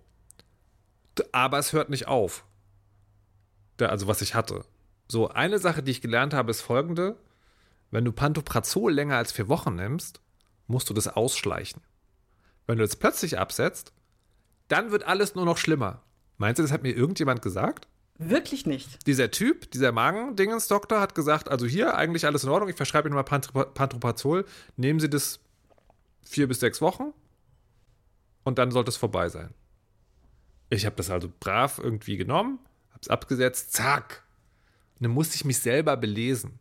aber 1.33 1.59
es 1.59 1.73
hört 1.73 1.89
nicht 1.89 2.07
auf. 2.07 2.45
also 3.79 4.07
was 4.07 4.21
ich 4.21 4.35
hatte. 4.35 4.65
So, 5.07 5.29
eine 5.29 5.59
Sache, 5.59 5.83
die 5.83 5.91
ich 5.91 6.01
gelernt 6.01 6.33
habe, 6.33 6.51
ist 6.51 6.61
folgende. 6.61 7.17
Wenn 7.91 8.03
du 8.03 8.11
Pantoprazol 8.11 8.91
länger 8.91 9.15
als 9.15 9.31
vier 9.31 9.47
Wochen 9.47 9.75
nimmst, 9.75 10.19
musst 10.67 10.89
du 10.89 10.93
das 10.93 11.07
ausschleichen. 11.07 11.81
Wenn 12.65 12.77
du 12.77 12.83
das 12.83 12.97
plötzlich 12.97 13.39
absetzt, 13.39 13.93
dann 14.67 14.91
wird 14.91 15.03
alles 15.03 15.35
nur 15.35 15.45
noch 15.45 15.57
schlimmer. 15.57 16.03
Meinst 16.37 16.59
du, 16.59 16.63
das 16.63 16.71
hat 16.71 16.83
mir 16.83 16.91
irgendjemand 16.95 17.41
gesagt? 17.41 17.87
Wirklich 18.19 18.65
nicht. 18.65 19.07
Dieser 19.07 19.31
Typ, 19.31 19.71
dieser 19.71 19.91
Magendingens-Doktor, 19.91 20.99
hat 20.99 21.15
gesagt: 21.15 21.49
Also 21.49 21.65
hier 21.65 21.95
eigentlich 21.95 22.25
alles 22.25 22.43
in 22.43 22.49
Ordnung, 22.49 22.69
ich 22.69 22.75
verschreibe 22.75 23.07
Ihnen 23.07 23.15
mal 23.15 23.23
Pantoprazol. 23.23 24.45
Nehmen 24.75 24.99
Sie 24.99 25.09
das 25.09 25.39
vier 26.23 26.47
bis 26.47 26.59
sechs 26.59 26.81
Wochen 26.81 27.13
und 28.43 28.57
dann 28.57 28.71
sollte 28.71 28.89
es 28.89 28.97
vorbei 28.97 29.29
sein. 29.29 29.53
Ich 30.69 30.85
habe 30.85 30.95
das 30.95 31.09
also 31.09 31.31
brav 31.39 31.79
irgendwie 31.79 32.17
genommen, 32.17 32.59
habe 32.89 32.99
es 33.01 33.09
abgesetzt, 33.09 33.73
zack. 33.73 34.23
Und 34.95 35.03
dann 35.05 35.11
musste 35.11 35.35
ich 35.35 35.45
mich 35.45 35.59
selber 35.59 35.95
belesen. 35.95 36.59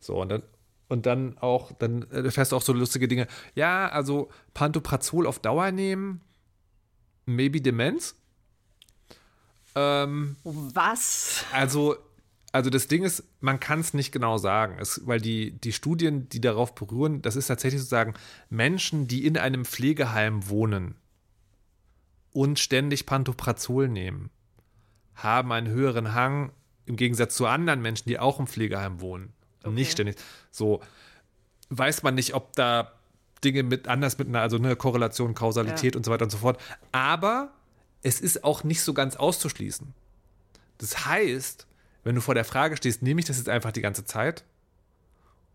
So, 0.00 0.20
und 0.20 0.30
dann, 0.30 0.42
und 0.88 1.06
dann 1.06 1.38
auch, 1.38 1.72
dann 1.72 2.10
erfährst 2.10 2.52
du 2.52 2.56
auch 2.56 2.62
so 2.62 2.72
lustige 2.72 3.08
Dinge. 3.08 3.26
Ja, 3.54 3.88
also 3.88 4.30
Pantoprazol 4.54 5.26
auf 5.26 5.38
Dauer 5.38 5.70
nehmen, 5.70 6.20
maybe 7.26 7.60
Demenz. 7.60 8.14
Ähm, 9.74 10.36
Was? 10.44 11.44
Also, 11.52 11.96
also 12.52 12.70
das 12.70 12.88
Ding 12.88 13.04
ist, 13.04 13.24
man 13.40 13.60
kann 13.60 13.80
es 13.80 13.94
nicht 13.94 14.12
genau 14.12 14.38
sagen, 14.38 14.76
es, 14.78 15.06
weil 15.06 15.20
die, 15.20 15.52
die 15.52 15.72
Studien, 15.72 16.28
die 16.28 16.40
darauf 16.40 16.74
berühren, 16.74 17.22
das 17.22 17.36
ist 17.36 17.46
tatsächlich 17.46 17.80
sozusagen 17.80 18.14
Menschen, 18.50 19.06
die 19.06 19.26
in 19.26 19.38
einem 19.38 19.64
Pflegeheim 19.64 20.48
wohnen 20.48 20.96
und 22.32 22.58
ständig 22.58 23.06
Pantoprazol 23.06 23.88
nehmen, 23.88 24.30
haben 25.14 25.52
einen 25.52 25.68
höheren 25.68 26.14
Hang 26.14 26.52
im 26.86 26.96
Gegensatz 26.96 27.36
zu 27.36 27.46
anderen 27.46 27.82
Menschen, 27.82 28.08
die 28.08 28.18
auch 28.18 28.40
im 28.40 28.46
Pflegeheim 28.46 29.00
wohnen 29.00 29.32
okay. 29.64 29.74
nicht 29.74 29.92
ständig. 29.92 30.16
So 30.50 30.80
weiß 31.70 32.02
man 32.02 32.14
nicht, 32.14 32.34
ob 32.34 32.52
da 32.54 32.92
Dinge 33.44 33.62
mit 33.62 33.88
anders 33.88 34.18
mit 34.18 34.28
einer, 34.28 34.40
also 34.40 34.56
eine 34.56 34.76
Korrelation, 34.76 35.34
Kausalität 35.34 35.94
ja. 35.94 35.98
und 35.98 36.04
so 36.04 36.10
weiter 36.10 36.24
und 36.24 36.30
so 36.30 36.38
fort. 36.38 36.60
Aber 36.92 37.52
es 38.02 38.20
ist 38.20 38.44
auch 38.44 38.64
nicht 38.64 38.82
so 38.82 38.94
ganz 38.94 39.16
auszuschließen. 39.16 39.94
Das 40.78 41.06
heißt, 41.06 41.66
wenn 42.04 42.14
du 42.14 42.20
vor 42.20 42.34
der 42.34 42.44
Frage 42.44 42.76
stehst, 42.76 43.02
nehme 43.02 43.20
ich 43.20 43.26
das 43.26 43.38
jetzt 43.38 43.48
einfach 43.48 43.72
die 43.72 43.80
ganze 43.80 44.04
Zeit 44.04 44.44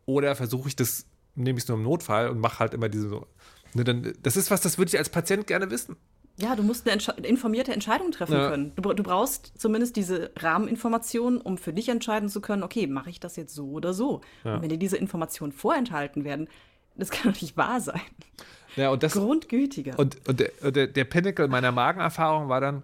oder 0.05 0.35
versuche 0.35 0.69
ich 0.69 0.75
das, 0.75 1.05
nehme 1.35 1.57
ich 1.57 1.63
es 1.63 1.67
nur 1.67 1.77
im 1.77 1.83
Notfall 1.83 2.29
und 2.29 2.39
mache 2.39 2.59
halt 2.59 2.73
immer 2.73 2.89
diese 2.89 3.09
so. 3.09 3.27
Ne, 3.73 3.83
dann, 3.83 4.13
das 4.23 4.37
ist 4.37 4.49
was, 4.49 4.61
das 4.61 4.77
würde 4.77 4.89
ich 4.89 4.97
als 4.97 5.09
Patient 5.09 5.45
gerne 5.45 5.69
wissen. 5.69 5.97
Ja, 6.39 6.55
du 6.55 6.61
musst 6.61 6.85
eine 6.85 6.93
Entsche 6.93 7.11
informierte 7.23 7.73
Entscheidung 7.73 8.11
treffen 8.11 8.33
ja. 8.33 8.49
können. 8.49 8.71
Du, 8.75 8.93
du, 8.93 9.01
brauchst 9.01 9.53
zumindest 9.59 9.95
diese 9.95 10.31
Rahmeninformationen, 10.37 11.41
um 11.41 11.57
für 11.57 11.73
dich 11.73 11.89
entscheiden 11.89 12.29
zu 12.29 12.41
können, 12.41 12.61
okay, 12.61 12.85
mache 12.85 13.09
ich 13.09 13.19
das 13.19 13.35
jetzt 13.35 13.55
so 13.55 13.71
oder 13.71 13.93
so? 13.93 14.21
Ja. 14.43 14.55
Und 14.55 14.61
wenn 14.61 14.69
dir 14.69 14.77
diese 14.77 14.97
Informationen 14.97 15.51
vorenthalten 15.51 16.23
werden, 16.23 16.47
das 16.95 17.09
kann 17.09 17.33
doch 17.33 17.41
nicht 17.41 17.57
wahr 17.57 17.81
sein. 17.81 18.01
Ja, 18.75 18.89
und 18.89 19.01
das, 19.01 19.13
Grundgütiger. 19.13 19.97
Und, 19.97 20.27
und 20.27 20.39
der, 20.39 20.71
der, 20.71 20.87
der 20.87 21.03
Pinnacle 21.05 21.47
meiner 21.47 21.71
Magenerfahrung 21.71 22.49
war 22.49 22.61
dann, 22.61 22.83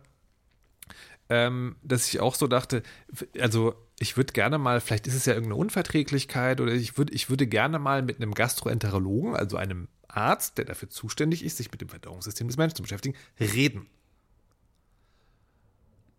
ähm, 1.30 1.76
dass 1.84 2.08
ich 2.08 2.20
auch 2.20 2.34
so 2.34 2.48
dachte, 2.48 2.82
also 3.40 3.76
ich 4.00 4.18
würde 4.18 4.34
gerne 4.34 4.58
mal, 4.58 4.82
vielleicht 4.82 5.06
ist 5.08 5.14
es 5.16 5.26
ja 5.26 5.34
irgendeine 5.34 5.60
Unverträglichkeit 5.60 6.60
oder 6.60 6.74
ich, 6.74 6.98
würd, 6.98 7.12
ich 7.14 7.30
würde 7.30 7.46
gerne 7.46 7.78
mal 7.78 8.02
mit 8.02 8.18
einem 8.18 8.34
Gastroenterologen, 8.34 9.36
also 9.36 9.58
einem 9.58 9.88
Arzt, 10.16 10.58
der 10.58 10.66
dafür 10.66 10.90
zuständig 10.90 11.44
ist, 11.44 11.58
sich 11.58 11.72
mit 11.72 11.82
dem 11.82 11.90
Verdauungssystem 11.90 12.48
des 12.48 12.58
Menschen 12.58 12.76
zu 12.76 12.84
beschäftigen, 12.84 13.16
reden. 13.40 13.88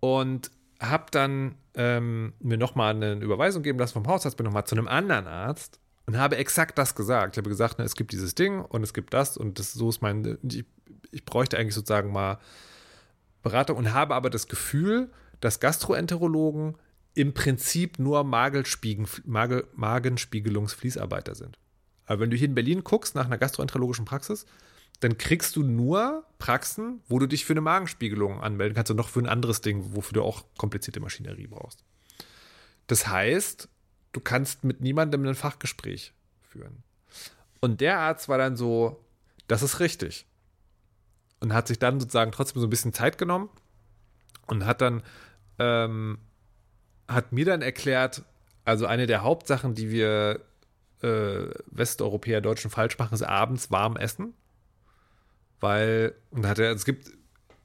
Und 0.01 0.51
habe 0.81 1.07
dann 1.11 1.55
ähm, 1.75 2.35
mir 2.41 2.59
nochmal 2.59 2.95
eine 2.95 3.15
Überweisung 3.15 3.63
geben 3.63 3.79
lassen 3.79 3.95
vom 3.95 4.07
Hausarzt, 4.07 4.37
bin 4.37 4.45
nochmal 4.45 4.67
zu 4.67 4.75
einem 4.75 4.89
anderen 4.89 5.27
Arzt 5.27 5.81
und 6.07 6.19
habe 6.19 6.37
exakt 6.37 6.79
das 6.79 6.95
gesagt. 6.95 7.37
Ich 7.37 7.39
habe 7.39 7.49
gesagt, 7.49 7.79
ne, 7.79 7.85
es 7.85 7.95
gibt 7.95 8.13
dieses 8.13 8.35
Ding 8.35 8.61
und 8.61 8.83
es 8.83 8.93
gibt 8.93 9.15
das 9.15 9.37
und 9.37 9.59
das, 9.59 9.73
so 9.73 9.89
ist 9.89 10.03
mein, 10.03 10.39
ich, 10.43 10.65
ich 11.11 11.25
bräuchte 11.25 11.59
eigentlich 11.59 11.75
sozusagen 11.75 12.13
mal 12.13 12.39
Beratung 13.43 13.77
und 13.77 13.93
habe 13.93 14.15
aber 14.15 14.31
das 14.31 14.49
Gefühl, 14.49 15.11
dass 15.41 15.61
Gastroenterologen 15.61 16.77
im 17.15 17.33
Prinzip 17.33 17.99
nur 17.99 18.25
Magenspiegel, 18.25 19.07
Magenspiegelungsfließarbeiter 19.25 21.35
sind. 21.35 21.59
Aber 22.07 22.21
wenn 22.21 22.31
du 22.31 22.37
hier 22.37 22.49
in 22.49 22.55
Berlin 22.55 22.85
guckst 22.85 23.15
nach 23.15 23.27
einer 23.27 23.39
gastroenterologischen 23.39 24.05
Praxis, 24.05 24.47
dann 25.01 25.19
kriegst 25.19 25.57
du 25.57 25.63
nur 25.63 26.25
Praxen, 26.39 27.01
wo 27.09 27.19
du 27.19 27.27
dich 27.27 27.45
für 27.45 27.53
eine 27.53 27.61
Magenspiegelung 27.61 28.41
anmelden 28.41 28.75
kannst 28.75 28.91
und 28.91 28.97
noch 28.97 29.09
für 29.09 29.21
ein 29.21 29.29
anderes 29.29 29.61
Ding, 29.61 29.95
wofür 29.95 30.15
du 30.15 30.23
auch 30.23 30.45
komplizierte 30.57 31.01
Maschinerie 31.01 31.47
brauchst. 31.47 31.85
Das 32.87 33.09
heißt, 33.09 33.69
du 34.13 34.21
kannst 34.21 34.65
mit 34.65 34.81
niemandem 34.81 35.27
ein 35.27 35.35
Fachgespräch 35.35 36.13
führen. 36.43 36.83
Und 37.61 37.81
der 37.81 37.99
Arzt 37.99 38.29
war 38.29 38.39
dann 38.39 38.57
so, 38.57 39.05
das 39.49 39.63
ist 39.63 39.81
richtig. 39.81 40.27
Und 41.41 41.53
hat 41.53 41.67
sich 41.69 41.79
dann 41.79 42.01
sozusagen 42.01 42.33
trotzdem 42.33 42.61
so 42.61 42.67
ein 42.67 42.71
bisschen 42.71 42.93
Zeit 42.93 43.19
genommen 43.19 43.49
und 44.47 44.65
hat 44.65 44.81
dann, 44.81 45.03
ähm, 45.59 46.19
hat 47.09 47.33
mir 47.33 47.45
dann 47.45 47.63
erklärt, 47.63 48.23
also 48.65 48.87
eine 48.87 49.07
der 49.07 49.23
Hauptsachen, 49.23 49.75
die 49.75 49.91
wir 49.91 50.41
äh, 51.05 51.51
Westeuropäer 51.67 52.41
Deutschen 52.41 52.71
falsch 52.71 52.99
machen, 52.99 53.15
ist 53.15 53.23
abends 53.23 53.71
warm 53.71 53.97
essen. 53.97 54.35
Weil, 55.61 56.15
und 56.31 56.47
hat 56.47 56.59
er, 56.59 56.73
es 56.73 56.85
gibt, 56.85 57.09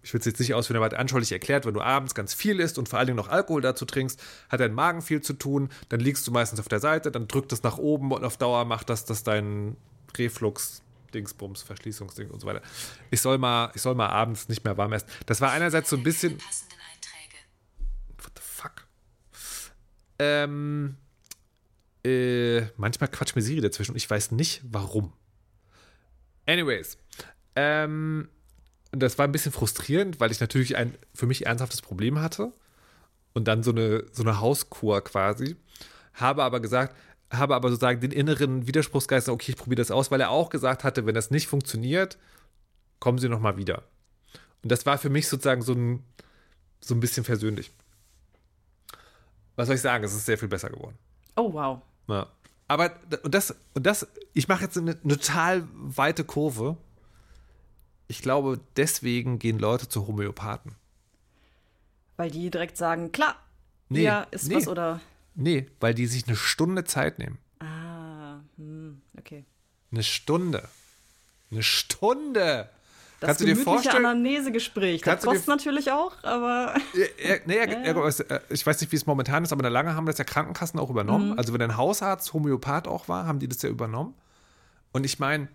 ich 0.04 0.13
will 0.13 0.19
es 0.19 0.25
jetzt 0.25 0.39
nicht 0.39 0.54
ausführen, 0.54 0.78
aber 0.78 0.86
hat 0.86 0.93
anschaulich 0.93 1.32
erklärt, 1.32 1.65
wenn 1.65 1.73
du 1.73 1.82
abends 1.82 2.13
ganz 2.15 2.34
viel 2.34 2.60
isst 2.60 2.78
und 2.78 2.89
vor 2.89 2.99
allen 2.99 3.08
Dingen 3.08 3.17
noch 3.17 3.30
Alkohol 3.30 3.62
dazu 3.62 3.86
trinkst, 3.86 4.21
hat 4.49 4.60
dein 4.60 4.73
Magen 4.73 5.02
viel 5.02 5.21
zu 5.21 5.34
tun, 5.34 5.69
dann 5.89 5.99
liegst 5.99 6.28
du 6.28 6.32
meistens 6.32 6.60
auf 6.60 6.67
der 6.67 6.80
Seite, 6.80 7.12
dann 7.12 7.28
drückt 7.28 7.52
es 7.52 7.63
nach 7.63 7.78
oben 7.78 8.12
und 8.12 8.23
auf 8.23 8.38
Dauer 8.38 8.65
macht 8.65 8.89
das, 8.89 9.06
dass 9.06 9.23
dein 9.23 9.75
Reflux 10.17 10.84
Dingsbums, 11.13 11.63
Verschließungsding 11.63 12.30
und 12.30 12.39
so 12.39 12.47
weiter. 12.47 12.62
Ich 13.10 13.21
soll 13.21 13.38
mal, 13.38 13.71
ich 13.73 13.82
soll 13.82 13.95
mal 13.95 14.10
abends 14.10 14.47
nicht 14.47 14.63
mehr 14.63 14.78
warm 14.78 14.93
essen. 14.93 15.08
Das 15.25 15.41
war 15.41 15.52
einerseits 15.52 15.89
so 15.89 15.97
ein 15.97 16.04
bisschen. 16.04 16.34
What 18.17 18.32
the 18.36 18.41
fuck? 18.41 18.86
Ähm, 20.19 20.97
äh, 22.03 22.62
manchmal 22.77 23.09
quatscht 23.09 23.35
mir 23.35 23.41
Siri 23.41 23.62
dazwischen 23.62 23.91
und 23.91 23.97
ich 23.97 24.09
weiß 24.09 24.31
nicht 24.31 24.62
warum. 24.63 25.13
Anyways, 26.45 26.97
ähm, 27.55 28.29
das 28.91 29.17
war 29.17 29.25
ein 29.25 29.31
bisschen 29.31 29.51
frustrierend, 29.51 30.19
weil 30.19 30.31
ich 30.31 30.39
natürlich 30.39 30.77
ein 30.77 30.95
für 31.13 31.27
mich 31.27 31.45
ernsthaftes 31.45 31.81
Problem 31.81 32.21
hatte 32.21 32.53
und 33.33 33.47
dann 33.47 33.63
so 33.63 33.71
eine, 33.71 34.05
so 34.12 34.23
eine 34.23 34.39
Hauskur 34.39 35.03
quasi. 35.03 35.55
Habe 36.13 36.43
aber 36.43 36.59
gesagt, 36.59 36.95
habe 37.31 37.55
aber 37.55 37.69
sozusagen 37.69 38.01
den 38.01 38.12
inneren 38.12 38.67
Widerspruchsgeist, 38.67 39.29
okay, 39.29 39.51
ich 39.51 39.57
probiere 39.57 39.77
das 39.77 39.91
aus, 39.91 40.09
weil 40.09 40.21
er 40.21 40.31
auch 40.31 40.49
gesagt 40.49 40.83
hatte, 40.83 41.05
wenn 41.05 41.13
das 41.13 41.29
nicht 41.29 41.47
funktioniert, 41.47 42.17
kommen 42.99 43.19
Sie 43.19 43.29
nochmal 43.29 43.57
wieder. 43.57 43.83
Und 44.63 44.71
das 44.71 44.85
war 44.85 44.97
für 44.97 45.09
mich 45.09 45.27
sozusagen 45.27 45.62
so 45.62 45.73
ein, 45.73 46.03
so 46.81 46.95
ein 46.95 46.99
bisschen 46.99 47.23
versöhnlich. 47.23 47.71
Was 49.55 49.67
soll 49.67 49.75
ich 49.75 49.81
sagen? 49.81 50.03
Es 50.03 50.13
ist 50.13 50.25
sehr 50.25 50.38
viel 50.38 50.47
besser 50.47 50.69
geworden. 50.69 50.97
Oh, 51.35 51.53
wow. 51.53 51.81
Ja. 52.10 52.28
Aber 52.67 52.91
und 53.24 53.34
das, 53.34 53.56
und 53.74 53.86
das, 53.86 54.08
ich 54.34 54.48
mache 54.48 54.63
jetzt 54.63 54.78
eine, 54.78 54.91
eine 55.04 55.17
total 55.17 55.67
weite 55.74 56.24
Kurve. 56.24 56.78
Ich 58.08 58.22
glaube, 58.22 58.60
deswegen 58.76 59.39
gehen 59.39 59.60
Leute 59.60 59.88
zu 59.88 60.08
Homöopathen. 60.08 60.76
Weil 62.17 62.32
die 62.32 62.50
direkt 62.50 62.78
sagen, 62.78 63.12
klar, 63.12 63.36
nee, 63.89 64.04
ja, 64.04 64.24
ist 64.32 64.48
nee, 64.48 64.56
was 64.56 64.67
oder. 64.67 65.00
Nee, 65.36 65.67
weil 65.80 65.93
die 65.93 66.06
sich 66.06 66.28
eine 66.28 66.36
Stunde 66.36 66.84
Zeit 66.84 67.17
nehmen. 67.17 67.38
Ah, 67.60 68.39
hm, 68.58 69.02
okay. 69.17 69.45
Eine 69.91 70.04
Stunde. 70.04 70.67
Eine 71.52 71.63
Stunde. 71.63 72.69
Das 73.19 73.27
kannst 73.27 73.41
du 73.41 73.45
dir 73.45 73.55
vorstellen? 73.58 74.05
Anamnesegespräch. 74.05 75.01
Das 75.01 75.23
kostet 75.23 75.47
natürlich 75.47 75.91
auch, 75.91 76.23
aber. 76.23 76.73
Ja, 76.93 77.36
nee, 77.45 77.58
ja. 77.58 77.63
Äh, 77.63 78.39
ich 78.49 78.65
weiß 78.65 78.79
nicht, 78.79 78.91
wie 78.91 78.95
es 78.95 79.05
momentan 79.05 79.43
ist, 79.43 79.51
aber 79.51 79.69
lange 79.69 79.95
haben 79.95 80.05
das 80.05 80.17
ja 80.17 80.23
Krankenkassen 80.23 80.79
auch 80.79 80.89
übernommen. 80.89 81.31
Mhm. 81.31 81.37
Also, 81.37 81.54
wenn 81.54 81.62
ein 81.62 81.75
Hausarzt 81.75 82.33
Homöopath 82.33 82.87
auch 82.87 83.10
war, 83.10 83.25
haben 83.25 83.39
die 83.39 83.50
das 83.50 83.62
ja 83.62 83.69
übernommen. 83.69 84.15
Und 84.94 85.06
ich 85.06 85.19
meine, 85.19 85.50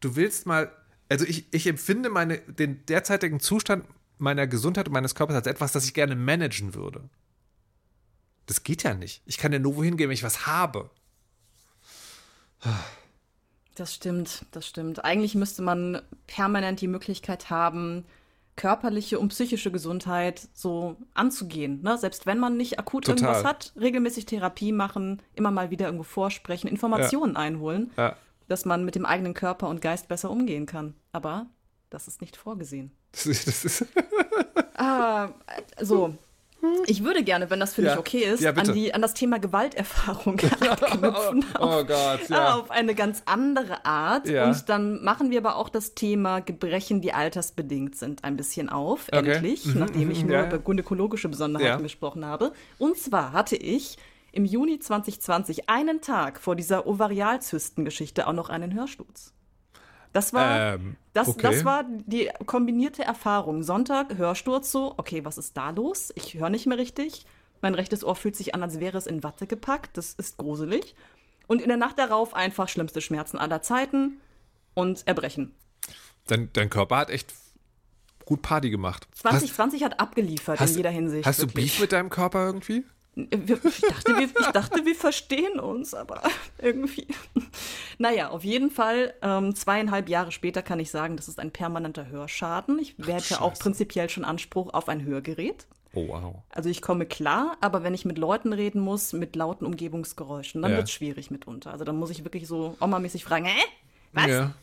du 0.00 0.16
willst 0.16 0.46
mal. 0.46 0.72
Also, 1.10 1.26
ich, 1.26 1.52
ich 1.52 1.66
empfinde 1.66 2.08
meine, 2.08 2.38
den 2.38 2.86
derzeitigen 2.86 3.40
Zustand 3.40 3.84
meiner 4.18 4.46
Gesundheit 4.46 4.86
und 4.86 4.94
meines 4.94 5.14
Körpers 5.14 5.36
als 5.36 5.46
etwas, 5.46 5.72
das 5.72 5.84
ich 5.84 5.94
gerne 5.94 6.16
managen 6.16 6.74
würde. 6.74 7.08
Das 8.46 8.62
geht 8.62 8.82
ja 8.82 8.94
nicht. 8.94 9.22
Ich 9.26 9.38
kann 9.38 9.52
ja 9.52 9.58
nur 9.58 9.76
wohin 9.76 9.96
gehen, 9.96 10.08
wenn 10.08 10.14
ich 10.14 10.22
was 10.22 10.46
habe. 10.46 10.90
Das 13.80 13.94
stimmt, 13.94 14.44
das 14.50 14.66
stimmt. 14.66 15.06
Eigentlich 15.06 15.34
müsste 15.34 15.62
man 15.62 16.02
permanent 16.26 16.82
die 16.82 16.86
Möglichkeit 16.86 17.48
haben, 17.48 18.04
körperliche 18.54 19.18
und 19.18 19.30
psychische 19.30 19.72
Gesundheit 19.72 20.48
so 20.52 20.98
anzugehen. 21.14 21.80
Ne? 21.80 21.96
Selbst 21.96 22.26
wenn 22.26 22.38
man 22.38 22.58
nicht 22.58 22.78
akut 22.78 23.06
Total. 23.06 23.22
irgendwas 23.22 23.42
hat, 23.42 23.72
regelmäßig 23.80 24.26
Therapie 24.26 24.72
machen, 24.72 25.22
immer 25.32 25.50
mal 25.50 25.70
wieder 25.70 25.86
irgendwo 25.86 26.02
vorsprechen, 26.02 26.68
Informationen 26.68 27.32
ja. 27.36 27.40
einholen, 27.40 27.90
ja. 27.96 28.16
dass 28.48 28.66
man 28.66 28.84
mit 28.84 28.96
dem 28.96 29.06
eigenen 29.06 29.32
Körper 29.32 29.70
und 29.70 29.80
Geist 29.80 30.08
besser 30.08 30.30
umgehen 30.30 30.66
kann. 30.66 30.92
Aber 31.12 31.46
das 31.88 32.06
ist 32.06 32.20
nicht 32.20 32.36
vorgesehen. 32.36 32.92
Das 33.12 33.24
ist, 33.26 33.48
das 33.48 33.64
ist 33.64 33.86
ah, 34.74 35.30
so, 35.80 36.18
Ich 36.86 37.02
würde 37.04 37.22
gerne, 37.24 37.48
wenn 37.50 37.60
das 37.60 37.74
für 37.74 37.82
Ja. 37.82 37.90
dich 37.92 37.98
okay 37.98 38.18
ist, 38.24 38.40
Ja, 38.40 38.52
an, 38.52 38.72
die, 38.74 38.92
an 38.92 39.00
das 39.02 39.14
Thema 39.14 39.38
Gewalterfahrung 39.38 40.38
anknüpfen. 40.60 41.44
Oh, 41.58 41.62
oh 41.80 41.84
Gott, 41.84 42.28
ja. 42.28 42.54
auf 42.58 42.70
eine 42.70 42.94
ganz 42.94 43.22
andere 43.26 43.84
Art. 43.84 44.28
Ja. 44.28 44.46
Und 44.48 44.68
dann 44.68 45.02
machen 45.02 45.30
wir 45.30 45.38
aber 45.38 45.56
auch 45.56 45.68
das 45.68 45.94
Thema 45.94 46.40
Gebrechen, 46.40 47.00
die 47.00 47.12
altersbedingt 47.12 47.96
sind, 47.96 48.24
ein 48.24 48.36
bisschen 48.36 48.68
auf, 48.68 49.06
Okay. 49.12 49.32
endlich, 49.32 49.64
Mhm, 49.66 49.78
nachdem 49.80 50.10
ich 50.10 50.22
mhm, 50.22 50.30
nur 50.30 50.42
über 50.44 50.58
gynäkologische 50.58 51.28
Besonderheiten 51.28 51.82
gesprochen 51.82 52.24
habe. 52.24 52.52
Und 52.78 52.96
zwar 52.98 53.32
hatte 53.32 53.56
ich 53.56 53.96
im 54.32 54.44
Juni 54.44 54.78
2020, 54.78 55.68
einen 55.68 56.00
Tag 56.02 56.38
vor 56.40 56.54
dieser 56.56 56.86
Ovarialzystengeschichte, 56.86 58.26
auch 58.26 58.32
noch 58.32 58.48
einen 58.48 58.74
Hörsturz. 58.74 59.32
Das 60.12 60.32
war, 60.32 60.74
Ähm, 60.74 60.96
das, 61.12 61.28
okay. 61.28 61.42
das 61.42 61.64
war 61.64 61.84
die 61.84 62.30
kombinierte 62.46 63.02
Erfahrung. 63.04 63.62
Sonntag, 63.62 64.16
Hörsturz 64.16 64.72
so, 64.72 64.94
okay, 64.96 65.24
was 65.24 65.38
ist 65.38 65.56
da 65.56 65.70
los? 65.70 66.12
Ich 66.16 66.34
höre 66.34 66.50
nicht 66.50 66.66
mehr 66.66 66.78
richtig. 66.78 67.24
Mein 67.62 67.74
rechtes 67.74 68.04
Ohr 68.04 68.16
fühlt 68.16 68.36
sich 68.36 68.54
an, 68.54 68.62
als 68.62 68.80
wäre 68.80 68.98
es 68.98 69.06
in 69.06 69.22
Watte 69.22 69.46
gepackt. 69.46 69.96
Das 69.96 70.14
ist 70.14 70.38
gruselig. 70.38 70.94
Und 71.46 71.60
in 71.60 71.68
der 71.68 71.76
Nacht 71.76 71.98
darauf 71.98 72.34
einfach 72.34 72.68
schlimmste 72.68 73.00
Schmerzen 73.00 73.36
aller 73.38 73.62
Zeiten 73.62 74.20
und 74.74 75.06
Erbrechen. 75.06 75.54
Dein, 76.26 76.50
dein 76.52 76.70
Körper 76.70 76.96
hat 76.96 77.10
echt 77.10 77.34
gut 78.24 78.42
Party 78.42 78.70
gemacht. 78.70 79.08
2020 79.16 79.82
hat 79.84 80.00
abgeliefert 80.00 80.60
hast, 80.60 80.70
in 80.70 80.76
jeder 80.78 80.90
Hinsicht. 80.90 81.26
Hast 81.26 81.42
du 81.42 81.48
wirklich. 81.48 81.72
Beef 81.72 81.80
mit 81.80 81.92
deinem 81.92 82.10
Körper 82.10 82.46
irgendwie? 82.46 82.84
Ich 83.16 83.26
dachte, 83.28 84.16
wir, 84.16 84.28
ich 84.38 84.46
dachte, 84.52 84.86
wir 84.86 84.94
verstehen 84.94 85.58
uns, 85.58 85.94
aber 85.94 86.22
irgendwie. 86.58 87.06
Naja, 87.98 88.30
auf 88.30 88.44
jeden 88.44 88.70
Fall, 88.70 89.14
ähm, 89.20 89.54
zweieinhalb 89.54 90.08
Jahre 90.08 90.32
später 90.32 90.62
kann 90.62 90.78
ich 90.80 90.90
sagen, 90.90 91.16
das 91.16 91.28
ist 91.28 91.38
ein 91.40 91.50
permanenter 91.50 92.06
Hörschaden. 92.08 92.78
Ich 92.78 92.94
hätte 93.04 93.40
auch 93.42 93.50
Scheiße. 93.50 93.62
prinzipiell 93.62 94.08
schon 94.08 94.24
Anspruch 94.24 94.72
auf 94.72 94.88
ein 94.88 95.04
Hörgerät. 95.04 95.66
Oh, 95.92 96.06
wow. 96.06 96.36
Also 96.50 96.68
ich 96.68 96.80
komme 96.82 97.04
klar, 97.04 97.56
aber 97.60 97.82
wenn 97.82 97.94
ich 97.94 98.04
mit 98.04 98.16
Leuten 98.16 98.52
reden 98.52 98.80
muss, 98.80 99.12
mit 99.12 99.34
lauten 99.34 99.66
Umgebungsgeräuschen, 99.66 100.62
dann 100.62 100.70
Ja. 100.70 100.76
wird 100.78 100.86
es 100.86 100.92
schwierig 100.92 101.32
mitunter. 101.32 101.72
Also 101.72 101.84
dann 101.84 101.96
muss 101.98 102.10
ich 102.10 102.22
wirklich 102.24 102.46
so 102.46 102.76
Oma-mäßig 102.80 103.24
fragen, 103.24 103.46
hä? 103.46 103.60
Was? 104.12 104.28
Ja. 104.28 104.54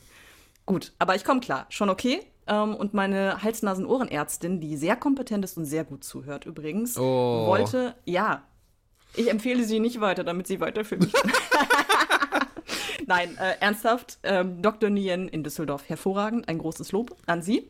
Gut, 0.65 0.93
aber 0.99 1.15
ich 1.15 1.25
komme 1.25 1.41
klar, 1.41 1.65
schon 1.69 1.89
okay. 1.89 2.21
Ähm, 2.47 2.75
und 2.75 2.93
meine 2.93 3.41
Hals-Nasen-Ohrenärztin, 3.43 4.59
die 4.61 4.77
sehr 4.77 4.95
kompetent 4.95 5.43
ist 5.43 5.57
und 5.57 5.65
sehr 5.65 5.83
gut 5.83 6.03
zuhört 6.03 6.45
übrigens, 6.45 6.97
Oh. 6.97 7.45
wollte, 7.47 7.95
ja, 8.05 8.43
ich 9.15 9.29
empfehle 9.29 9.63
sie 9.63 9.79
nicht 9.79 9.99
weiter, 10.01 10.23
damit 10.23 10.47
sie 10.47 10.59
weiter 10.59 10.85
für 10.85 10.97
mich. 10.97 11.13
Nein, 13.07 13.37
äh, 13.37 13.55
ernsthaft, 13.61 14.19
ähm, 14.23 14.61
Dr. 14.61 14.89
Nien 14.89 15.27
in 15.29 15.43
Düsseldorf, 15.43 15.87
hervorragend, 15.87 16.49
ein 16.49 16.57
großes 16.57 16.91
Lob 16.91 17.15
an 17.25 17.41
sie. 17.41 17.69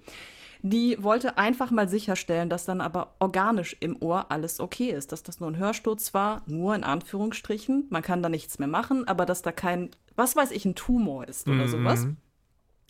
Die 0.63 1.01
wollte 1.03 1.38
einfach 1.38 1.69
mal 1.69 1.88
sicherstellen, 1.88 2.49
dass 2.49 2.65
dann 2.65 2.82
aber 2.82 3.13
organisch 3.19 3.78
im 3.80 4.01
Ohr 4.01 4.32
alles 4.32 4.59
okay 4.59 4.89
ist, 4.89 5.11
dass 5.11 5.21
das 5.21 5.39
nur 5.39 5.51
ein 5.51 5.57
Hörsturz 5.57 6.15
war, 6.15 6.41
nur 6.47 6.73
in 6.73 6.84
Anführungsstrichen, 6.84 7.86
man 7.91 8.01
kann 8.01 8.23
da 8.23 8.30
nichts 8.30 8.57
mehr 8.57 8.67
machen, 8.67 9.07
aber 9.07 9.28
dass 9.28 9.43
da 9.43 9.51
kein, 9.51 9.91
was 10.15 10.36
weiß 10.36 10.49
ich, 10.51 10.65
ein 10.65 10.73
Tumor 10.73 11.28
ist 11.28 11.47
oder 11.47 11.67
sowas 11.67 12.07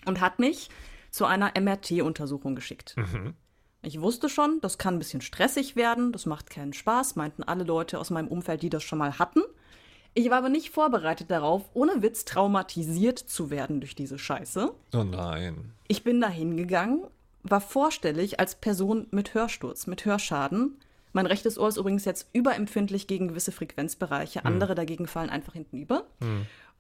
und 0.06 0.22
hat 0.22 0.40
mich 0.40 0.70
zu 1.18 1.26
einer 1.26 1.52
MRT-Untersuchung 1.60 2.56
geschickt. 2.56 2.96
Ich 3.82 4.00
wusste 4.02 4.30
schon, 4.30 4.60
das 4.62 4.78
kann 4.78 4.96
ein 4.96 5.00
bisschen 5.00 5.22
stressig 5.22 5.76
werden, 5.76 6.12
das 6.12 6.26
macht 6.26 6.50
keinen 6.50 6.74
Spaß, 6.74 7.16
meinten 7.16 7.44
alle 7.44 7.64
Leute 7.64 8.00
aus 8.00 8.10
meinem 8.10 8.28
Umfeld, 8.28 8.62
die 8.62 8.70
das 8.70 8.84
schon 8.84 9.00
mal 9.00 9.18
hatten. 9.18 9.42
Ich 10.14 10.30
war 10.30 10.38
aber 10.38 10.50
nicht 10.50 10.70
vorbereitet 10.70 11.30
darauf, 11.30 11.64
ohne 11.74 12.02
Witz 12.02 12.26
traumatisiert 12.26 13.20
zu 13.20 13.50
werden 13.50 13.82
durch 13.82 13.96
diese 13.96 14.18
Scheiße. 14.18 14.74
Oh 14.94 15.04
nein. 15.04 15.74
Ich 15.88 16.04
bin 16.04 16.22
da 16.22 16.30
hingegangen, 16.30 17.04
war 17.44 17.62
vorstellig 17.62 18.40
als 18.40 18.56
Person 18.56 19.08
mit 19.12 19.34
Hörsturz, 19.34 19.88
mit 19.88 20.06
Hörschaden. 20.06 20.78
Mein 21.14 21.26
rechtes 21.26 21.58
Ohr 21.58 21.70
ist 21.70 21.78
übrigens 21.78 22.06
jetzt 22.06 22.30
überempfindlich 22.34 23.08
gegen 23.08 23.28
gewisse 23.28 23.52
Frequenzbereiche, 23.52 24.46
andere 24.46 24.76
dagegen 24.76 25.08
fallen 25.08 25.30
einfach 25.30 25.54
hinten 25.54 25.78
über. 25.78 26.06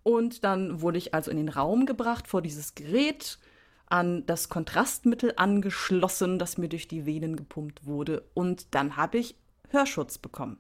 Und 0.03 0.43
dann 0.43 0.81
wurde 0.81 0.99
ich 0.99 1.13
also 1.13 1.31
in 1.31 1.37
den 1.37 1.49
Raum 1.49 1.85
gebracht 1.85 2.27
vor 2.27 2.41
dieses 2.41 2.75
Gerät, 2.75 3.39
an 3.87 4.25
das 4.25 4.49
Kontrastmittel 4.49 5.33
angeschlossen, 5.37 6.39
das 6.39 6.57
mir 6.57 6.69
durch 6.69 6.87
die 6.87 7.05
Venen 7.05 7.35
gepumpt 7.35 7.85
wurde. 7.85 8.23
Und 8.33 8.73
dann 8.75 8.97
habe 8.97 9.17
ich 9.17 9.35
Hörschutz 9.69 10.17
bekommen. 10.17 10.57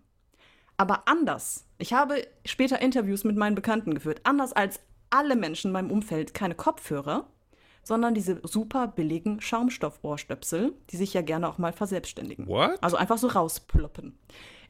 Aber 0.77 1.07
anders. 1.07 1.65
Ich 1.77 1.93
habe 1.93 2.25
später 2.45 2.81
Interviews 2.81 3.23
mit 3.23 3.35
meinen 3.35 3.55
Bekannten 3.55 3.93
geführt. 3.93 4.21
Anders 4.23 4.53
als 4.53 4.79
alle 5.09 5.35
Menschen 5.35 5.67
in 5.67 5.73
meinem 5.73 5.91
Umfeld 5.91 6.33
keine 6.33 6.55
Kopfhörer, 6.55 7.27
sondern 7.83 8.13
diese 8.13 8.41
super 8.43 8.87
billigen 8.87 9.41
Schaumstoffohrstöpsel, 9.41 10.73
die 10.89 10.97
sich 10.97 11.13
ja 11.13 11.21
gerne 11.21 11.47
auch 11.47 11.57
mal 11.57 11.73
verselbstständigen. 11.73 12.47
What? 12.47 12.77
Also 12.81 12.97
einfach 12.97 13.17
so 13.17 13.27
rausploppen. 13.27 14.17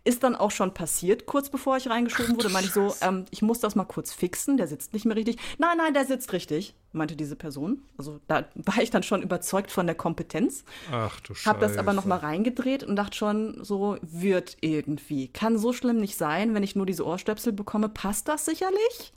Ist 0.08 0.24
dann 0.24 0.38
auch 0.38 0.51
schon 0.51 0.74
passiert, 0.74 1.26
kurz 1.26 1.49
bevor 1.49 1.76
ich 1.76 1.89
reingeschoben 1.89 2.38
wurde, 2.38 2.47
meinte 2.47 2.70
ich 2.70 2.74
so, 2.74 2.95
ähm, 3.01 3.26
ich 3.30 3.41
muss 3.41 3.60
das 3.60 3.76
mal 3.76 3.84
kurz 3.84 4.14
fixen, 4.14 4.55
der 4.55 4.66
sitzt 4.66 4.93
nicht 4.93 5.05
mehr 5.05 5.18
richtig. 5.18 5.36
Nein, 5.58 5.76
nein, 5.78 5.93
der 5.93 6.05
sitzt 6.05 6.32
richtig, 6.32 6.76
meinte 6.93 7.18
diese 7.18 7.36
Person. 7.36 7.82
Also 7.97 8.22
da 8.30 8.45
war 8.55 8.82
ich 8.82 8.89
dann 8.89 9.03
schon 9.03 9.22
überzeugt 9.22 9.70
von 9.70 9.86
der 9.86 9.95
Kompetenz. 9.95 10.64
Ach 10.93 11.20
du 11.20 11.34
Scheiße. 11.34 11.49
Hab 11.49 11.60
das 11.60 11.78
aber 11.78 11.91
noch 11.91 12.05
mal 12.05 12.20
reingedreht 12.20 12.84
und 12.84 12.95
dachte 12.95 13.18
schon, 13.18 13.62
so 13.66 13.97
wird 14.01 14.55
irgendwie. 14.62 15.28
Kann 15.28 15.58
so 15.58 15.74
schlimm 15.74 15.97
nicht 15.97 16.16
sein, 16.16 16.53
wenn 16.53 16.64
ich 16.64 16.78
nur 16.78 16.86
diese 16.86 17.05
Ohrstöpsel 17.05 17.51
bekomme. 17.51 17.89
Passt 17.89 18.30
das 18.30 18.45
sicherlich? 18.45 19.12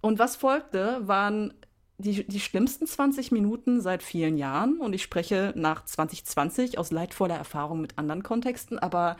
Und 0.00 0.18
was 0.18 0.34
folgte, 0.34 0.98
waren 1.06 1.54
die, 1.98 2.26
die 2.26 2.40
schlimmsten 2.40 2.88
20 2.88 3.30
Minuten 3.30 3.80
seit 3.80 4.02
vielen 4.02 4.36
Jahren. 4.36 4.78
Und 4.78 4.94
ich 4.94 5.02
spreche 5.04 5.52
nach 5.54 5.84
2020 5.84 6.76
aus 6.76 6.90
leidvoller 6.90 7.36
Erfahrung 7.36 7.80
mit 7.80 7.98
anderen 7.98 8.24
Kontexten. 8.24 8.80
Aber 8.80 9.16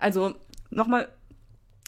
also 0.00 0.34
nochmal, 0.70 1.08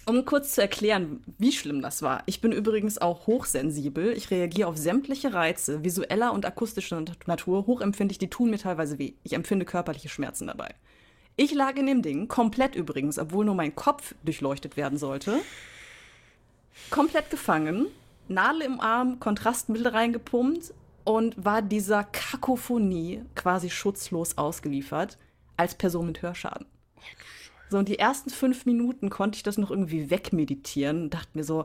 um 0.06 0.24
kurz 0.24 0.54
zu 0.54 0.60
erklären, 0.60 1.24
wie 1.38 1.52
schlimm 1.52 1.82
das 1.82 2.02
war. 2.02 2.22
Ich 2.26 2.40
bin 2.40 2.52
übrigens 2.52 2.98
auch 2.98 3.26
hochsensibel. 3.26 4.12
Ich 4.12 4.30
reagiere 4.30 4.68
auf 4.68 4.76
sämtliche 4.76 5.32
Reize, 5.32 5.82
visueller 5.84 6.32
und 6.32 6.44
akustischer 6.44 7.02
Natur, 7.26 7.66
hochempfindlich, 7.66 8.18
die 8.18 8.30
tun 8.30 8.50
mir 8.50 8.58
teilweise 8.58 8.98
weh. 8.98 9.14
Ich 9.22 9.32
empfinde 9.32 9.64
körperliche 9.64 10.08
Schmerzen 10.08 10.46
dabei. 10.46 10.74
Ich 11.36 11.54
lag 11.54 11.76
in 11.76 11.86
dem 11.86 12.02
Ding, 12.02 12.28
komplett 12.28 12.74
übrigens, 12.74 13.18
obwohl 13.18 13.44
nur 13.44 13.54
mein 13.54 13.74
Kopf 13.74 14.14
durchleuchtet 14.22 14.76
werden 14.76 14.98
sollte. 14.98 15.40
Komplett 16.90 17.30
gefangen, 17.30 17.86
Nadel 18.28 18.62
im 18.62 18.80
Arm, 18.80 19.18
Kontrastmittel 19.18 19.88
reingepumpt 19.88 20.74
und 21.04 21.42
war 21.42 21.62
dieser 21.62 22.04
Kakophonie 22.04 23.22
quasi 23.34 23.70
schutzlos 23.70 24.36
ausgeliefert 24.36 25.18
als 25.56 25.74
Person 25.74 26.06
mit 26.06 26.22
Hörschaden. 26.22 26.66
So, 27.72 27.78
und 27.78 27.88
die 27.88 27.98
ersten 27.98 28.30
fünf 28.30 28.64
Minuten 28.66 29.10
konnte 29.10 29.36
ich 29.36 29.42
das 29.42 29.58
noch 29.58 29.70
irgendwie 29.70 30.10
wegmeditieren 30.10 31.02
und 31.04 31.14
dachte 31.14 31.28
mir 31.34 31.42
so, 31.44 31.64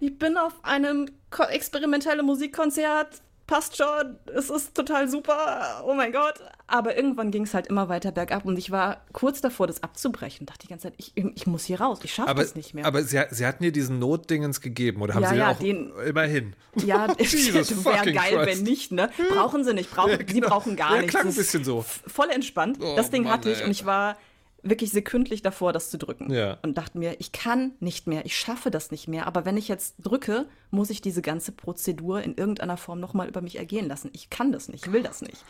ich 0.00 0.18
bin 0.18 0.36
auf 0.36 0.52
einem 0.62 1.08
experimentellen 1.48 2.24
Musikkonzert, 2.24 3.22
passt 3.46 3.76
schon, 3.76 4.16
es 4.36 4.48
ist 4.48 4.74
total 4.76 5.08
super, 5.08 5.82
oh 5.84 5.92
mein 5.94 6.12
Gott. 6.12 6.34
Aber 6.68 6.96
irgendwann 6.96 7.32
ging 7.32 7.42
es 7.42 7.52
halt 7.52 7.66
immer 7.66 7.88
weiter 7.88 8.12
bergab 8.12 8.44
und 8.44 8.56
ich 8.56 8.70
war 8.70 9.04
kurz 9.12 9.40
davor, 9.40 9.66
das 9.66 9.82
abzubrechen. 9.82 10.46
Dachte 10.46 10.60
die 10.66 10.68
ganze 10.68 10.84
Zeit, 10.84 10.94
ich, 10.98 11.12
ich 11.16 11.46
muss 11.48 11.64
hier 11.64 11.80
raus, 11.80 11.98
ich 12.04 12.14
schaffe 12.14 12.32
das 12.34 12.54
nicht 12.54 12.74
mehr. 12.74 12.86
aber 12.86 13.02
sie, 13.02 13.20
sie 13.30 13.44
hatten 13.44 13.64
dir 13.64 13.72
diesen 13.72 13.98
Notdingens 13.98 14.60
gegeben 14.60 15.02
oder 15.02 15.14
haben 15.14 15.22
Ja, 15.24 15.30
sie 15.30 15.36
ja, 15.36 15.50
auch 15.50 15.58
den- 15.58 15.92
immerhin? 16.06 16.54
ja, 16.76 17.08
Jesus 17.18 17.84
wäre 17.84 18.12
geil, 18.12 18.36
Christ. 18.36 18.46
wenn 18.46 18.62
nicht, 18.62 18.92
ne? 18.92 19.10
Brauchen 19.30 19.64
sie 19.64 19.74
nicht, 19.74 19.90
brauchen, 19.90 20.12
Ja, 20.12 20.18
sie 20.18 20.24
genau. 20.26 20.48
brauchen 20.48 20.76
gar 20.76 20.92
Ja, 20.94 21.00
nichts. 21.02 21.10
klang 21.10 21.22
ein 21.24 21.28
Das 21.28 21.36
bisschen 21.36 21.64
so. 21.64 21.84
Voll 22.06 22.30
entspannt. 22.30 22.78
Oh, 22.80 22.94
das 22.96 23.10
Ding 23.10 23.24
Mann, 23.24 23.32
hatte 23.32 23.50
ich 23.50 23.58
ey. 23.58 23.64
und 23.64 23.72
ich 23.72 23.84
war 23.84 24.16
wirklich 24.62 24.90
sekündlich 24.90 25.42
davor, 25.42 25.72
das 25.72 25.90
zu 25.90 25.98
drücken. 25.98 26.32
Ja. 26.32 26.58
Und 26.62 26.76
dachte 26.76 26.98
mir, 26.98 27.16
ich 27.18 27.32
kann 27.32 27.72
nicht 27.80 28.06
mehr, 28.06 28.26
ich 28.26 28.36
schaffe 28.36 28.70
das 28.70 28.90
nicht 28.90 29.08
mehr. 29.08 29.26
Aber 29.26 29.44
wenn 29.44 29.56
ich 29.56 29.68
jetzt 29.68 29.96
drücke, 29.98 30.46
muss 30.70 30.90
ich 30.90 31.00
diese 31.00 31.22
ganze 31.22 31.52
Prozedur 31.52 32.22
in 32.22 32.34
irgendeiner 32.36 32.76
Form 32.76 33.00
nochmal 33.00 33.28
über 33.28 33.40
mich 33.40 33.56
ergehen 33.56 33.88
lassen. 33.88 34.10
Ich 34.12 34.30
kann 34.30 34.52
das 34.52 34.68
nicht, 34.68 34.86
ich 34.86 34.92
will 34.92 35.02
das 35.02 35.22
nicht. 35.22 35.44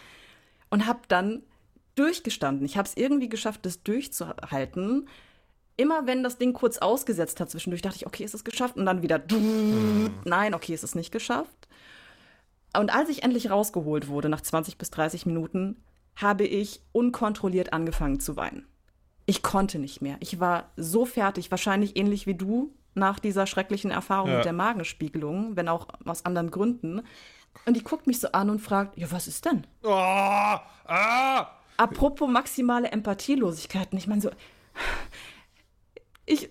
Und 0.70 0.86
habe 0.86 1.00
dann 1.08 1.42
durchgestanden. 1.96 2.64
Ich 2.64 2.76
habe 2.76 2.88
es 2.88 2.96
irgendwie 2.96 3.28
geschafft, 3.28 3.66
das 3.66 3.82
durchzuhalten. 3.82 5.08
Immer 5.76 6.06
wenn 6.06 6.22
das 6.22 6.38
Ding 6.38 6.52
kurz 6.52 6.78
ausgesetzt 6.78 7.40
hat 7.40 7.50
zwischendurch, 7.50 7.82
dachte 7.82 7.96
ich, 7.96 8.06
okay, 8.06 8.24
ist 8.24 8.34
es 8.34 8.44
geschafft. 8.44 8.76
Und 8.76 8.86
dann 8.86 9.02
wieder, 9.02 9.20
nein, 10.24 10.54
okay, 10.54 10.74
ist 10.74 10.84
es 10.84 10.94
nicht 10.94 11.10
geschafft. 11.10 11.68
Und 12.76 12.94
als 12.94 13.08
ich 13.08 13.24
endlich 13.24 13.50
rausgeholt 13.50 14.08
wurde, 14.08 14.28
nach 14.28 14.40
20 14.40 14.78
bis 14.78 14.90
30 14.90 15.26
Minuten, 15.26 15.82
habe 16.16 16.44
ich 16.44 16.82
unkontrolliert 16.92 17.72
angefangen 17.72 18.20
zu 18.20 18.36
weinen. 18.36 18.66
Ich 19.30 19.42
konnte 19.44 19.78
nicht 19.78 20.02
mehr. 20.02 20.16
Ich 20.18 20.40
war 20.40 20.70
so 20.76 21.06
fertig, 21.06 21.52
wahrscheinlich 21.52 21.96
ähnlich 21.96 22.26
wie 22.26 22.34
du 22.34 22.74
nach 22.94 23.20
dieser 23.20 23.46
schrecklichen 23.46 23.92
Erfahrung 23.92 24.30
Ja. 24.30 24.36
mit 24.38 24.44
der 24.44 24.52
Magenspiegelung, 24.52 25.54
wenn 25.54 25.68
auch 25.68 25.86
aus 26.04 26.24
anderen 26.24 26.50
Gründen. 26.50 27.02
Und 27.64 27.76
die 27.76 27.84
guckt 27.84 28.08
mich 28.08 28.18
so 28.18 28.32
an 28.32 28.50
und 28.50 28.58
fragt, 28.58 28.98
ja, 28.98 29.06
was 29.12 29.28
ist 29.28 29.44
denn? 29.44 29.64
Oh, 29.84 29.88
ah, 29.92 31.46
Apropos 31.76 32.28
maximale 32.28 32.90
Empathielosigkeit. 32.90 33.92
Und 33.92 33.98
ich 33.98 34.08
meine 34.08 34.20
so, 34.20 34.30
ich, 36.26 36.50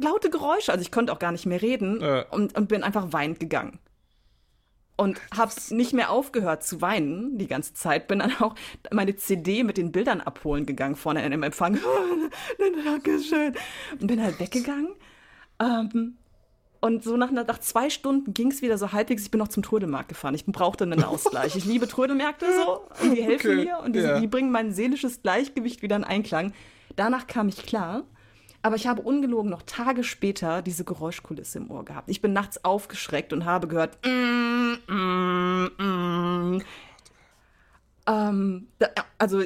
laute 0.00 0.30
Geräusche, 0.30 0.70
also 0.70 0.82
ich 0.82 0.92
konnte 0.92 1.12
auch 1.12 1.18
gar 1.18 1.32
nicht 1.32 1.46
mehr 1.46 1.60
reden 1.60 2.00
Ja. 2.00 2.28
und, 2.30 2.56
und 2.56 2.68
bin 2.68 2.84
einfach 2.84 3.12
weinend 3.12 3.40
gegangen. 3.40 3.80
Und 5.00 5.18
habe 5.34 5.50
nicht 5.70 5.94
mehr 5.94 6.10
aufgehört 6.10 6.62
zu 6.62 6.82
weinen 6.82 7.38
die 7.38 7.46
ganze 7.46 7.72
Zeit. 7.72 8.06
Bin 8.06 8.18
dann 8.18 8.34
auch 8.38 8.54
meine 8.92 9.16
CD 9.16 9.64
mit 9.64 9.78
den 9.78 9.92
Bildern 9.92 10.20
abholen 10.20 10.66
gegangen 10.66 10.94
vorne 10.94 11.24
in 11.24 11.30
dem 11.30 11.42
Empfang. 11.42 11.78
Dankeschön. 12.84 13.54
Und 13.98 14.06
bin 14.06 14.22
halt 14.22 14.38
weggegangen. 14.38 14.90
Ähm, 15.58 16.18
und 16.82 17.02
so 17.02 17.16
nach, 17.16 17.30
nach 17.30 17.58
zwei 17.60 17.88
Stunden 17.88 18.34
ging 18.34 18.50
es 18.50 18.60
wieder 18.60 18.76
so 18.76 18.92
halbwegs. 18.92 19.22
Ich 19.22 19.30
bin 19.30 19.38
noch 19.38 19.48
zum 19.48 19.62
Trödelmarkt 19.62 20.10
gefahren. 20.10 20.34
Ich 20.34 20.44
brauchte 20.44 20.84
einen 20.84 21.02
Ausgleich. 21.02 21.56
Ich 21.56 21.64
liebe 21.64 21.88
Trödelmärkte 21.88 22.44
so 22.52 22.82
und 23.02 23.16
die 23.16 23.22
helfen 23.22 23.52
okay, 23.52 23.64
mir 23.64 23.78
und 23.78 23.94
die, 23.94 24.00
ja. 24.00 24.20
die 24.20 24.26
bringen 24.26 24.50
mein 24.50 24.74
seelisches 24.74 25.22
Gleichgewicht 25.22 25.80
wieder 25.80 25.96
in 25.96 26.04
Einklang. 26.04 26.52
Danach 26.96 27.26
kam 27.26 27.48
ich 27.48 27.64
klar. 27.64 28.02
Aber 28.62 28.76
ich 28.76 28.86
habe 28.86 29.02
ungelogen 29.02 29.50
noch 29.50 29.62
Tage 29.62 30.04
später 30.04 30.60
diese 30.60 30.84
Geräuschkulisse 30.84 31.58
im 31.58 31.70
Ohr 31.70 31.84
gehabt. 31.84 32.10
Ich 32.10 32.20
bin 32.20 32.32
nachts 32.32 32.62
aufgeschreckt 32.64 33.32
und 33.32 33.44
habe 33.44 33.68
gehört. 33.68 33.98
Mm, 34.04 34.74
mm, 34.86 35.70
mm. 35.78 36.62
Ähm, 38.06 38.66
da, 38.78 38.88
also 39.18 39.42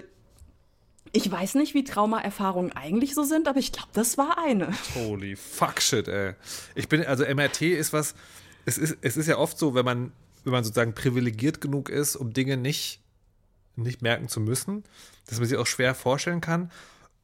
ich 1.13 1.31
weiß 1.31 1.55
nicht, 1.55 1.75
wie 1.75 1.85
Traumaerfahrungen 1.85 2.73
eigentlich 2.73 3.15
so 3.15 3.23
sind, 3.23 3.47
aber 3.47 3.61
ich 3.61 3.71
glaube, 3.71 3.89
das 3.93 4.19
war 4.19 4.37
eine. 4.39 4.69
Holy 4.97 5.37
fuck 5.37 5.81
shit, 5.81 6.09
ey. 6.09 6.35
Ich 6.75 6.89
bin, 6.89 7.07
also 7.07 7.25
MRT 7.25 7.63
ist 7.63 7.93
was, 7.93 8.17
es 8.65 8.79
ist, 8.79 8.99
es 9.01 9.17
ist 9.17 9.29
ja 9.29 9.39
oft 9.39 9.57
so, 9.57 9.75
wenn 9.77 9.85
man, 9.85 10.13
wenn 10.43 10.53
man 10.53 10.65
sozusagen 10.65 10.95
privilegiert 10.95 11.61
genug 11.61 11.89
ist, 11.89 12.17
um 12.17 12.33
Dinge 12.33 12.57
nicht, 12.57 13.01
nicht 13.77 14.03
merken 14.03 14.29
zu 14.29 14.41
müssen, 14.41 14.83
dass 15.27 15.39
man 15.39 15.49
sich 15.49 15.57
auch 15.57 15.69
schwer 15.69 15.95
vorstellen 15.95 16.41
kann. 16.41 16.73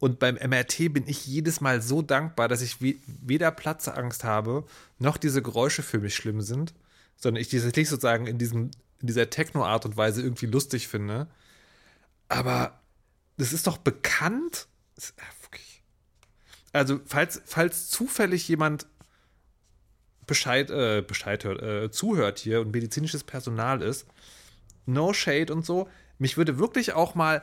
Und 0.01 0.19
beim 0.19 0.37
MRT 0.37 0.95
bin 0.95 1.07
ich 1.07 1.27
jedes 1.27 1.61
Mal 1.61 1.83
so 1.83 2.01
dankbar, 2.01 2.49
dass 2.49 2.63
ich 2.63 2.79
weder 2.81 3.51
Platzangst 3.51 4.25
habe, 4.25 4.65
noch 4.99 5.19
diese 5.19 5.43
Geräusche 5.43 5.83
für 5.83 5.99
mich 5.99 6.17
schlimm 6.17 6.41
sind, 6.41 6.73
sondern 7.17 7.41
ich 7.41 7.49
die 7.49 7.59
tatsächlich 7.59 7.91
sozusagen 7.91 8.27
in, 8.27 8.39
diesem, 8.39 8.71
in 9.01 9.07
dieser 9.07 9.29
Techno-Art 9.29 9.85
und 9.85 9.99
Weise 9.99 10.23
irgendwie 10.23 10.47
lustig 10.47 10.89
finde. 10.89 11.29
Aber 12.29 12.81
das 13.37 13.53
ist 13.53 13.67
doch 13.67 13.77
bekannt. 13.77 14.69
Also, 16.73 17.01
falls, 17.05 17.43
falls 17.45 17.91
zufällig 17.91 18.49
jemand 18.49 18.87
Bescheid, 20.27 20.71
äh, 20.71 21.03
Bescheid 21.07 21.45
hört, 21.45 21.63
äh, 21.63 21.91
zuhört 21.91 22.39
hier 22.39 22.63
und 22.63 22.71
medizinisches 22.71 23.25
Personal 23.25 23.83
ist, 23.83 24.07
no 24.87 25.13
shade 25.13 25.53
und 25.53 25.67
so, 25.67 25.89
mich 26.19 26.39
würde 26.39 26.59
wirklich 26.59 26.95
auch 26.95 27.15
mal 27.15 27.43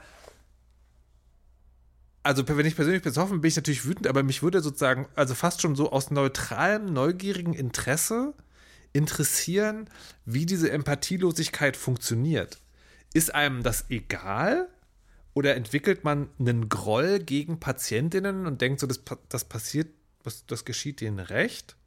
also 2.28 2.46
wenn 2.46 2.66
ich 2.66 2.76
persönlich 2.76 3.04
betroffen 3.04 3.40
bin, 3.40 3.48
ich 3.48 3.56
natürlich 3.56 3.86
wütend, 3.86 4.06
aber 4.06 4.22
mich 4.22 4.44
würde 4.44 4.62
sozusagen, 4.62 5.08
also 5.16 5.34
fast 5.34 5.62
schon 5.62 5.76
so 5.76 5.92
aus 5.94 6.12
neutralem, 6.12 6.92
neugierigen 6.92 7.54
Interesse 7.54 8.34
interessieren, 8.92 9.90
wie 10.26 10.46
diese 10.46 10.70
Empathielosigkeit 10.70 11.78
funktioniert. 11.78 12.60
Ist 13.14 13.34
einem 13.34 13.64
das 13.64 13.86
egal? 13.90 14.68
Oder 15.34 15.56
entwickelt 15.56 16.04
man 16.04 16.30
einen 16.38 16.68
Groll 16.68 17.20
gegen 17.20 17.62
Patientinnen 17.62 18.46
und 18.46 18.60
denkt 18.60 18.82
so, 18.82 18.88
das, 18.88 19.02
das 19.30 19.46
passiert, 19.46 19.88
das, 20.24 20.46
das 20.48 20.66
geschieht 20.66 21.00
denen 21.00 21.20
recht? 21.20 21.78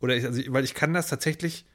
Oder 0.00 0.16
ich, 0.16 0.24
also, 0.24 0.40
weil 0.48 0.64
ich 0.64 0.74
kann 0.74 0.94
das 0.94 1.08
tatsächlich 1.08 1.66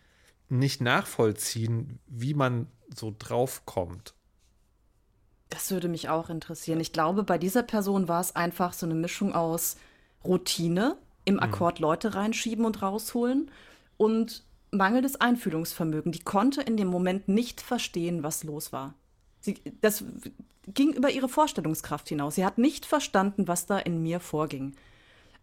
nicht 0.50 0.82
nachvollziehen, 0.82 2.00
wie 2.08 2.34
man 2.34 2.68
so 2.96 3.14
draufkommt. 3.18 4.16
Das 5.50 5.72
würde 5.72 5.88
mich 5.88 6.10
auch 6.10 6.30
interessieren. 6.30 6.80
Ich 6.80 6.94
glaube, 6.94 7.24
bei 7.24 7.38
dieser 7.38 7.64
Person 7.64 8.08
war 8.08 8.22
es 8.22 8.36
einfach 8.36 8.74
so 8.74 8.86
eine 8.86 8.96
Mischung 8.96 9.34
aus 9.34 9.78
Routine, 10.24 10.98
im 11.26 11.36
mhm. 11.36 11.42
Akkord 11.42 11.80
Leute 11.80 12.16
reinschieben 12.16 12.66
und 12.66 12.82
rausholen 12.82 13.52
und 13.98 14.44
mangelndes 14.72 15.20
Einfühlungsvermögen. 15.20 16.12
Die 16.12 16.24
konnte 16.24 16.62
in 16.62 16.78
dem 16.78 16.88
Moment 16.88 17.28
nicht 17.28 17.62
verstehen, 17.62 18.24
was 18.24 18.44
los 18.44 18.74
war. 18.74 18.94
Sie, 19.40 19.60
das 19.82 20.04
ging 20.68 20.94
über 20.94 21.10
ihre 21.10 21.30
Vorstellungskraft 21.30 22.10
hinaus. 22.10 22.36
Sie 22.36 22.46
hat 22.46 22.58
nicht 22.58 22.86
verstanden, 22.86 23.48
was 23.48 23.66
da 23.66 23.80
in 23.80 24.02
mir 24.04 24.20
vorging. 24.20 24.76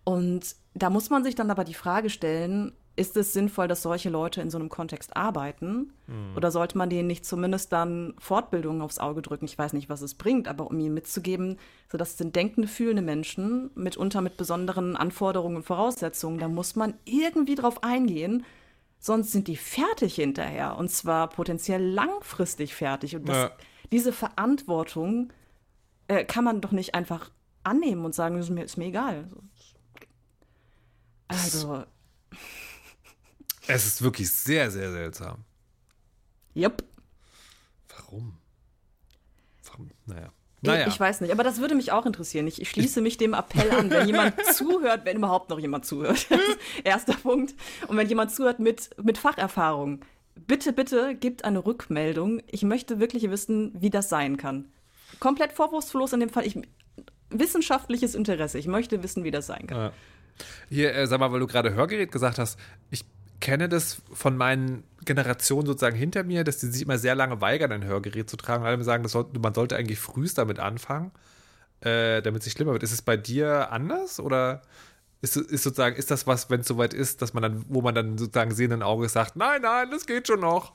Und 0.04 0.56
da 0.74 0.90
muss 0.90 1.08
man 1.08 1.24
sich 1.24 1.34
dann 1.34 1.50
aber 1.50 1.64
die 1.64 1.74
Frage 1.74 2.10
stellen, 2.10 2.72
ist 2.96 3.16
es 3.16 3.32
sinnvoll, 3.32 3.66
dass 3.66 3.82
solche 3.82 4.08
Leute 4.08 4.40
in 4.40 4.50
so 4.50 4.58
einem 4.58 4.68
Kontext 4.68 5.16
arbeiten? 5.16 5.92
Mhm. 6.06 6.36
Oder 6.36 6.50
sollte 6.50 6.78
man 6.78 6.90
denen 6.90 7.08
nicht 7.08 7.24
zumindest 7.24 7.72
dann 7.72 8.14
Fortbildungen 8.18 8.82
aufs 8.82 8.98
Auge 8.98 9.20
drücken? 9.20 9.46
Ich 9.46 9.58
weiß 9.58 9.72
nicht, 9.72 9.88
was 9.88 10.00
es 10.00 10.14
bringt, 10.14 10.46
aber 10.46 10.68
um 10.68 10.78
ihnen 10.78 10.94
mitzugeben, 10.94 11.58
so 11.90 11.98
das 11.98 12.16
sind 12.16 12.36
denkende, 12.36 12.68
fühlende 12.68 13.02
Menschen, 13.02 13.70
mitunter 13.74 14.20
mit 14.20 14.36
besonderen 14.36 14.96
Anforderungen 14.96 15.56
und 15.56 15.64
Voraussetzungen. 15.64 16.38
Da 16.38 16.48
muss 16.48 16.76
man 16.76 16.94
irgendwie 17.04 17.56
drauf 17.56 17.82
eingehen, 17.82 18.44
sonst 19.00 19.32
sind 19.32 19.48
die 19.48 19.56
fertig 19.56 20.14
hinterher 20.14 20.76
und 20.76 20.90
zwar 20.90 21.28
potenziell 21.28 21.84
langfristig 21.84 22.76
fertig. 22.76 23.16
Und 23.16 23.28
das, 23.28 23.36
ja. 23.36 23.50
diese 23.90 24.12
Verantwortung 24.12 25.32
äh, 26.06 26.24
kann 26.24 26.44
man 26.44 26.60
doch 26.60 26.72
nicht 26.72 26.94
einfach 26.94 27.30
annehmen 27.64 28.04
und 28.04 28.14
sagen, 28.14 28.38
ist 28.38 28.50
mir, 28.50 28.62
ist 28.62 28.78
mir 28.78 28.86
egal. 28.86 29.28
Also. 31.26 31.84
Es 33.66 33.86
ist 33.86 34.02
wirklich 34.02 34.30
sehr, 34.30 34.70
sehr 34.70 34.90
seltsam. 34.90 35.44
Yep. 36.56 36.84
Warum? 37.88 38.38
Warum? 39.64 39.90
Naja. 40.06 40.30
Naja. 40.62 40.86
Ich 40.86 40.98
weiß 40.98 41.20
nicht, 41.20 41.30
aber 41.30 41.44
das 41.44 41.60
würde 41.60 41.74
mich 41.74 41.92
auch 41.92 42.06
interessieren. 42.06 42.46
Ich, 42.46 42.60
ich 42.60 42.70
schließe 42.70 43.02
mich 43.02 43.18
dem 43.18 43.34
Appell 43.34 43.70
an, 43.70 43.90
wenn 43.90 44.06
jemand 44.06 44.34
zuhört, 44.54 45.04
wenn 45.04 45.18
überhaupt 45.18 45.50
noch 45.50 45.58
jemand 45.58 45.84
zuhört. 45.84 46.26
Erster 46.84 47.14
Punkt. 47.14 47.54
Und 47.86 47.96
wenn 47.96 48.08
jemand 48.08 48.32
zuhört 48.32 48.60
mit, 48.60 48.90
mit 49.02 49.18
Facherfahrung, 49.18 50.00
bitte, 50.34 50.72
bitte 50.72 51.14
gebt 51.14 51.44
eine 51.44 51.64
Rückmeldung. 51.64 52.40
Ich 52.46 52.62
möchte 52.62 52.98
wirklich 52.98 53.30
wissen, 53.30 53.72
wie 53.78 53.90
das 53.90 54.08
sein 54.08 54.38
kann. 54.38 54.72
Komplett 55.20 55.52
vorwurfslos 55.52 56.14
in 56.14 56.20
dem 56.20 56.30
Fall. 56.30 56.46
Ich, 56.46 56.56
wissenschaftliches 57.28 58.14
Interesse. 58.14 58.58
Ich 58.58 58.66
möchte 58.66 59.02
wissen, 59.02 59.22
wie 59.24 59.30
das 59.30 59.46
sein 59.46 59.66
kann. 59.66 59.78
Ja. 59.78 59.92
Hier, 60.68 60.94
äh, 60.94 61.06
sag 61.06 61.20
mal, 61.20 61.30
weil 61.30 61.40
du 61.40 61.46
gerade 61.46 61.74
Hörgerät 61.74 62.10
gesagt 62.10 62.38
hast, 62.38 62.58
ich 62.90 63.04
kenne 63.44 63.68
das 63.68 64.00
von 64.10 64.38
meinen 64.38 64.84
Generationen 65.04 65.66
sozusagen 65.66 65.96
hinter 65.96 66.24
mir, 66.24 66.44
dass 66.44 66.58
die 66.58 66.66
sich 66.66 66.80
immer 66.80 66.96
sehr 66.96 67.14
lange 67.14 67.42
weigern, 67.42 67.72
ein 67.72 67.84
Hörgerät 67.84 68.30
zu 68.30 68.38
tragen. 68.38 68.64
Alle 68.64 68.82
sagen, 68.82 69.06
sollte, 69.06 69.38
man 69.38 69.52
sollte 69.52 69.76
eigentlich 69.76 69.98
frühest 69.98 70.38
damit 70.38 70.58
anfangen, 70.58 71.12
äh, 71.82 72.22
damit 72.22 72.40
es 72.40 72.46
nicht 72.46 72.56
schlimmer 72.56 72.72
wird. 72.72 72.82
Ist 72.82 72.92
es 72.92 73.02
bei 73.02 73.18
dir 73.18 73.70
anders 73.70 74.18
oder 74.18 74.62
ist, 75.20 75.36
ist 75.36 75.62
sozusagen, 75.62 75.94
ist 75.96 76.10
das 76.10 76.26
was, 76.26 76.48
wenn 76.48 76.60
es 76.60 76.66
soweit 76.66 76.94
ist, 76.94 77.20
dass 77.20 77.34
man 77.34 77.42
dann, 77.42 77.64
wo 77.68 77.82
man 77.82 77.94
dann 77.94 78.16
sozusagen 78.16 78.50
sehenden 78.54 78.82
Auges 78.82 79.12
sagt, 79.12 79.36
nein, 79.36 79.60
nein, 79.60 79.90
das 79.90 80.06
geht 80.06 80.26
schon 80.26 80.40
noch? 80.40 80.72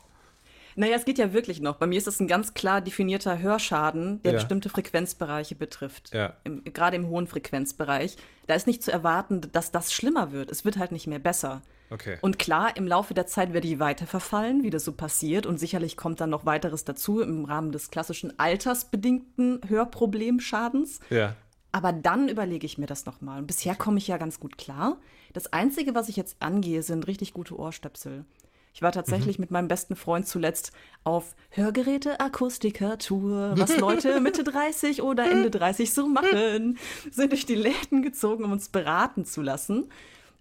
Naja, 0.76 0.96
es 0.96 1.06
geht 1.06 1.18
ja 1.18 1.34
wirklich 1.34 1.62
noch. 1.62 1.78
Bei 1.78 1.88
mir 1.88 1.98
ist 1.98 2.06
das 2.06 2.20
ein 2.20 2.28
ganz 2.28 2.54
klar 2.54 2.82
definierter 2.82 3.40
Hörschaden, 3.40 4.22
der 4.22 4.34
ja. 4.34 4.38
bestimmte 4.38 4.70
Frequenzbereiche 4.70 5.56
betrifft. 5.56 6.14
Ja. 6.14 6.36
Im, 6.44 6.64
gerade 6.66 6.98
im 6.98 7.08
hohen 7.08 7.26
Frequenzbereich. 7.26 8.16
Da 8.46 8.54
ist 8.54 8.68
nicht 8.68 8.84
zu 8.84 8.92
erwarten, 8.92 9.42
dass 9.52 9.72
das 9.72 9.92
schlimmer 9.92 10.32
wird. 10.32 10.52
Es 10.52 10.66
wird 10.66 10.78
halt 10.78 10.92
nicht 10.92 11.08
mehr 11.08 11.18
besser. 11.18 11.64
Okay. 11.92 12.18
Und 12.22 12.38
klar, 12.38 12.78
im 12.78 12.88
Laufe 12.88 13.14
der 13.14 13.26
Zeit 13.26 13.54
werde 13.54 13.68
ich 13.68 13.80
weiter 13.80 14.06
verfallen, 14.06 14.64
wie 14.64 14.70
das 14.70 14.86
so 14.86 14.92
passiert. 14.92 15.46
Und 15.46 15.60
sicherlich 15.60 15.98
kommt 15.98 16.22
dann 16.22 16.30
noch 16.30 16.46
weiteres 16.46 16.86
dazu 16.86 17.22
im 17.22 17.46
Rahmen 17.46 17.72
des 17.72 17.90
klassischen 17.90 18.38
altersbedingten 18.38 19.62
Hörproblemschadens. 19.68 21.00
Ja. 21.10 21.36
Aber 21.72 21.94
dann 21.94 22.30
überlege 22.30 22.66
ich 22.66 22.78
mir 22.78 22.88
das 22.88 23.06
nochmal. 23.06 23.40
Und 23.40 23.48
bisher 23.48 23.76
komme 23.76 23.98
ich 23.98 24.08
ja 24.08 24.18
ganz 24.18 24.40
gut 24.40 24.58
klar. 24.58 24.98
Das 25.34 25.54
Einzige, 25.54 25.96
was 25.96 26.10
ich 26.10 26.16
jetzt 26.16 26.38
angehe, 26.40 26.84
sind 26.84 27.08
richtig 27.08 27.34
gute 27.34 27.58
Ohrstöpsel. 27.58 28.26
Ich 28.74 28.82
war 28.82 28.92
tatsächlich 28.92 29.38
mhm. 29.38 29.44
mit 29.44 29.52
meinem 29.52 29.68
besten 29.68 29.96
Freund 29.96 30.28
zuletzt 30.28 30.72
auf 31.04 31.36
Hörgeräte-Akustiker-Tour, 31.52 33.54
was 33.58 33.78
Leute 33.78 34.20
Mitte 34.22 34.44
30 34.44 35.02
oder 35.02 35.30
Ende 35.30 35.52
30 35.52 35.94
so 35.94 36.08
machen, 36.08 36.78
sind 37.12 37.32
durch 37.32 37.46
die 37.46 37.56
Läden 37.56 38.04
gezogen, 38.04 38.44
um 38.44 38.52
uns 38.52 38.70
beraten 38.70 39.26
zu 39.26 39.42
lassen. 39.42 39.90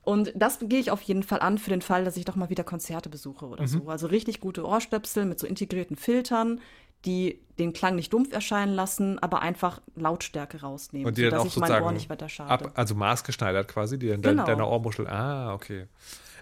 Und 0.08 0.32
das 0.34 0.58
gehe 0.62 0.80
ich 0.80 0.90
auf 0.90 1.02
jeden 1.02 1.22
Fall 1.22 1.40
an 1.40 1.58
für 1.58 1.68
den 1.68 1.82
Fall, 1.82 2.06
dass 2.06 2.16
ich 2.16 2.24
doch 2.24 2.34
mal 2.34 2.48
wieder 2.48 2.64
Konzerte 2.64 3.10
besuche 3.10 3.44
oder 3.44 3.64
mhm. 3.64 3.66
so. 3.66 3.88
Also 3.90 4.06
richtig 4.06 4.40
gute 4.40 4.64
Ohrstöpsel 4.66 5.26
mit 5.26 5.38
so 5.38 5.46
integrierten 5.46 5.96
Filtern, 5.98 6.62
die 7.04 7.38
den 7.58 7.74
Klang 7.74 7.96
nicht 7.96 8.10
dumpf 8.10 8.32
erscheinen 8.32 8.72
lassen, 8.72 9.18
aber 9.18 9.42
einfach 9.42 9.82
Lautstärke 9.96 10.62
rausnehmen, 10.62 11.08
und 11.08 11.18
die 11.18 11.24
sodass 11.24 11.40
dann 11.40 11.46
auch 11.46 11.52
ich 11.52 11.56
mein 11.58 11.82
Ohr 11.82 11.92
nicht 11.92 12.08
weiter 12.08 12.30
schade. 12.30 12.50
Ab, 12.50 12.72
also 12.74 12.94
maßgeschneidert 12.94 13.68
quasi, 13.68 13.98
die 13.98 14.08
in 14.08 14.22
genau. 14.22 14.46
deiner 14.46 14.66
Ohrmuschel. 14.66 15.06
Ah, 15.06 15.52
okay. 15.52 15.88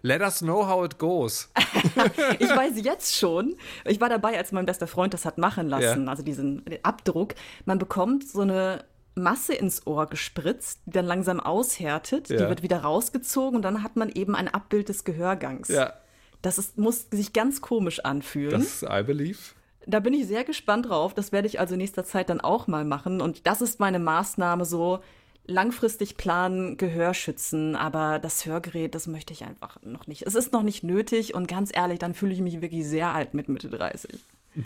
Let 0.02 0.20
us 0.20 0.38
know 0.38 0.64
how 0.68 0.84
it 0.84 0.96
goes. 0.98 1.50
ich 2.38 2.48
weiß 2.48 2.74
jetzt 2.80 3.16
schon. 3.16 3.56
Ich 3.84 4.00
war 4.00 4.08
dabei, 4.08 4.38
als 4.38 4.52
mein 4.52 4.66
bester 4.66 4.86
Freund 4.86 5.12
das 5.12 5.24
hat 5.24 5.38
machen 5.38 5.68
lassen, 5.68 6.04
ja. 6.04 6.08
also 6.08 6.22
diesen 6.22 6.62
Abdruck. 6.84 7.34
Man 7.64 7.80
bekommt 7.80 8.28
so 8.28 8.42
eine 8.42 8.84
Masse 9.16 9.54
ins 9.54 9.86
Ohr 9.86 10.06
gespritzt, 10.06 10.80
die 10.86 10.92
dann 10.92 11.06
langsam 11.06 11.40
aushärtet, 11.40 12.28
ja. 12.28 12.36
die 12.36 12.48
wird 12.48 12.62
wieder 12.62 12.78
rausgezogen 12.78 13.56
und 13.56 13.62
dann 13.62 13.82
hat 13.82 13.96
man 13.96 14.10
eben 14.10 14.34
ein 14.34 14.48
Abbild 14.48 14.88
des 14.88 15.04
Gehörgangs. 15.04 15.68
Ja. 15.68 15.94
Das 16.42 16.58
ist, 16.58 16.78
muss 16.78 17.06
sich 17.10 17.32
ganz 17.32 17.60
komisch 17.60 18.00
anfühlen. 18.00 18.52
Das 18.52 18.82
ist 18.82 18.82
I 18.82 19.02
believe. 19.02 19.38
Da 19.86 20.00
bin 20.00 20.14
ich 20.14 20.26
sehr 20.26 20.44
gespannt 20.44 20.88
drauf. 20.88 21.14
Das 21.14 21.32
werde 21.32 21.48
ich 21.48 21.58
also 21.60 21.74
in 21.74 21.78
nächster 21.78 22.04
Zeit 22.04 22.28
dann 22.28 22.40
auch 22.40 22.66
mal 22.66 22.84
machen. 22.84 23.20
Und 23.20 23.46
das 23.46 23.62
ist 23.62 23.80
meine 23.80 23.98
Maßnahme 23.98 24.64
so, 24.64 25.00
langfristig 25.46 26.16
planen, 26.16 26.76
Gehör 26.76 27.14
schützen, 27.14 27.76
aber 27.76 28.18
das 28.18 28.46
Hörgerät, 28.46 28.94
das 28.94 29.06
möchte 29.06 29.32
ich 29.32 29.44
einfach 29.44 29.78
noch 29.82 30.06
nicht. 30.06 30.22
Es 30.26 30.34
ist 30.34 30.52
noch 30.52 30.62
nicht 30.62 30.82
nötig 30.82 31.34
und 31.34 31.46
ganz 31.48 31.70
ehrlich, 31.74 31.98
dann 31.98 32.14
fühle 32.14 32.32
ich 32.32 32.40
mich 32.40 32.60
wirklich 32.60 32.84
sehr 32.86 33.14
alt 33.14 33.34
mit 33.34 33.48
Mitte 33.48 33.68
30. 33.68 34.18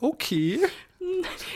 Okay. 0.00 0.60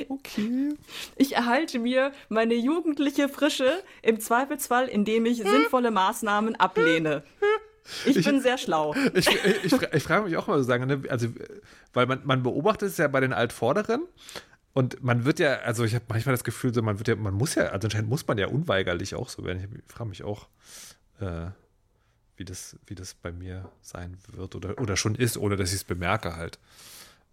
Okay. 0.09 0.74
Ich 1.16 1.35
erhalte 1.35 1.78
mir 1.78 2.12
meine 2.28 2.55
jugendliche 2.55 3.28
Frische 3.28 3.83
im 4.03 4.20
Zweifelsfall, 4.20 4.89
indem 4.89 5.26
ich 5.26 5.39
sinnvolle 5.39 5.91
Maßnahmen 5.91 6.57
ablehne. 6.57 7.22
Ich, 8.07 8.16
ich 8.16 8.24
bin 8.24 8.41
sehr 8.41 8.59
schlau. 8.59 8.95
Ich, 9.14 9.26
ich, 9.64 9.72
ich, 9.72 10.03
frage 10.03 10.24
mich 10.24 10.37
auch 10.37 10.47
mal 10.47 10.59
so 10.59 10.64
sagen, 10.64 10.87
ne? 10.87 11.03
also, 11.09 11.28
weil 11.93 12.07
man, 12.07 12.20
man 12.24 12.43
beobachtet 12.43 12.91
es 12.91 12.97
ja 12.97 13.09
bei 13.09 13.20
den 13.20 13.33
Altvorderen 13.33 14.07
und 14.72 15.03
man 15.03 15.24
wird 15.24 15.39
ja, 15.39 15.59
also 15.61 15.85
ich 15.85 15.95
habe 15.95 16.05
manchmal 16.09 16.33
das 16.33 16.45
Gefühl, 16.45 16.72
so 16.72 16.80
man 16.83 16.99
wird 16.99 17.09
ja, 17.09 17.16
man 17.16 17.35
muss 17.35 17.57
ja, 17.57 17.66
also 17.66 17.87
anscheinend 17.87 18.09
muss 18.09 18.26
man 18.26 18.39
ja 18.39 18.47
unweigerlich 18.47 19.14
auch 19.14 19.28
so 19.28 19.45
werden. 19.45 19.83
Ich 19.85 19.93
frage 19.93 20.09
mich 20.09 20.22
auch, 20.22 20.49
äh, 21.20 21.49
wie 22.37 22.45
das, 22.45 22.76
wie 22.87 22.95
das 22.95 23.14
bei 23.14 23.33
mir 23.33 23.70
sein 23.83 24.16
wird 24.28 24.55
oder, 24.55 24.78
oder 24.80 24.97
schon 24.97 25.14
ist, 25.14 25.37
ohne 25.37 25.57
dass 25.57 25.70
ich 25.70 25.76
es 25.76 25.85
bemerke 25.85 26.37
halt. 26.37 26.59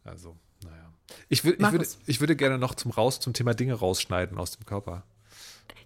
Also, 0.04 0.36
naja. 0.64 0.94
Ich, 1.28 1.44
will, 1.44 1.58
ich, 1.60 1.72
würde, 1.72 1.88
ich 2.06 2.20
würde 2.20 2.36
gerne 2.36 2.58
noch 2.58 2.76
zum 2.76 2.92
Raus, 2.92 3.20
zum 3.20 3.34
Thema 3.34 3.54
Dinge 3.54 3.74
rausschneiden 3.74 4.38
aus 4.38 4.52
dem 4.52 4.66
Körper. 4.66 5.04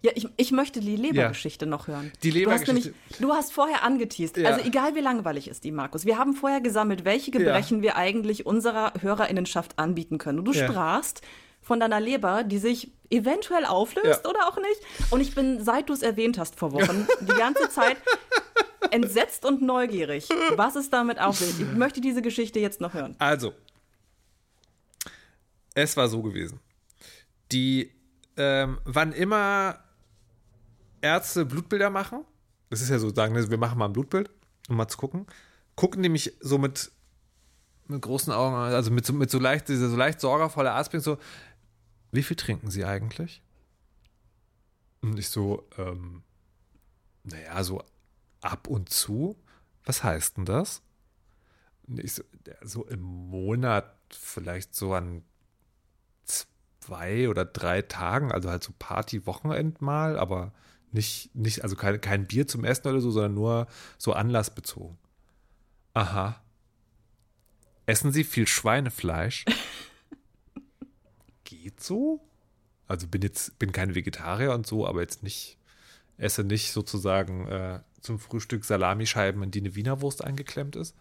Ja, 0.02 0.12
ich, 0.16 0.28
ich 0.36 0.52
möchte 0.52 0.82
die 0.82 0.98
Lebergeschichte 0.98 1.64
ja. 1.64 1.70
noch 1.70 1.88
hören. 1.88 2.12
Die 2.24 2.32
Lebergeschichte. 2.32 2.74
Du 2.74 2.78
hast, 2.78 2.86
nämlich, 2.86 3.22
du 3.22 3.34
hast 3.34 3.54
vorher 3.54 3.84
angeteased. 3.84 4.36
Ja. 4.36 4.50
Also 4.50 4.66
egal 4.66 4.96
wie 4.96 5.00
langweilig 5.00 5.48
ist 5.48 5.64
die, 5.64 5.72
Markus. 5.72 6.06
Wir 6.06 6.18
haben 6.18 6.34
vorher 6.34 6.60
gesammelt, 6.60 7.06
welche 7.06 7.32
Gebrechen 7.32 7.78
ja. 7.78 7.84
wir 7.84 7.96
eigentlich 7.96 8.46
unserer 8.46 8.94
Hörerinnenschaft 9.00 9.80
anbieten 9.80 10.18
können. 10.18 10.40
Und 10.40 10.46
du 10.46 10.54
sprachst 10.54 11.22
von 11.62 11.80
deiner 11.80 12.02
Leber, 12.02 12.44
die 12.44 12.58
sich 12.58 12.92
eventuell 13.10 13.66
auflöst 13.66 14.28
oder 14.28 14.48
auch 14.48 14.58
nicht. 14.58 15.12
Und 15.12 15.22
ich 15.22 15.34
bin, 15.34 15.64
seit 15.64 15.88
du 15.88 15.94
es 15.94 16.02
erwähnt 16.02 16.38
hast 16.38 16.60
vor 16.60 16.74
Wochen, 16.74 17.08
die 17.22 17.38
ganze 17.38 17.70
Zeit 17.70 17.96
entsetzt 18.92 19.46
und 19.46 19.62
neugierig, 19.62 20.28
was 20.56 20.76
es 20.76 20.90
damit 20.90 21.20
auf 21.20 21.38
sich. 21.38 21.62
Ich 21.62 21.78
möchte 21.78 22.02
diese 22.02 22.22
Geschichte 22.22 22.60
jetzt 22.60 22.82
noch 22.82 22.94
hören. 22.94 23.16
Also, 23.20 23.54
es 25.74 25.98
war 25.98 26.08
so 26.08 26.22
gewesen. 26.22 26.60
Die, 27.52 27.92
ähm, 28.38 28.80
wann 28.86 29.14
immer 29.14 29.80
Ärzte 31.02 31.46
Blutbilder 31.46 31.90
machen, 31.90 32.26
das 32.70 32.82
ist 32.82 32.90
ja 32.90 33.00
so, 33.00 33.14
sagen 33.14 33.36
wir 33.36 33.58
machen 33.58 33.78
mal 33.78 33.86
ein 33.86 33.94
Blutbild, 33.94 34.30
um 34.70 34.78
mal 34.78 34.88
zu 34.88 34.98
gucken, 34.98 35.28
gucken 35.76 36.02
nämlich 36.02 36.34
so 36.40 36.58
mit, 36.58 36.92
mit 37.88 38.02
großen 38.02 38.34
Augen, 38.34 38.56
also 38.56 38.92
mit 38.92 39.06
so, 39.06 39.14
mit 39.14 39.30
so 39.30 39.40
leicht, 39.40 39.68
dieser 39.68 39.90
so 39.90 39.96
leicht 39.96 40.22
sorgervoller 40.22 40.74
Arztblick 40.74 41.04
so, 41.04 41.18
wie 42.12 42.24
viel 42.24 42.38
trinken 42.38 42.70
Sie 42.70 42.86
eigentlich? 42.86 43.42
Und 45.02 45.20
ich 45.20 45.30
so, 45.30 45.68
ähm, 45.78 46.24
naja, 47.24 47.64
so 47.64 47.84
ab 48.42 48.68
und 48.68 48.90
zu. 48.90 49.36
Was 49.84 50.04
heißt 50.04 50.38
denn 50.38 50.46
das? 50.46 50.82
Und 51.88 52.00
ich 52.00 52.14
so, 52.14 52.24
so 52.62 52.86
im 52.86 53.02
Monat 53.02 53.98
vielleicht 54.12 54.76
so 54.76 54.94
an 54.94 55.24
zwei 56.84 57.30
oder 57.30 57.46
drei 57.46 57.82
Tagen, 57.82 58.32
also 58.32 58.50
halt 58.50 58.64
so 58.64 58.74
Party-Wochenend 58.78 59.82
mal, 59.82 60.18
aber 60.18 60.52
nicht, 60.92 61.34
nicht, 61.36 61.64
also 61.64 61.76
kein, 61.76 62.00
kein 62.02 62.28
Bier 62.28 62.48
zum 62.48 62.64
Essen 62.64 62.88
oder 62.88 63.02
so, 63.02 63.12
sondern 63.12 63.34
nur 63.34 63.68
so 63.98 64.14
anlassbezogen. 64.14 64.98
Aha. 65.94 66.42
Essen 67.86 68.12
Sie 68.12 68.24
viel 68.24 68.48
Schweinefleisch? 68.48 69.46
Geht 71.44 71.82
so? 71.82 72.22
Also 72.88 73.08
bin 73.08 73.22
jetzt, 73.22 73.58
bin 73.60 73.72
kein 73.72 73.96
Vegetarier 73.96 74.54
und 74.54 74.68
so, 74.68 74.88
aber 74.88 75.02
jetzt 75.02 75.24
nicht, 75.24 75.58
esse 76.18 76.44
nicht 76.44 76.72
sozusagen 76.72 77.48
äh, 77.48 77.80
zum 78.02 78.20
Frühstück 78.20 78.66
Salamischeiben, 78.66 79.42
in 79.42 79.52
die 79.52 79.60
eine 79.60 79.76
Wienerwurst 79.76 80.24
eingeklemmt 80.24 80.76
ist. 80.76 80.96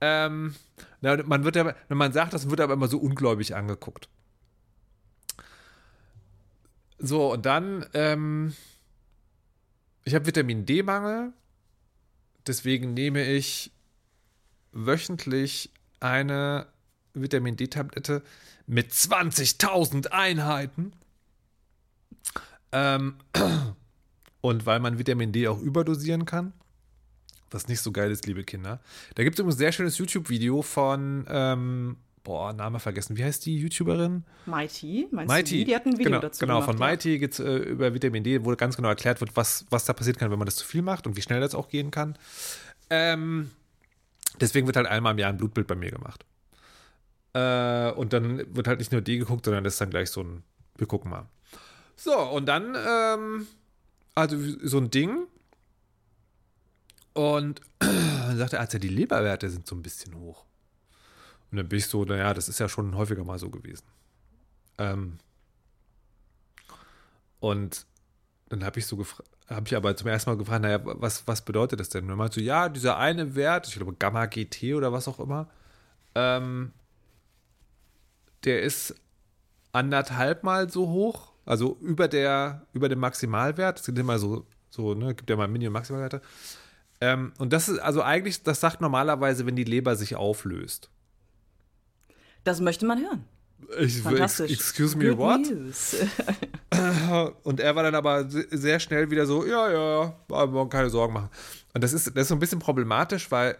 Ähm, 0.00 0.54
na, 1.00 1.22
man 1.24 1.44
wird 1.44 1.56
ja, 1.56 1.74
wenn 1.88 1.98
man 1.98 2.12
sagt, 2.12 2.32
das 2.32 2.48
wird 2.48 2.60
aber 2.60 2.74
immer 2.74 2.88
so 2.88 2.98
ungläubig 2.98 3.54
angeguckt. 3.54 4.08
So, 7.02 7.32
und 7.32 7.46
dann, 7.46 7.86
ähm, 7.94 8.54
ich 10.04 10.14
habe 10.14 10.26
Vitamin 10.26 10.66
D-Mangel, 10.66 11.32
deswegen 12.46 12.92
nehme 12.92 13.24
ich 13.24 13.72
wöchentlich 14.72 15.70
eine 16.00 16.66
Vitamin 17.14 17.56
D-Tablette 17.56 18.22
mit 18.66 18.92
20.000 18.92 20.08
Einheiten. 20.08 20.92
Ähm, 22.70 23.16
und 24.42 24.66
weil 24.66 24.80
man 24.80 24.98
Vitamin 24.98 25.32
D 25.32 25.48
auch 25.48 25.58
überdosieren 25.58 26.26
kann, 26.26 26.52
was 27.50 27.66
nicht 27.66 27.80
so 27.80 27.92
geil 27.92 28.10
ist, 28.10 28.26
liebe 28.26 28.44
Kinder. 28.44 28.80
Da 29.14 29.24
gibt 29.24 29.36
es 29.36 29.40
übrigens 29.40 29.56
ein 29.56 29.58
sehr 29.58 29.72
schönes 29.72 29.96
YouTube-Video 29.96 30.60
von 30.60 31.26
ähm, 31.28 31.96
boah, 32.30 32.52
Name 32.52 32.78
vergessen. 32.78 33.16
Wie 33.16 33.24
heißt 33.24 33.44
die 33.44 33.58
YouTuberin? 33.58 34.22
Mighty, 34.46 35.08
meinst 35.10 35.28
Mighty. 35.28 35.58
du? 35.58 35.64
Die, 35.64 35.74
hat 35.74 35.84
ein 35.84 35.98
Video 35.98 36.12
genau, 36.12 36.20
dazu 36.20 36.38
Genau, 36.38 36.60
gemacht, 36.60 36.70
von 36.70 36.78
ja. 36.78 36.86
Mighty 36.86 37.18
geht 37.18 37.32
es 37.32 37.40
äh, 37.40 37.56
über 37.56 37.92
Vitamin 37.92 38.22
D, 38.22 38.44
wo 38.44 38.54
ganz 38.54 38.76
genau 38.76 38.88
erklärt 38.88 39.20
wird, 39.20 39.34
was, 39.34 39.66
was 39.70 39.84
da 39.84 39.92
passieren 39.92 40.16
kann, 40.16 40.30
wenn 40.30 40.38
man 40.38 40.46
das 40.46 40.54
zu 40.54 40.64
viel 40.64 40.80
macht 40.80 41.08
und 41.08 41.16
wie 41.16 41.22
schnell 41.22 41.40
das 41.40 41.56
auch 41.56 41.68
gehen 41.68 41.90
kann. 41.90 42.16
Ähm, 42.88 43.50
deswegen 44.40 44.68
wird 44.68 44.76
halt 44.76 44.86
einmal 44.86 45.14
im 45.14 45.18
Jahr 45.18 45.30
ein 45.30 45.38
Blutbild 45.38 45.66
bei 45.66 45.74
mir 45.74 45.90
gemacht. 45.90 46.24
Äh, 47.32 47.90
und 47.96 48.12
dann 48.12 48.54
wird 48.54 48.68
halt 48.68 48.78
nicht 48.78 48.92
nur 48.92 49.00
D 49.00 49.18
geguckt, 49.18 49.44
sondern 49.44 49.64
das 49.64 49.72
ist 49.72 49.80
dann 49.80 49.90
gleich 49.90 50.10
so 50.10 50.22
ein, 50.22 50.44
wir 50.76 50.86
gucken 50.86 51.10
mal. 51.10 51.26
So, 51.96 52.16
und 52.16 52.46
dann, 52.46 52.76
ähm, 52.76 53.48
also 54.14 54.36
so 54.62 54.78
ein 54.78 54.92
Ding. 54.92 55.26
Und 57.12 57.60
dann 57.80 58.38
sagt 58.38 58.54
Arzt, 58.54 58.74
ja, 58.74 58.78
die 58.78 58.86
Leberwerte 58.86 59.50
sind 59.50 59.66
so 59.66 59.74
ein 59.74 59.82
bisschen 59.82 60.14
hoch. 60.14 60.44
Und 61.50 61.56
dann 61.58 61.68
bin 61.68 61.78
ich 61.78 61.86
so, 61.86 62.04
naja, 62.04 62.32
das 62.34 62.48
ist 62.48 62.60
ja 62.60 62.68
schon 62.68 62.96
häufiger 62.96 63.24
mal 63.24 63.38
so 63.38 63.50
gewesen. 63.50 63.84
Ähm, 64.78 65.18
und 67.40 67.86
dann 68.48 68.64
habe 68.64 68.78
ich 68.78 68.86
so 68.86 69.04
habe 69.48 69.66
ich 69.66 69.76
aber 69.76 69.96
zum 69.96 70.06
ersten 70.06 70.30
Mal 70.30 70.36
gefragt, 70.36 70.62
naja, 70.62 70.80
was, 70.82 71.26
was 71.26 71.42
bedeutet 71.42 71.80
das 71.80 71.88
denn? 71.88 72.04
Und 72.04 72.10
dann 72.10 72.18
meinte 72.18 72.36
so, 72.36 72.40
ja, 72.40 72.68
dieser 72.68 72.98
eine 72.98 73.34
Wert, 73.34 73.66
ich 73.66 73.74
glaube 73.74 73.94
Gamma 73.94 74.26
GT 74.26 74.74
oder 74.74 74.92
was 74.92 75.08
auch 75.08 75.18
immer, 75.18 75.48
ähm, 76.14 76.72
der 78.44 78.62
ist 78.62 78.94
anderthalb 79.72 80.44
Mal 80.44 80.70
so 80.70 80.88
hoch, 80.88 81.32
also 81.46 81.76
über 81.80 82.06
der, 82.06 82.66
über 82.72 82.88
dem 82.88 83.00
Maximalwert. 83.00 83.80
Es 83.80 83.86
gibt 83.86 83.98
immer 83.98 84.18
so, 84.18 84.46
so, 84.70 84.94
ne, 84.94 85.14
gibt 85.14 85.28
ja 85.30 85.36
mal 85.36 85.48
Mini- 85.48 85.66
und 85.66 85.72
Maximalwerte. 85.72 86.22
Ähm, 87.00 87.32
und 87.38 87.52
das 87.52 87.68
ist 87.68 87.78
also 87.80 88.02
eigentlich, 88.02 88.42
das 88.42 88.60
sagt 88.60 88.80
normalerweise, 88.80 89.46
wenn 89.46 89.56
die 89.56 89.64
Leber 89.64 89.96
sich 89.96 90.16
auflöst. 90.16 90.90
Das 92.44 92.60
möchte 92.60 92.86
man 92.86 93.00
hören. 93.00 93.24
Ich, 93.78 94.00
Fantastisch. 94.00 94.52
Excuse 94.52 94.96
me, 94.96 95.14
Good 95.14 95.18
what? 95.18 95.40
und 97.44 97.60
er 97.60 97.76
war 97.76 97.82
dann 97.82 97.94
aber 97.94 98.28
sehr 98.28 98.80
schnell 98.80 99.10
wieder 99.10 99.26
so, 99.26 99.46
ja, 99.46 99.70
ja, 99.70 100.14
aber 100.28 100.68
keine 100.68 100.90
Sorgen 100.90 101.14
machen. 101.14 101.30
Und 101.74 101.84
das 101.84 101.92
ist, 101.92 102.06
das 102.06 102.22
ist 102.22 102.28
so 102.28 102.34
ein 102.34 102.40
bisschen 102.40 102.58
problematisch, 102.58 103.30
weil 103.30 103.58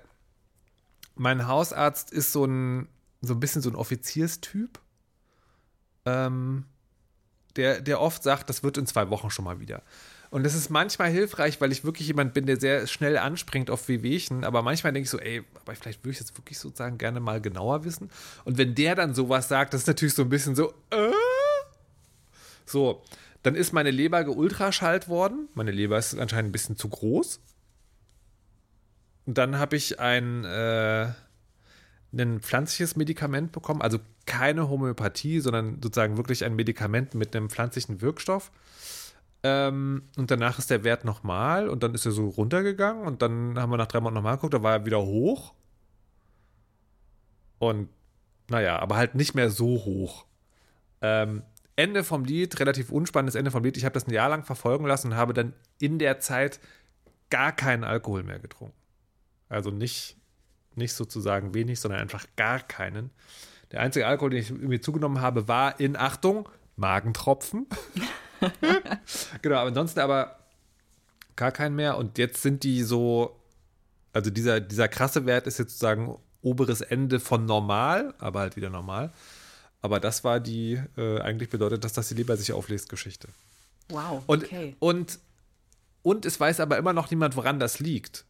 mein 1.14 1.46
Hausarzt 1.46 2.12
ist 2.12 2.32
so 2.32 2.44
ein, 2.44 2.88
so 3.20 3.34
ein 3.34 3.40
bisschen 3.40 3.62
so 3.62 3.70
ein 3.70 3.76
Offizierstyp, 3.76 4.80
ähm, 6.06 6.64
der, 7.56 7.80
der 7.80 8.00
oft 8.00 8.22
sagt, 8.22 8.48
das 8.48 8.62
wird 8.62 8.78
in 8.78 8.86
zwei 8.86 9.10
Wochen 9.10 9.30
schon 9.30 9.44
mal 9.44 9.60
wieder. 9.60 9.82
Und 10.30 10.44
das 10.44 10.54
ist 10.54 10.70
manchmal 10.70 11.10
hilfreich, 11.10 11.60
weil 11.60 11.72
ich 11.72 11.84
wirklich 11.84 12.06
jemand 12.06 12.34
bin, 12.34 12.46
der 12.46 12.58
sehr 12.58 12.86
schnell 12.86 13.18
anspringt 13.18 13.68
auf 13.68 13.88
Wehwehchen. 13.88 14.44
Aber 14.44 14.62
manchmal 14.62 14.92
denke 14.92 15.04
ich 15.04 15.10
so, 15.10 15.18
ey, 15.18 15.42
aber 15.60 15.74
vielleicht 15.74 16.04
würde 16.04 16.12
ich 16.12 16.18
das 16.18 16.36
wirklich 16.36 16.56
sozusagen 16.58 16.98
gerne 16.98 17.18
mal 17.18 17.40
genauer 17.40 17.84
wissen. 17.84 18.10
Und 18.44 18.56
wenn 18.56 18.76
der 18.76 18.94
dann 18.94 19.12
sowas 19.12 19.48
sagt, 19.48 19.74
das 19.74 19.82
ist 19.82 19.86
natürlich 19.88 20.14
so 20.14 20.22
ein 20.22 20.28
bisschen 20.28 20.54
so, 20.54 20.72
äh? 20.90 21.10
So, 22.64 23.02
dann 23.42 23.56
ist 23.56 23.72
meine 23.72 23.90
Leber 23.90 24.22
geultraschallt 24.22 25.08
worden. 25.08 25.48
Meine 25.54 25.72
Leber 25.72 25.98
ist 25.98 26.16
anscheinend 26.16 26.50
ein 26.50 26.52
bisschen 26.52 26.76
zu 26.76 26.88
groß. 26.88 27.40
Und 29.26 29.36
dann 29.36 29.58
habe 29.58 29.74
ich 29.74 29.98
ein, 29.98 30.44
äh, 30.44 31.08
ein 32.12 32.40
pflanzliches 32.40 32.94
Medikament 32.94 33.50
bekommen. 33.50 33.82
Also 33.82 33.98
keine 34.26 34.68
Homöopathie, 34.68 35.40
sondern 35.40 35.82
sozusagen 35.82 36.16
wirklich 36.16 36.44
ein 36.44 36.54
Medikament 36.54 37.14
mit 37.16 37.34
einem 37.34 37.50
pflanzlichen 37.50 38.00
Wirkstoff 38.00 38.52
ähm, 39.42 40.02
und 40.16 40.30
danach 40.30 40.58
ist 40.58 40.70
der 40.70 40.84
Wert 40.84 41.04
nochmal 41.04 41.68
und 41.68 41.82
dann 41.82 41.94
ist 41.94 42.04
er 42.04 42.12
so 42.12 42.28
runtergegangen 42.28 43.06
und 43.06 43.22
dann 43.22 43.58
haben 43.58 43.70
wir 43.70 43.78
nach 43.78 43.86
drei 43.86 44.00
Monaten 44.00 44.16
nochmal 44.16 44.36
geguckt, 44.36 44.54
da 44.54 44.62
war 44.62 44.72
er 44.72 44.86
wieder 44.86 45.00
hoch. 45.00 45.54
Und 47.58 47.88
naja, 48.48 48.78
aber 48.78 48.96
halt 48.96 49.14
nicht 49.14 49.34
mehr 49.34 49.50
so 49.50 49.84
hoch. 49.84 50.26
Ähm, 51.00 51.42
Ende 51.76 52.04
vom 52.04 52.24
Lied, 52.24 52.60
relativ 52.60 52.90
unspannendes 52.90 53.34
Ende 53.34 53.50
vom 53.50 53.64
Lied. 53.64 53.76
Ich 53.76 53.84
habe 53.84 53.94
das 53.94 54.06
ein 54.06 54.12
Jahr 54.12 54.28
lang 54.28 54.44
verfolgen 54.44 54.84
lassen 54.86 55.08
und 55.08 55.16
habe 55.16 55.32
dann 55.32 55.54
in 55.78 55.98
der 55.98 56.20
Zeit 56.20 56.60
gar 57.30 57.52
keinen 57.52 57.84
Alkohol 57.84 58.22
mehr 58.22 58.38
getrunken. 58.38 58.76
Also 59.48 59.70
nicht, 59.70 60.16
nicht 60.74 60.92
sozusagen 60.92 61.54
wenig, 61.54 61.80
sondern 61.80 62.00
einfach 62.00 62.26
gar 62.36 62.60
keinen. 62.60 63.10
Der 63.72 63.80
einzige 63.80 64.06
Alkohol, 64.06 64.30
den 64.30 64.40
ich 64.40 64.50
mir 64.50 64.82
zugenommen 64.82 65.20
habe, 65.20 65.48
war 65.48 65.80
in 65.80 65.96
Achtung, 65.96 66.48
Magentropfen. 66.76 67.66
genau, 69.42 69.56
aber 69.56 69.68
ansonsten 69.68 70.00
aber 70.00 70.36
gar 71.36 71.52
keinen 71.52 71.76
mehr. 71.76 71.96
Und 71.96 72.18
jetzt 72.18 72.42
sind 72.42 72.62
die 72.62 72.82
so, 72.82 73.40
also 74.12 74.30
dieser, 74.30 74.60
dieser 74.60 74.88
krasse 74.88 75.26
Wert 75.26 75.46
ist 75.46 75.58
jetzt 75.58 75.78
sozusagen 75.78 76.18
oberes 76.42 76.80
Ende 76.80 77.20
von 77.20 77.46
normal, 77.46 78.14
aber 78.18 78.40
halt 78.40 78.56
wieder 78.56 78.70
normal. 78.70 79.12
Aber 79.82 80.00
das 80.00 80.24
war 80.24 80.40
die, 80.40 80.80
äh, 80.96 81.20
eigentlich 81.20 81.48
bedeutet 81.48 81.84
das, 81.84 81.92
dass 81.92 82.08
die 82.08 82.14
Leber 82.14 82.36
sich 82.36 82.52
auflässt, 82.52 82.88
Geschichte. 82.88 83.28
Wow, 83.88 84.22
und, 84.26 84.44
okay. 84.44 84.76
Und, 84.78 85.18
und 86.02 86.26
es 86.26 86.38
weiß 86.38 86.60
aber 86.60 86.78
immer 86.78 86.92
noch 86.92 87.10
niemand, 87.10 87.36
woran 87.36 87.58
das 87.58 87.80
liegt. 87.80 88.24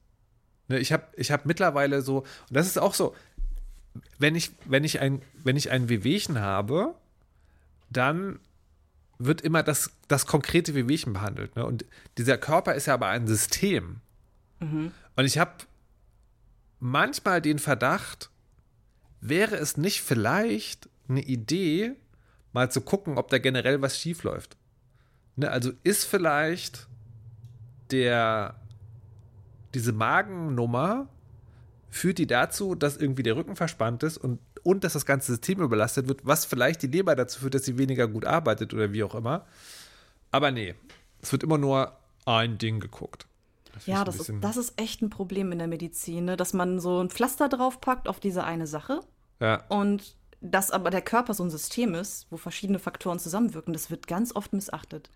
Ne, 0.69 0.79
ich 0.79 0.93
habe 0.93 1.05
ich 1.17 1.33
hab 1.33 1.47
mittlerweile 1.47 2.03
so, 2.03 2.19
und 2.19 2.27
das 2.51 2.67
ist 2.67 2.79
auch 2.79 2.95
so, 2.95 3.15
wenn 4.19 4.37
ich, 4.37 4.53
wenn 4.67 4.85
ich 4.85 5.01
ein, 5.01 5.21
wenn 5.43 5.57
ich 5.57 5.71
ein 5.71 5.89
Wehwehchen 5.89 6.41
habe, 6.41 6.95
dann 7.91 8.39
wird 9.21 9.43
immer 9.43 9.63
das, 9.63 9.91
das 10.09 10.27
konkrete 10.27 10.75
Wehwehchen 10.75 11.13
behandelt. 11.13 11.55
Ne? 11.55 11.65
Und 11.65 11.85
dieser 12.19 12.39
Körper 12.39 12.75
ist 12.75 12.87
ja 12.87 12.95
aber 12.95 13.09
ein 13.09 13.27
System. 13.27 14.01
Mhm. 14.61 14.93
Und 15.15 15.25
ich 15.25 15.39
habe 15.39 15.53
manchmal 16.81 17.43
den 17.43 17.59
Verdacht, 17.59 18.31
wäre 19.21 19.57
es 19.57 19.77
nicht 19.77 20.01
vielleicht 20.01 20.89
eine 21.09 21.21
Idee, 21.21 21.93
mal 22.53 22.71
zu 22.71 22.81
gucken, 22.81 23.19
ob 23.19 23.29
da 23.29 23.39
generell 23.39 23.83
was 23.83 23.99
schief 23.99 24.23
läuft. 24.23 24.57
Ne? 25.37 25.51
Also 25.51 25.73
ist 25.85 26.05
vielleicht 26.05 26.89
der 27.91 28.57
diese 29.75 29.93
Magennummer 29.93 31.09
führt 31.91 32.19
die 32.19 32.27
dazu, 32.27 32.75
dass 32.75 32.97
irgendwie 32.97 33.23
der 33.23 33.37
Rücken 33.37 33.57
verspannt 33.57 34.03
ist 34.03 34.17
und, 34.17 34.41
und 34.63 34.85
dass 34.85 34.93
das 34.95 35.07
ganze 35.07 35.33
System 35.33 35.61
überlastet 35.61 36.09
wird, 36.09 36.21
was 36.25 36.45
vielleicht 36.45 36.83
die 36.83 36.87
Leber 36.87 37.17
dazu 37.17 37.41
führt, 37.41 37.55
dass 37.55 37.65
sie 37.65 37.79
weniger 37.79 38.09
gut 38.09 38.25
arbeitet 38.25 38.75
oder 38.75 38.93
wie 38.93 39.03
auch 39.03 39.15
immer. 39.15 39.47
Aber 40.31 40.51
nee, 40.51 40.75
es 41.23 41.33
wird 41.33 41.43
immer 41.43 41.59
nur 41.59 41.97
ein 42.25 42.59
Ding 42.59 42.81
geguckt. 42.81 43.27
Das 43.73 43.87
ja, 43.87 44.05
das 44.05 44.17
ist, 44.19 44.33
das 44.41 44.57
ist 44.57 44.81
echt 44.81 45.01
ein 45.03 45.11
Problem 45.11 45.53
in 45.53 45.59
der 45.59 45.69
Medizin, 45.69 46.25
ne? 46.25 46.37
dass 46.37 46.53
man 46.53 46.81
so 46.81 47.01
ein 47.01 47.11
Pflaster 47.11 47.49
draufpackt 47.49 48.09
auf 48.09 48.21
diese 48.21 48.45
eine 48.45 48.67
Sache. 48.67 49.01
Ja. 49.41 49.65
Und 49.69 50.17
dass 50.41 50.71
aber 50.71 50.91
der 50.91 51.03
Körper 51.03 51.35
so 51.35 51.45
ein 51.45 51.51
System 51.51 51.95
ist, 51.95 52.27
wo 52.31 52.37
verschiedene 52.37 52.79
Faktoren 52.79 53.19
zusammenwirken, 53.19 53.73
das 53.73 53.91
wird 53.91 54.07
ganz 54.07 54.35
oft 54.35 54.53
missachtet. 54.53 55.11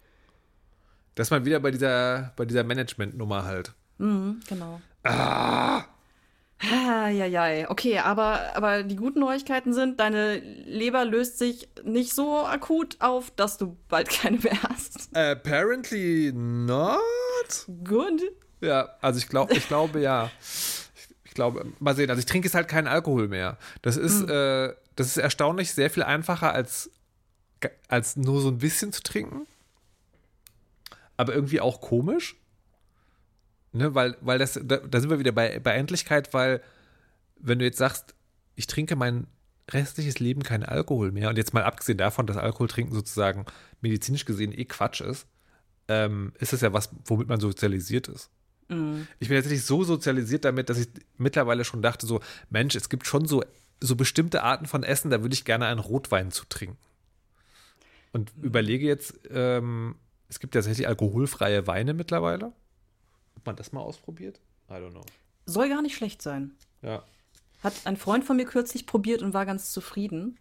Dass 1.14 1.30
man 1.30 1.44
wieder 1.44 1.60
bei 1.60 1.70
dieser, 1.70 2.32
bei 2.36 2.44
dieser 2.44 2.64
Management-Nummer 2.64 3.44
halt. 3.44 3.72
Mhm, 3.98 4.40
genau. 4.48 4.80
Ah! 5.04 5.84
Ja, 6.70 7.08
ja, 7.08 7.26
ja. 7.26 7.70
Okay, 7.70 7.98
aber, 7.98 8.56
aber 8.56 8.82
die 8.82 8.96
guten 8.96 9.20
Neuigkeiten 9.20 9.72
sind, 9.72 10.00
deine 10.00 10.36
Leber 10.36 11.04
löst 11.04 11.38
sich 11.38 11.68
nicht 11.84 12.14
so 12.14 12.44
akut 12.44 12.96
auf, 13.00 13.30
dass 13.32 13.58
du 13.58 13.76
bald 13.88 14.08
keine 14.08 14.38
mehr 14.38 14.62
hast. 14.62 15.14
Apparently 15.16 16.32
not. 16.34 16.98
Good. 17.84 18.22
Ja, 18.60 18.90
also 19.00 19.18
ich 19.18 19.28
glaube, 19.28 19.54
ich 19.54 19.66
glaube 19.68 20.00
ja. 20.00 20.30
Ich 21.24 21.34
glaube, 21.34 21.66
mal 21.80 21.96
sehen. 21.96 22.10
Also 22.10 22.20
ich 22.20 22.26
trinke 22.26 22.46
jetzt 22.46 22.54
halt 22.54 22.68
keinen 22.68 22.86
Alkohol 22.86 23.28
mehr. 23.28 23.58
Das 23.82 23.96
ist, 23.96 24.20
hm. 24.20 24.30
äh, 24.30 24.74
das 24.96 25.08
ist 25.08 25.16
erstaunlich 25.16 25.74
sehr 25.74 25.90
viel 25.90 26.04
einfacher 26.04 26.52
als, 26.52 26.90
als 27.88 28.16
nur 28.16 28.40
so 28.40 28.48
ein 28.48 28.58
bisschen 28.58 28.92
zu 28.92 29.02
trinken. 29.02 29.46
Aber 31.16 31.34
irgendwie 31.34 31.60
auch 31.60 31.80
komisch. 31.80 32.36
Ne, 33.74 33.92
weil, 33.92 34.16
weil 34.20 34.38
das, 34.38 34.58
da, 34.62 34.76
da 34.76 35.00
sind 35.00 35.10
wir 35.10 35.18
wieder 35.18 35.32
bei, 35.32 35.58
bei 35.58 35.72
Endlichkeit, 35.72 36.32
weil 36.32 36.62
wenn 37.40 37.58
du 37.58 37.64
jetzt 37.64 37.78
sagst, 37.78 38.14
ich 38.54 38.68
trinke 38.68 38.94
mein 38.94 39.26
restliches 39.68 40.20
Leben 40.20 40.44
keinen 40.44 40.62
Alkohol 40.62 41.10
mehr, 41.10 41.28
und 41.28 41.36
jetzt 41.36 41.52
mal 41.54 41.64
abgesehen 41.64 41.98
davon, 41.98 42.28
dass 42.28 42.36
Alkohol 42.36 42.68
trinken 42.68 42.94
sozusagen 42.94 43.46
medizinisch 43.80 44.26
gesehen 44.26 44.56
eh 44.56 44.64
Quatsch 44.64 45.00
ist, 45.00 45.26
ähm, 45.88 46.32
ist 46.38 46.52
es 46.52 46.60
ja 46.60 46.72
was, 46.72 46.90
womit 47.04 47.26
man 47.26 47.40
sozialisiert 47.40 48.06
ist. 48.06 48.30
Mhm. 48.68 49.08
Ich 49.18 49.26
bin 49.26 49.36
tatsächlich 49.36 49.64
so 49.64 49.82
sozialisiert 49.82 50.44
damit, 50.44 50.70
dass 50.70 50.78
ich 50.78 50.88
mittlerweile 51.18 51.64
schon 51.64 51.82
dachte, 51.82 52.06
so, 52.06 52.20
Mensch, 52.50 52.76
es 52.76 52.88
gibt 52.88 53.08
schon 53.08 53.26
so, 53.26 53.42
so 53.80 53.96
bestimmte 53.96 54.44
Arten 54.44 54.66
von 54.66 54.84
Essen, 54.84 55.10
da 55.10 55.22
würde 55.22 55.34
ich 55.34 55.44
gerne 55.44 55.66
einen 55.66 55.80
Rotwein 55.80 56.30
zu 56.30 56.44
trinken. 56.48 56.78
Und 58.12 58.36
mhm. 58.36 58.44
überlege 58.44 58.86
jetzt, 58.86 59.18
ähm, 59.30 59.96
es 60.28 60.38
gibt 60.38 60.54
tatsächlich 60.54 60.86
alkoholfreie 60.86 61.66
Weine 61.66 61.92
mittlerweile. 61.92 62.52
Hat 63.44 63.48
man 63.48 63.56
das 63.56 63.72
mal 63.72 63.82
ausprobiert? 63.82 64.40
I 64.70 64.72
don't 64.76 64.92
know. 64.92 65.04
Soll 65.44 65.68
gar 65.68 65.82
nicht 65.82 65.94
schlecht 65.94 66.22
sein. 66.22 66.54
Ja. 66.80 67.02
Hat 67.62 67.74
ein 67.84 67.98
Freund 67.98 68.24
von 68.24 68.38
mir 68.38 68.46
kürzlich 68.46 68.86
probiert 68.86 69.20
und 69.22 69.34
war 69.34 69.44
ganz 69.44 69.70
zufrieden. 69.70 70.38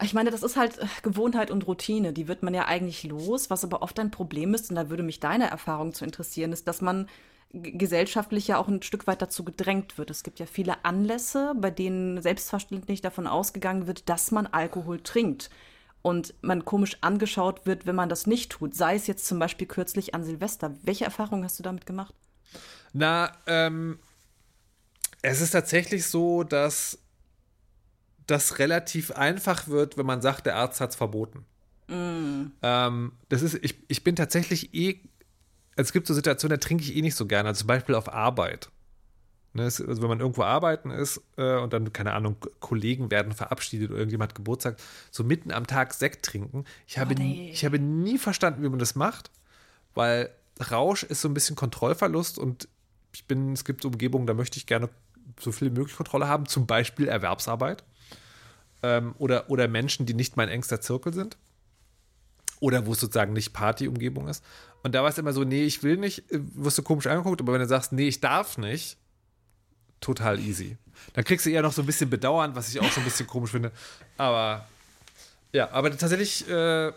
Ich 0.00 0.14
meine, 0.14 0.30
das 0.30 0.44
ist 0.44 0.56
halt 0.56 0.78
äh, 0.78 0.86
Gewohnheit 1.02 1.50
und 1.50 1.66
Routine. 1.66 2.12
Die 2.12 2.28
wird 2.28 2.44
man 2.44 2.54
ja 2.54 2.66
eigentlich 2.66 3.02
los. 3.02 3.50
Was 3.50 3.64
aber 3.64 3.82
oft 3.82 3.98
ein 3.98 4.12
Problem 4.12 4.54
ist, 4.54 4.70
und 4.70 4.76
da 4.76 4.88
würde 4.88 5.02
mich 5.02 5.18
deine 5.18 5.50
Erfahrung 5.50 5.92
zu 5.94 6.04
interessieren, 6.04 6.52
ist, 6.52 6.68
dass 6.68 6.80
man 6.80 7.08
gesellschaftlich 7.50 8.46
ja 8.46 8.58
auch 8.58 8.68
ein 8.68 8.82
Stück 8.82 9.08
weit 9.08 9.20
dazu 9.20 9.44
gedrängt 9.44 9.98
wird. 9.98 10.10
Es 10.10 10.22
gibt 10.22 10.38
ja 10.38 10.46
viele 10.46 10.84
Anlässe, 10.84 11.54
bei 11.56 11.72
denen 11.72 12.22
selbstverständlich 12.22 13.00
davon 13.00 13.26
ausgegangen 13.26 13.88
wird, 13.88 14.08
dass 14.08 14.30
man 14.30 14.46
Alkohol 14.46 15.00
trinkt 15.00 15.50
und 16.02 16.34
man 16.40 16.64
komisch 16.64 16.98
angeschaut 17.00 17.66
wird, 17.66 17.84
wenn 17.84 17.96
man 17.96 18.08
das 18.08 18.28
nicht 18.28 18.52
tut. 18.52 18.76
Sei 18.76 18.94
es 18.94 19.08
jetzt 19.08 19.26
zum 19.26 19.40
Beispiel 19.40 19.66
kürzlich 19.66 20.14
an 20.14 20.22
Silvester. 20.22 20.76
Welche 20.82 21.04
Erfahrungen 21.04 21.42
hast 21.42 21.58
du 21.58 21.64
damit 21.64 21.84
gemacht? 21.84 22.14
Na, 22.92 23.32
ähm, 23.46 23.98
es 25.22 25.40
ist 25.40 25.50
tatsächlich 25.50 26.06
so, 26.06 26.44
dass 26.44 26.98
das 28.26 28.58
relativ 28.58 29.10
einfach 29.12 29.68
wird, 29.68 29.96
wenn 29.96 30.06
man 30.06 30.20
sagt, 30.20 30.46
der 30.46 30.56
Arzt 30.56 30.80
hat 30.80 30.90
es 30.90 30.96
verboten. 30.96 31.44
Mm. 31.88 32.52
Ähm, 32.62 33.12
das 33.28 33.42
ist, 33.42 33.58
ich, 33.62 33.76
ich 33.88 34.04
bin 34.04 34.16
tatsächlich 34.16 34.74
eh, 34.74 35.00
es 35.76 35.92
gibt 35.92 36.06
so 36.06 36.14
Situationen, 36.14 36.58
da 36.58 36.64
trinke 36.64 36.84
ich 36.84 36.94
eh 36.94 37.02
nicht 37.02 37.14
so 37.14 37.26
gerne, 37.26 37.48
also 37.48 37.60
zum 37.60 37.68
Beispiel 37.68 37.94
auf 37.94 38.12
Arbeit. 38.12 38.70
Ne, 39.54 39.64
also 39.64 40.02
wenn 40.02 40.08
man 40.08 40.20
irgendwo 40.20 40.42
arbeiten 40.42 40.90
ist 40.90 41.22
äh, 41.38 41.56
und 41.56 41.72
dann, 41.72 41.90
keine 41.92 42.12
Ahnung, 42.12 42.36
Kollegen 42.60 43.10
werden 43.10 43.32
verabschiedet 43.32 43.88
oder 43.88 43.98
irgendjemand 43.98 44.32
hat 44.32 44.36
Geburtstag, 44.36 44.76
so 45.10 45.24
mitten 45.24 45.50
am 45.50 45.66
Tag 45.66 45.94
Sekt 45.94 46.24
trinken. 46.24 46.64
Ich 46.86 46.98
habe, 46.98 47.14
oh, 47.16 47.22
nee. 47.22 47.50
ich 47.50 47.64
habe 47.64 47.78
nie 47.78 48.18
verstanden, 48.18 48.62
wie 48.62 48.68
man 48.68 48.78
das 48.78 48.94
macht, 48.94 49.30
weil 49.94 50.30
Rausch 50.70 51.02
ist 51.04 51.20
so 51.20 51.28
ein 51.28 51.34
bisschen 51.34 51.56
Kontrollverlust 51.56 52.38
und 52.38 52.68
ich 53.12 53.26
bin, 53.26 53.52
es 53.52 53.64
gibt 53.64 53.84
Umgebungen, 53.84 54.26
da 54.26 54.34
möchte 54.34 54.58
ich 54.58 54.66
gerne 54.66 54.88
so 55.40 55.52
viel 55.52 55.70
wie 55.70 55.78
möglich 55.78 55.96
Kontrolle 55.96 56.28
haben, 56.28 56.46
zum 56.46 56.66
Beispiel 56.66 57.08
Erwerbsarbeit 57.08 57.84
ähm, 58.82 59.14
oder, 59.18 59.50
oder 59.50 59.68
Menschen, 59.68 60.06
die 60.06 60.14
nicht 60.14 60.36
mein 60.36 60.48
engster 60.48 60.80
Zirkel 60.80 61.12
sind 61.12 61.36
oder 62.60 62.86
wo 62.86 62.92
es 62.92 63.00
sozusagen 63.00 63.32
nicht 63.32 63.52
Partyumgebung 63.52 64.28
ist. 64.28 64.44
Und 64.82 64.94
da 64.94 65.02
war 65.02 65.10
es 65.10 65.18
immer 65.18 65.32
so, 65.32 65.44
nee, 65.44 65.64
ich 65.64 65.82
will 65.82 65.96
nicht, 65.96 66.30
äh, 66.30 66.40
wirst 66.54 66.78
du 66.78 66.82
komisch 66.82 67.06
angeguckt, 67.06 67.40
aber 67.40 67.52
wenn 67.52 67.60
du 67.60 67.66
sagst, 67.66 67.92
nee, 67.92 68.08
ich 68.08 68.20
darf 68.20 68.58
nicht, 68.58 68.96
total 70.00 70.38
easy. 70.38 70.76
Dann 71.14 71.24
kriegst 71.24 71.46
du 71.46 71.50
eher 71.50 71.62
noch 71.62 71.72
so 71.72 71.82
ein 71.82 71.86
bisschen 71.86 72.10
Bedauern, 72.10 72.54
was 72.54 72.68
ich 72.68 72.80
auch 72.80 72.90
so 72.90 73.00
ein 73.00 73.04
bisschen 73.04 73.26
komisch 73.28 73.50
finde. 73.50 73.72
Aber 74.16 74.66
ja, 75.52 75.70
aber 75.70 75.96
tatsächlich, 75.96 76.48
äh, 76.48 76.92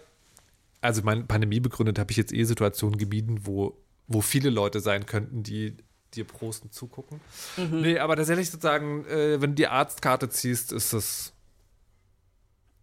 also 0.82 1.03
meine 1.03 1.23
Pandemie 1.23 1.59
begründet, 1.59 1.99
habe 1.99 2.11
ich 2.11 2.17
jetzt 2.17 2.34
eh 2.34 2.43
Situationen 2.43 2.97
gemieden, 2.97 3.45
wo, 3.45 3.77
wo 4.07 4.21
viele 4.21 4.49
Leute 4.49 4.79
sein 4.79 5.05
könnten, 5.05 5.43
die 5.43 5.77
dir 6.13 6.25
prosten 6.25 6.71
zugucken. 6.71 7.21
Mhm. 7.55 7.82
Nee, 7.82 7.99
aber 7.99 8.15
tatsächlich 8.15 8.49
sozusagen, 8.49 9.05
äh, 9.05 9.41
wenn 9.41 9.51
du 9.51 9.55
die 9.55 9.67
Arztkarte 9.67 10.29
ziehst, 10.29 10.73
ist 10.73 10.93
das. 10.93 11.34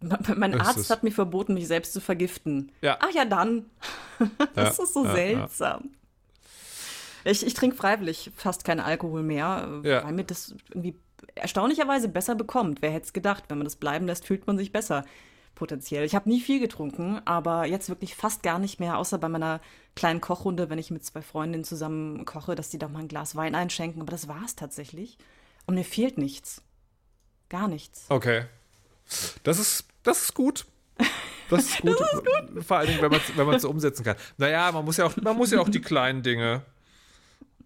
Mein 0.01 0.53
ist 0.53 0.61
Arzt 0.61 0.77
es. 0.77 0.89
hat 0.89 1.03
mir 1.03 1.11
verboten, 1.11 1.53
mich 1.53 1.67
selbst 1.67 1.91
zu 1.91 1.99
vergiften. 1.99 2.71
Ja. 2.81 2.97
Ach 3.01 3.13
ja, 3.13 3.25
dann. 3.25 3.65
das 4.55 4.77
ja, 4.77 4.83
ist 4.83 4.93
so 4.93 5.05
ja, 5.05 5.13
seltsam. 5.13 5.91
Ja. 7.25 7.31
Ich, 7.31 7.45
ich 7.45 7.53
trinke 7.53 7.75
freiwillig 7.75 8.31
fast 8.35 8.63
keinen 8.63 8.79
Alkohol 8.79 9.23
mehr, 9.23 9.67
weil 9.83 10.13
mir 10.13 10.23
das 10.23 10.55
irgendwie 10.69 10.95
erstaunlicherweise 11.35 12.07
besser 12.07 12.35
bekommt. 12.35 12.81
Wer 12.81 12.91
hätte 12.91 13.07
es 13.07 13.13
gedacht? 13.13 13.43
Wenn 13.49 13.57
man 13.57 13.65
das 13.65 13.75
bleiben 13.75 14.07
lässt, 14.07 14.25
fühlt 14.25 14.47
man 14.47 14.57
sich 14.57 14.71
besser. 14.71 15.03
Potenziell. 15.55 16.05
Ich 16.05 16.15
habe 16.15 16.29
nie 16.29 16.39
viel 16.39 16.59
getrunken, 16.59 17.21
aber 17.25 17.65
jetzt 17.65 17.89
wirklich 17.89 18.15
fast 18.15 18.43
gar 18.43 18.59
nicht 18.59 18.79
mehr, 18.79 18.97
außer 18.97 19.17
bei 19.17 19.27
meiner 19.27 19.59
kleinen 19.95 20.21
Kochrunde, 20.21 20.69
wenn 20.69 20.79
ich 20.79 20.91
mit 20.91 21.03
zwei 21.03 21.21
Freundinnen 21.21 21.65
zusammen 21.65 22.25
koche, 22.25 22.55
dass 22.55 22.69
die 22.69 22.79
da 22.79 22.87
mal 22.87 22.99
ein 22.99 23.07
Glas 23.07 23.35
Wein 23.35 23.55
einschenken. 23.55 24.01
Aber 24.01 24.11
das 24.11 24.27
war 24.27 24.43
es 24.45 24.55
tatsächlich. 24.55 25.17
Und 25.65 25.75
mir 25.75 25.83
fehlt 25.83 26.17
nichts. 26.17 26.61
Gar 27.49 27.67
nichts. 27.67 28.05
Okay. 28.09 28.45
Das 29.43 29.59
ist, 29.59 29.85
das 30.03 30.23
ist 30.23 30.33
gut. 30.33 30.65
Das 31.49 31.65
ist 31.65 31.77
gut. 31.81 31.99
das 31.99 32.13
ist 32.13 32.25
gut. 32.25 32.63
Vor 32.63 32.77
allen 32.77 32.87
Dingen, 32.87 33.01
wenn 33.01 33.45
man 33.45 33.55
es 33.55 33.63
so 33.63 33.69
umsetzen 33.69 34.03
kann. 34.03 34.15
Naja, 34.37 34.71
man 34.71 34.85
muss 34.85 34.97
ja 34.97 35.05
auch, 35.05 35.15
man 35.17 35.35
muss 35.35 35.51
ja 35.51 35.59
auch 35.59 35.69
die 35.69 35.81
kleinen 35.81 36.23
Dinge 36.23 36.63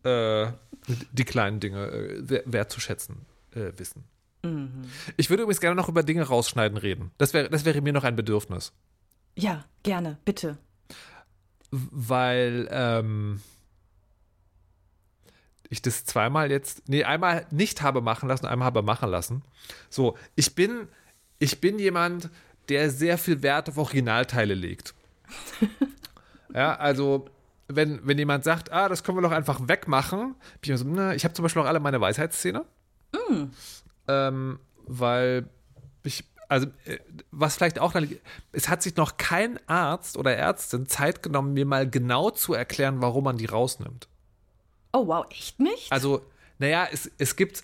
äh, 0.04 0.52
die 1.12 1.26
kleinen 1.26 1.60
Dinge 1.60 1.88
äh, 1.88 2.44
wertzuschätzen 2.46 3.26
äh, 3.56 3.72
wissen. 3.78 4.04
Mhm. 4.44 4.84
Ich 5.18 5.30
würde 5.30 5.44
übrigens 5.44 5.62
gerne 5.62 5.76
noch 5.76 5.90
über 5.90 6.04
Dinge 6.04 6.24
rausschneiden 6.24 6.78
reden. 6.78 7.12
Das, 7.18 7.34
wär, 7.34 7.50
das 7.50 7.66
wäre 7.66 7.82
mir 7.82 7.94
noch 7.94 8.04
ein 8.04 8.16
Bedürfnis. 8.16 8.74
Ja, 9.36 9.66
gerne, 9.84 10.18
bitte. 10.26 10.58
Weil 11.72 12.68
ähm, 12.72 13.42
ich 15.70 15.82
das 15.82 16.06
zweimal 16.06 16.52
jetzt, 16.52 16.88
nee, 16.88 17.04
einmal 17.04 17.48
nicht 17.50 17.82
habe 17.82 18.02
machen 18.02 18.30
lassen, 18.30 18.46
einmal 18.46 18.68
habe 18.68 18.84
machen 18.84 19.10
lassen. 19.10 19.42
So, 19.90 20.18
ich 20.36 20.54
bin, 20.54 20.88
ich 21.40 21.62
bin 21.62 21.80
jemand, 21.80 22.30
der 22.70 22.92
sehr 22.92 23.18
viel 23.18 23.42
Wert 23.42 23.70
auf 23.70 23.78
Originalteile 23.78 24.54
legt. 24.54 24.94
Ja, 26.54 26.76
also 26.76 27.26
wenn, 27.68 28.06
wenn 28.06 28.18
jemand 28.18 28.44
sagt, 28.44 28.72
ah, 28.72 28.88
das 28.88 29.04
können 29.04 29.18
wir 29.18 29.22
doch 29.24 29.32
einfach 29.32 29.68
wegmachen, 29.68 30.36
bin 30.62 30.74
ich 30.74 30.80
so, 30.80 30.86
na, 30.88 31.16
ich 31.16 31.24
habe 31.24 31.34
zum 31.34 31.44
Beispiel 31.44 31.62
auch 31.62 31.68
alle 31.68 31.80
meine 31.80 32.00
Weisheitszähne. 32.00 32.66
Mm. 33.12 33.46
Ähm, 34.08 34.60
weil 34.86 35.50
ich, 36.04 36.24
also, 36.50 36.68
äh, 36.86 37.00
was 37.32 37.56
vielleicht 37.56 37.80
auch, 37.80 37.94
es 38.52 38.70
hat 38.70 38.84
sich 38.84 38.96
noch 38.96 39.18
kein 39.18 39.60
Arzt 39.68 40.18
oder 40.18 40.36
Ärztin 40.36 40.88
Zeit 40.88 41.24
genommen, 41.24 41.54
mir 41.54 41.66
mal 41.66 41.90
genau 41.90 42.30
zu 42.30 42.54
erklären, 42.54 43.02
warum 43.02 43.24
man 43.24 43.38
die 43.38 43.46
rausnimmt. 43.46 44.08
Oh, 44.92 45.08
wow, 45.08 45.26
echt 45.30 45.60
nicht? 45.60 45.92
Also, 45.92 46.26
naja, 46.60 46.88
es, 46.92 47.10
es 47.18 47.36
gibt, 47.36 47.64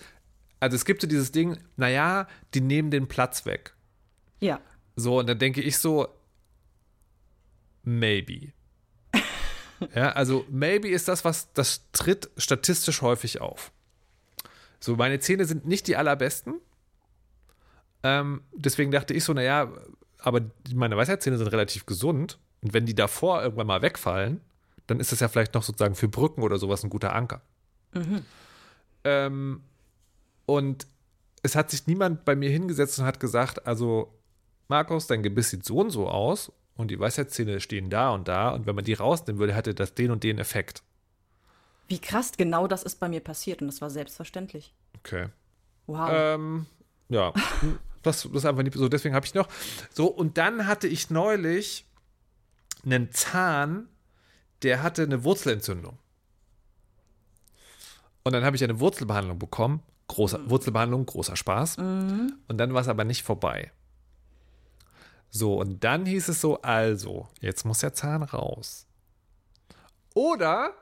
also 0.60 0.76
es 0.76 0.86
gibt 0.86 1.02
so 1.02 1.08
dieses 1.08 1.32
Ding, 1.32 1.58
naja, 1.78 2.28
die 2.54 2.62
nehmen 2.62 2.92
den 2.92 3.08
Platz 3.08 3.46
weg. 3.46 3.76
Ja. 4.40 4.60
So, 4.96 5.20
und 5.20 5.28
dann 5.28 5.40
denke 5.40 5.62
ich 5.62 5.78
so, 5.78 6.08
maybe. 7.84 8.54
ja, 9.96 10.12
also 10.12 10.46
maybe 10.50 10.90
ist 10.90 11.08
das, 11.08 11.24
was 11.24 11.54
das 11.54 11.84
tritt 11.92 12.30
statistisch 12.38 13.02
häufig 13.02 13.42
auf. 13.42 13.72
So, 14.80 14.96
meine 14.96 15.20
Zähne 15.20 15.46
sind 15.46 15.66
nicht 15.66 15.88
die 15.88 15.96
allerbesten. 15.96 16.56
Ähm, 18.04 18.42
deswegen 18.54 18.92
dachte 18.92 19.14
ich 19.14 19.24
so, 19.24 19.34
naja, 19.34 19.72
aber 20.20 20.42
meine 20.74 20.98
Weisheitszähne 20.98 21.38
sind 21.38 21.48
relativ 21.48 21.86
gesund. 21.86 22.40
Und 22.62 22.74
wenn 22.74 22.86
die 22.86 22.96
davor 22.96 23.42
irgendwann 23.42 23.68
mal 23.68 23.82
wegfallen, 23.82 24.42
dann 24.88 25.00
ist 25.00 25.12
das 25.12 25.20
ja 25.20 25.28
vielleicht 25.28 25.54
noch 25.54 25.64
sozusagen 25.64 25.96
für 25.96 26.08
Brücken 26.08 26.42
oder 26.42 26.58
sowas 26.58 26.84
ein 26.84 26.90
guter 26.90 27.14
Anker. 27.14 27.42
Mhm. 27.94 28.26
Ähm, 29.04 29.62
und 30.46 30.88
es 31.44 31.56
hat 31.56 31.72
sich 31.72 31.88
niemand 31.88 32.26
bei 32.26 32.36
mir 32.36 32.50
hingesetzt 32.50 33.00
und 33.00 33.06
hat 33.06 33.20
gesagt, 33.20 33.66
also 33.66 34.14
Markus, 34.68 35.08
dein 35.08 35.24
Gebiss 35.24 35.50
sieht 35.50 35.66
so 35.66 35.80
und 35.80 35.90
so 35.90 36.08
aus 36.08 36.52
und 36.76 36.92
die 36.92 37.00
Weisheitszähne 37.00 37.60
stehen 37.60 37.90
da 37.90 38.12
und 38.12 38.28
da 38.28 38.50
und 38.50 38.66
wenn 38.66 38.76
man 38.76 38.84
die 38.84 38.94
rausnehmen 38.94 39.40
würde, 39.40 39.56
hätte 39.56 39.74
das 39.74 39.94
den 39.94 40.12
und 40.12 40.24
den 40.24 40.40
Effekt. 40.40 40.84
Wie 41.90 42.00
krass, 42.00 42.32
genau 42.38 42.68
das 42.68 42.84
ist 42.84 43.00
bei 43.00 43.10
mir 43.10 43.20
passiert 43.20 43.62
und 43.62 43.68
das 43.68 43.82
war 43.82 43.90
selbstverständlich. 43.90 44.74
Okay. 45.00 45.30
Wow. 45.88 46.10
Ähm, 46.14 46.66
ja, 47.10 47.34
das, 48.04 48.22
das 48.22 48.32
ist 48.32 48.46
einfach 48.46 48.62
nicht 48.62 48.76
so, 48.76 48.88
deswegen 48.88 49.16
habe 49.16 49.26
ich 49.26 49.34
noch. 49.34 49.48
So, 49.92 50.06
und 50.06 50.38
dann 50.38 50.68
hatte 50.68 50.88
ich 50.88 51.10
neulich 51.10 51.88
einen 52.86 53.12
Zahn, 53.12 53.90
der 54.62 54.84
hatte 54.84 55.02
eine 55.02 55.24
Wurzelentzündung. 55.24 55.98
Und 58.24 58.34
dann 58.34 58.44
habe 58.44 58.56
ich 58.56 58.64
eine 58.64 58.80
Wurzelbehandlung 58.80 59.40
bekommen. 59.40 59.82
Großer, 60.08 60.38
mhm. 60.38 60.50
Wurzelbehandlung, 60.52 61.08
großer 61.08 61.36
Spaß. 61.36 61.78
Mhm. 61.78 62.36
Und 62.48 62.58
dann 62.60 62.72
war 62.76 62.82
es 62.82 62.88
aber 62.88 63.04
nicht 63.04 63.24
vorbei. 63.24 63.72
So, 65.32 65.60
und 65.60 65.84
dann 65.84 66.06
hieß 66.06 66.28
es 66.28 66.40
so, 66.40 66.62
also, 66.62 67.28
jetzt 67.40 67.66
muss 67.66 67.80
der 67.80 67.94
Zahn 67.94 68.22
raus. 68.22 68.86
Oder 70.14 70.76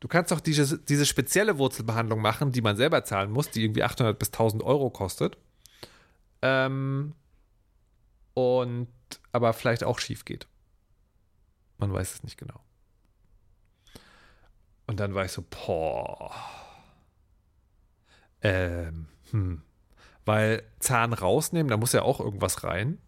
du 0.00 0.08
kannst 0.08 0.30
doch 0.30 0.40
diese, 0.40 0.78
diese 0.78 1.06
spezielle 1.06 1.58
Wurzelbehandlung 1.58 2.20
machen, 2.20 2.52
die 2.52 2.62
man 2.62 2.76
selber 2.76 3.04
zahlen 3.04 3.30
muss, 3.30 3.50
die 3.50 3.64
irgendwie 3.64 3.82
800 3.82 4.18
bis 4.18 4.28
1000 4.28 4.62
Euro 4.62 4.90
kostet. 4.90 5.36
Ähm, 6.42 7.14
und 8.34 8.88
aber 9.32 9.52
vielleicht 9.52 9.84
auch 9.84 9.98
schief 9.98 10.24
geht. 10.24 10.46
Man 11.78 11.92
weiß 11.92 12.14
es 12.14 12.22
nicht 12.22 12.38
genau. 12.38 12.60
Und 14.86 15.00
dann 15.00 15.14
war 15.14 15.24
ich 15.24 15.32
so, 15.32 15.42
boah. 15.42 16.32
Ähm, 18.42 19.08
hm. 19.30 19.62
Weil 20.24 20.62
Zahn 20.78 21.12
rausnehmen, 21.12 21.70
da 21.70 21.76
muss 21.76 21.92
ja 21.92 22.02
auch 22.02 22.20
irgendwas 22.20 22.64
rein. 22.64 22.98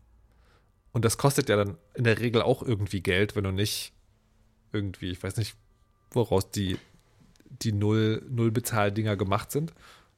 Und 0.92 1.04
das 1.04 1.18
kostet 1.18 1.48
ja 1.48 1.56
dann 1.56 1.76
in 1.94 2.04
der 2.04 2.18
Regel 2.18 2.42
auch 2.42 2.62
irgendwie 2.62 3.02
Geld, 3.02 3.36
wenn 3.36 3.44
du 3.44 3.52
nicht 3.52 3.92
irgendwie, 4.72 5.10
ich 5.10 5.22
weiß 5.22 5.36
nicht, 5.36 5.56
woraus 6.10 6.50
die, 6.50 6.78
die 7.44 7.72
Null, 7.72 8.24
Null-Bezahl-Dinger 8.28 9.16
gemacht 9.16 9.50
sind. 9.50 9.72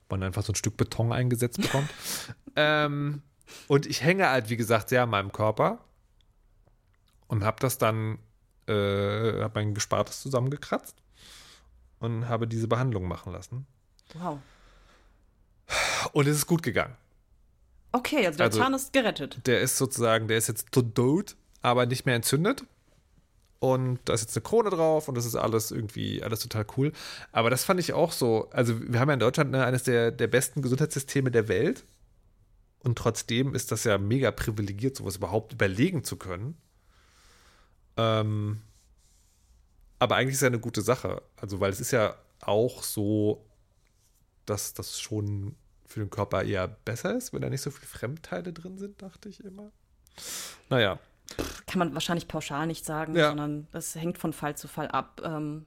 Man 0.09 0.23
einfach 0.23 0.43
so 0.43 0.53
ein 0.53 0.57
Stück 0.57 0.77
Beton 0.77 1.13
eingesetzt 1.13 1.61
bekommt. 1.61 1.89
ähm, 2.57 3.23
und 3.69 3.87
ich 3.87 4.03
hänge 4.03 4.29
halt, 4.29 4.51
wie 4.51 4.57
gesagt, 4.57 4.89
sehr 4.89 5.03
an 5.05 5.11
meinem 5.11 5.33
Körper. 5.33 5.79
Und 7.29 7.45
habe 7.45 7.59
das 7.61 7.79
dann, 7.79 8.19
äh, 8.67 8.73
habe 9.43 9.53
mein 9.55 9.75
Gespartes 9.75 10.21
zusammengekratzt 10.21 10.97
und 12.01 12.29
habe 12.29 12.49
diese 12.49 12.67
Behandlung 12.67 13.07
machen 13.07 13.33
lassen. 13.33 13.67
Wow. 14.15 14.39
Und 16.13 16.27
es 16.27 16.37
ist 16.37 16.47
gut 16.47 16.63
gegangen. 16.63 16.97
Okay, 17.93 18.27
also 18.27 18.39
der 18.39 18.47
also, 18.47 18.59
Zahn 18.59 18.75
ist 18.75 18.93
gerettet. 18.93 19.47
Der 19.47 19.61
ist 19.61 19.77
sozusagen, 19.77 20.29
der 20.29 20.39
ist 20.39 20.49
jetzt 20.49 20.73
tot, 20.73 21.37
aber 21.63 21.87
nicht 21.87 22.07
mehr 22.07 22.15
entzündet. 22.17 22.65
Und 23.61 24.01
da 24.07 24.15
ist 24.15 24.23
jetzt 24.23 24.37
eine 24.37 24.43
Krone 24.43 24.71
drauf 24.71 25.07
und 25.07 25.15
das 25.15 25.27
ist 25.27 25.37
alles 25.37 25.71
irgendwie, 25.71 26.23
alles 26.23 26.41
total 26.41 26.67
cool. 26.77 26.93
Aber 27.31 27.51
das 27.51 27.63
fand 27.63 27.79
ich 27.79 27.93
auch 27.93 28.11
so. 28.11 28.49
Also, 28.51 28.81
wir 28.81 28.99
haben 28.99 29.09
ja 29.09 29.15
in 29.15 29.21
Deutschland 29.21 29.51
ne, 29.51 29.65
eines 29.65 29.83
der, 29.83 30.11
der 30.11 30.29
besten 30.29 30.63
Gesundheitssysteme 30.63 31.31
der 31.31 31.47
Welt. 31.49 31.85
Und 32.83 32.97
trotzdem 32.97 33.55
ist 33.55 33.71
das 33.71 33.85
ja 33.85 33.99
mega 33.99 34.31
privilegiert, 34.31 34.97
sowas 34.97 35.17
überhaupt 35.17 35.53
überlegen 35.53 36.05
zu 36.05 36.17
können. 36.17 36.57
Ähm, 37.99 38.63
aber 39.99 40.17
eigentlich 40.17 40.37
ist 40.37 40.41
ja 40.41 40.49
eine 40.49 40.59
gute 40.59 40.81
Sache. 40.81 41.21
Also, 41.37 41.61
weil 41.61 41.71
es 41.71 41.81
ist 41.81 41.91
ja 41.91 42.17
auch 42.41 42.83
so, 42.83 43.45
dass 44.47 44.73
das 44.73 44.99
schon 44.99 45.55
für 45.85 46.01
den 46.01 46.09
Körper 46.09 46.45
eher 46.45 46.67
besser 46.67 47.15
ist, 47.15 47.35
wenn 47.35 47.43
da 47.43 47.51
nicht 47.51 47.61
so 47.61 47.71
viele 47.71 47.89
Fremdteile 47.89 48.55
drin 48.55 48.79
sind, 48.79 49.03
dachte 49.03 49.29
ich 49.29 49.45
immer. 49.45 49.71
Naja. 50.71 50.99
Kann 51.67 51.79
man 51.79 51.95
wahrscheinlich 51.95 52.29
pauschal 52.29 52.67
nicht 52.67 52.85
sagen, 52.85 53.15
ja. 53.15 53.29
sondern 53.29 53.69
das 53.73 53.95
hängt 53.95 54.19
von 54.19 54.33
Fall 54.33 54.57
zu 54.57 54.69
Fall 54.69 54.89
ab. 54.89 55.23
Ähm, 55.25 55.67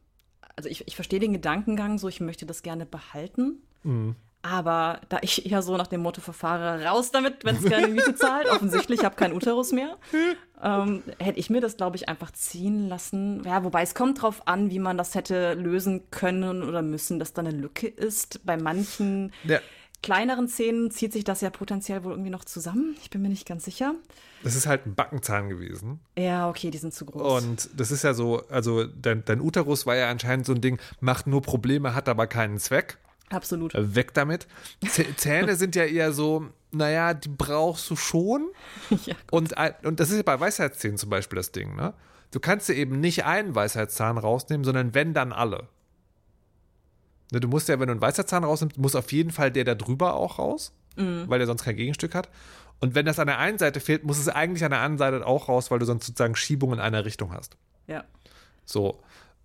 also 0.56 0.70
ich, 0.70 0.88
ich 0.88 0.96
verstehe 0.96 1.20
den 1.20 1.34
Gedankengang 1.34 1.98
so, 1.98 2.08
ich 2.08 2.20
möchte 2.20 2.46
das 2.46 2.62
gerne 2.64 2.86
behalten. 2.86 3.64
Mhm. 3.84 4.16
Aber 4.46 5.00
da 5.08 5.20
ich 5.22 5.38
ja 5.46 5.62
so 5.62 5.78
nach 5.78 5.88
dem 5.88 6.02
Motto 6.02 6.20
verfahre, 6.20 6.84
raus 6.84 7.12
damit, 7.12 7.46
wenn 7.46 7.56
es 7.56 7.64
keine 7.64 7.88
Miete 7.88 8.14
zahlt, 8.14 8.50
offensichtlich, 8.50 9.00
ich 9.00 9.06
habe 9.06 9.16
keinen 9.16 9.34
Uterus 9.34 9.72
mehr, 9.72 9.98
ähm, 10.62 11.02
hätte 11.18 11.40
ich 11.40 11.50
mir 11.50 11.62
das, 11.62 11.78
glaube 11.78 11.96
ich, 11.96 12.10
einfach 12.10 12.30
ziehen 12.32 12.90
lassen. 12.90 13.42
Ja, 13.46 13.64
wobei 13.64 13.84
es 13.84 13.96
kommt 13.96 14.22
drauf 14.22 14.46
an, 14.46 14.70
wie 14.70 14.80
man 14.80 14.98
das 14.98 15.16
hätte 15.16 15.54
lösen 15.54 16.12
können 16.12 16.62
oder 16.62 16.82
müssen, 16.82 17.20
dass 17.20 17.32
da 17.32 17.42
eine 17.42 17.52
Lücke 17.52 17.88
ist. 17.88 18.46
Bei 18.46 18.58
manchen 18.58 19.32
ja. 19.46 19.60
Kleineren 20.04 20.48
Zähnen 20.48 20.92
zieht 20.92 21.14
sich 21.14 21.24
das 21.24 21.42
ja 21.42 21.50
potenziell 21.50 22.04
wohl 22.04 22.12
irgendwie 22.12 22.30
noch 22.30 22.46
zusammen. 22.46 22.96
Ich 23.02 23.10
bin 23.10 23.24
mir 23.24 23.30
nicht 23.30 23.48
ganz 23.48 23.66
sicher. 23.66 23.96
Das 24.44 24.56
ist 24.56 24.68
halt 24.68 24.86
ein 24.86 24.94
Backenzahn 24.94 25.50
gewesen. 25.50 26.00
Ja, 26.18 26.50
okay, 26.50 26.70
die 26.70 26.78
sind 26.78 26.94
zu 26.94 27.06
groß. 27.06 27.44
Und 27.44 27.70
das 27.76 27.90
ist 27.90 28.04
ja 28.04 28.14
so, 28.14 28.44
also 28.50 28.86
dein, 28.86 29.26
dein 29.26 29.42
Uterus 29.42 29.86
war 29.86 29.96
ja 29.96 30.10
anscheinend 30.12 30.46
so 30.46 30.54
ein 30.54 30.62
Ding, 30.62 30.80
macht 31.00 31.26
nur 31.26 31.42
Probleme, 31.42 31.96
hat 31.96 32.08
aber 32.10 32.28
keinen 32.28 32.60
Zweck. 32.60 32.98
Absolut. 33.30 33.74
Äh, 33.74 33.96
weg 33.96 34.14
damit. 34.14 34.48
Zähne 35.18 35.56
sind 35.56 35.76
ja 35.76 35.86
eher 35.86 36.12
so, 36.12 36.48
naja, 36.72 37.14
die 37.14 37.30
brauchst 37.30 37.90
du 37.90 37.96
schon. 37.96 38.50
ja, 39.06 39.16
und, 39.32 39.56
und 39.84 40.00
das 40.00 40.12
ist 40.12 40.18
ja 40.18 40.24
bei 40.24 40.40
Weisheitszähnen 40.40 40.98
zum 40.98 41.10
Beispiel 41.10 41.38
das 41.38 41.52
Ding, 41.52 41.76
ne? 41.76 41.94
Du 42.32 42.40
kannst 42.40 42.68
dir 42.68 42.74
eben 42.74 43.00
nicht 43.00 43.26
einen 43.26 43.54
Weisheitszahn 43.54 44.18
rausnehmen, 44.18 44.64
sondern 44.64 44.96
wenn, 44.96 45.14
dann 45.14 45.32
alle. 45.32 45.68
Ne, 47.32 47.40
du 47.40 47.48
musst 47.48 47.70
ja, 47.70 47.80
wenn 47.80 47.88
du 47.88 47.94
einen 47.94 48.02
Weisheitszahn 48.02 48.44
rausnimmst, 48.44 48.78
muss 48.78 48.96
auf 48.96 49.12
jeden 49.12 49.32
Fall 49.32 49.52
der 49.52 49.64
da 49.64 49.76
drüber 49.76 50.16
auch 50.16 50.40
raus, 50.40 50.74
mhm. 50.96 51.26
weil 51.28 51.40
der 51.40 51.48
sonst 51.48 51.64
kein 51.64 51.76
Gegenstück 51.76 52.16
hat. 52.16 52.30
Und 52.80 52.96
wenn 52.96 53.06
das 53.06 53.20
an 53.20 53.28
der 53.28 53.40
einen 53.40 53.58
Seite 53.58 53.80
fehlt, 53.80 54.04
muss 54.04 54.18
es 54.18 54.28
eigentlich 54.28 54.64
an 54.66 54.72
der 54.72 54.82
anderen 54.82 54.98
Seite 54.98 55.26
auch 55.26 55.48
raus, 55.48 55.72
weil 55.72 55.80
du 55.80 55.86
sonst 55.86 56.06
sozusagen 56.06 56.36
Schiebung 56.36 56.74
in 56.74 56.80
einer 56.80 57.06
Richtung 57.06 57.32
hast. 57.32 57.56
Ja. 57.88 58.04
So. 58.66 59.00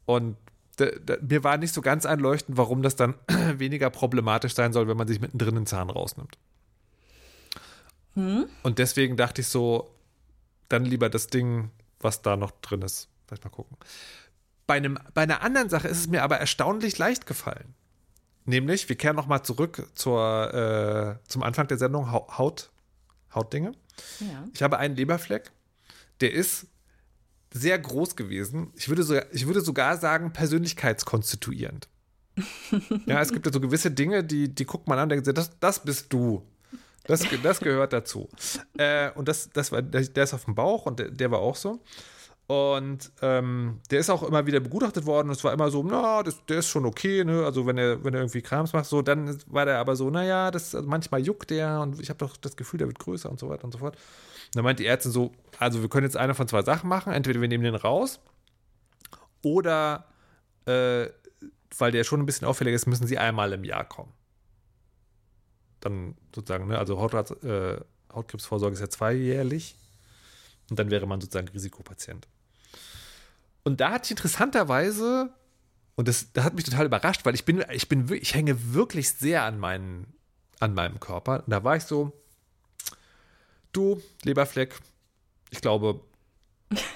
Und 0.07 0.37
mir 1.22 1.45
war 1.45 1.57
nicht 1.57 1.74
so 1.74 1.81
ganz 1.81 2.07
einleuchtend, 2.07 2.57
warum 2.57 2.83
das 2.83 2.97
dann 2.97 3.14
weniger 3.59 3.91
problematisch 3.91 4.55
sein 4.55 4.72
soll, 4.72 4.89
wenn 4.89 4.97
man 4.97 5.09
sich 5.09 5.20
mittendrin 5.20 5.55
den 5.55 5.66
Zahn 5.66 5.91
rausnimmt. 5.91 6.39
Hm? 8.14 8.47
Und 8.62 8.79
deswegen 8.79 9.16
dachte 9.16 9.41
ich 9.41 9.49
so, 9.49 9.91
dann 10.68 10.85
lieber 10.85 11.09
das 11.09 11.29
Ding, 11.29 11.70
was 12.01 12.22
da 12.22 12.37
noch 12.37 12.51
drin 12.61 12.83
ist. 12.83 13.09
Vielleicht 13.26 13.45
mal 13.45 13.51
gucken. 13.51 13.76
Bei, 14.69 14.75
einem, 14.75 14.99
bei 15.14 15.23
einer 15.23 15.41
anderen 15.41 15.71
Sache 15.71 15.89
ist 15.89 15.97
es 15.97 16.09
mir 16.09 16.23
aber 16.23 16.37
erstaunlich 16.37 16.99
leicht 16.99 17.25
gefallen. 17.25 17.75
Nämlich, 18.45 18.87
wir 18.91 18.97
kehren 18.97 19.16
nochmal 19.16 19.43
zurück 19.43 19.89
zur, 19.95 21.19
äh, 21.25 21.27
zum 21.27 21.43
Anfang 21.43 21.69
der 21.69 21.79
Sendung 21.79 22.12
Haut, 22.12 22.71
Hautdinge. 23.35 23.73
Ja. 24.21 24.45
Ich 24.53 24.62
habe 24.62 24.79
einen 24.79 24.95
Leberfleck, 24.95 25.51
der 26.21 26.35
ist 26.35 26.66
sehr 27.51 27.79
groß 27.79 28.14
gewesen. 28.14 28.71
Ich 28.77 28.91
würde, 28.91 29.05
sogar, 29.05 29.25
ich 29.33 29.47
würde 29.47 29.62
sogar 29.62 29.97
sagen, 29.97 30.35
persönlichkeitskonstituierend. 30.35 31.89
ja, 33.07 33.23
es 33.23 33.33
gibt 33.33 33.47
ja 33.47 33.53
so 33.53 33.61
gewisse 33.61 33.91
Dinge, 33.91 34.23
die, 34.23 34.55
die 34.55 34.66
guckt 34.66 34.87
man 34.87 34.99
an 34.99 35.05
und 35.05 35.25
denkt, 35.25 35.39
das, 35.39 35.59
das 35.59 35.83
bist 35.83 36.12
du. 36.12 36.47
Das, 37.05 37.25
das 37.43 37.61
gehört 37.61 37.95
dazu. 37.95 38.29
Äh, 38.77 39.12
und 39.12 39.29
das, 39.29 39.49
das 39.49 39.73
war, 39.73 39.81
der, 39.81 40.03
der, 40.03 40.25
ist 40.25 40.35
auf 40.35 40.45
dem 40.45 40.55
Bauch 40.55 40.85
und 40.85 40.99
der, 40.99 41.11
der 41.11 41.31
war 41.31 41.39
auch 41.39 41.57
so. 41.57 41.81
Und 42.49 43.12
ähm, 43.20 43.78
der 43.90 44.01
ist 44.01 44.09
auch 44.09 44.22
immer 44.22 44.46
wieder 44.46 44.59
begutachtet 44.61 45.05
worden. 45.05 45.28
Es 45.28 45.44
war 45.44 45.53
immer 45.53 45.70
so, 45.70 45.82
na, 45.82 46.22
das, 46.22 46.42
der 46.46 46.61
ist 46.61 46.68
schon 46.68 46.86
okay, 46.86 47.22
ne? 47.22 47.44
Also 47.44 47.66
wenn 47.66 47.76
er, 47.76 48.03
wenn 48.03 48.14
er 48.14 48.20
irgendwie 48.20 48.40
Krams 48.40 48.72
macht, 48.72 48.86
so, 48.86 49.03
dann 49.03 49.38
war 49.49 49.66
der 49.66 49.78
aber 49.78 49.96
so, 49.96 50.09
naja, 50.09 50.51
das 50.51 50.74
also 50.74 50.88
manchmal 50.88 51.20
juckt 51.20 51.51
der 51.51 51.80
und 51.82 52.01
ich 52.01 52.09
habe 52.09 52.18
doch 52.18 52.38
das 52.38 52.57
Gefühl, 52.57 52.78
der 52.78 52.86
wird 52.86 52.99
größer 52.99 53.30
und 53.30 53.38
so 53.38 53.51
weiter 53.51 53.64
und 53.64 53.72
so 53.72 53.78
fort. 53.78 53.96
Und 53.96 54.57
dann 54.57 54.64
meint 54.64 54.78
die 54.78 54.86
Ärztin 54.86 55.12
so, 55.12 55.32
also 55.59 55.82
wir 55.82 55.90
können 55.90 56.07
jetzt 56.07 56.16
eine 56.16 56.34
von 56.34 56.49
zwei 56.49 56.62
Sachen 56.62 56.88
machen. 56.88 57.12
Entweder 57.12 57.38
wir 57.42 57.49
nehmen 57.49 57.64
den 57.64 57.74
raus 57.74 58.18
oder 59.42 60.07
äh, 60.64 61.09
weil 61.76 61.92
der 61.92 62.03
schon 62.05 62.20
ein 62.20 62.26
bisschen 62.26 62.49
auffällig 62.49 62.72
ist, 62.72 62.86
müssen 62.86 63.07
sie 63.07 63.18
einmal 63.18 63.53
im 63.53 63.64
Jahr 63.64 63.84
kommen. 63.84 64.14
Dann 65.80 66.16
sozusagen, 66.34 66.68
ne, 66.68 66.78
also 66.78 66.99
Haut, 66.99 67.12
äh, 67.44 67.78
Hautkrebsvorsorge 68.11 68.72
ist 68.72 68.80
ja 68.80 68.88
zweijährlich 68.88 69.76
und 70.70 70.78
dann 70.78 70.90
wäre 70.90 71.07
man 71.07 71.20
sozusagen 71.20 71.49
Risikopatient. 71.49 72.26
Und 73.69 73.83
da 73.83 73.91
hatte 73.91 74.07
ich 74.07 74.12
interessanterweise, 74.12 75.31
und 75.95 76.09
das, 76.09 76.33
das 76.33 76.43
hat 76.43 76.55
mich 76.55 76.64
total 76.64 76.87
überrascht, 76.87 77.27
weil 77.27 77.35
ich 77.35 77.45
bin, 77.45 77.62
ich 77.71 77.87
bin, 77.87 78.11
ich 78.11 78.35
hänge 78.35 78.73
wirklich 78.73 79.11
sehr 79.11 79.43
an 79.43 79.59
meinen, 79.59 80.11
an 80.59 80.73
meinem 80.73 80.99
Körper. 81.01 81.45
Und 81.45 81.51
da 81.51 81.62
war 81.64 81.77
ich 81.77 81.83
so, 81.83 82.19
du, 83.73 84.03
Leberfleck, 84.25 84.75
ich 85.51 85.61
glaube, 85.61 86.01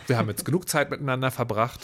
wir 0.06 0.16
haben 0.16 0.30
jetzt 0.30 0.46
genug 0.46 0.66
Zeit 0.66 0.90
miteinander 0.90 1.30
verbracht. 1.30 1.80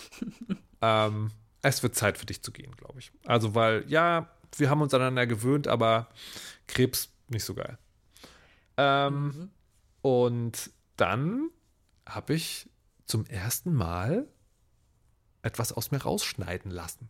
Ähm, 0.80 1.32
es 1.60 1.82
wird 1.82 1.94
Zeit 1.94 2.16
für 2.16 2.24
dich 2.24 2.40
zu 2.42 2.50
gehen, 2.50 2.74
glaube 2.76 3.00
ich. 3.00 3.12
Also, 3.26 3.54
weil, 3.54 3.84
ja, 3.88 4.30
wir 4.56 4.70
haben 4.70 4.80
uns 4.80 4.94
aneinander 4.94 5.26
gewöhnt, 5.26 5.68
aber 5.68 6.08
Krebs 6.66 7.10
nicht 7.28 7.44
so 7.44 7.52
geil. 7.52 7.76
Ähm, 8.78 9.24
mhm. 9.24 9.50
Und 10.00 10.70
dann 10.96 11.50
habe 12.06 12.32
ich 12.32 12.70
zum 13.04 13.26
ersten 13.26 13.74
Mal 13.74 14.28
etwas 15.48 15.72
aus 15.72 15.90
mir 15.90 16.02
rausschneiden 16.02 16.70
lassen. 16.70 17.08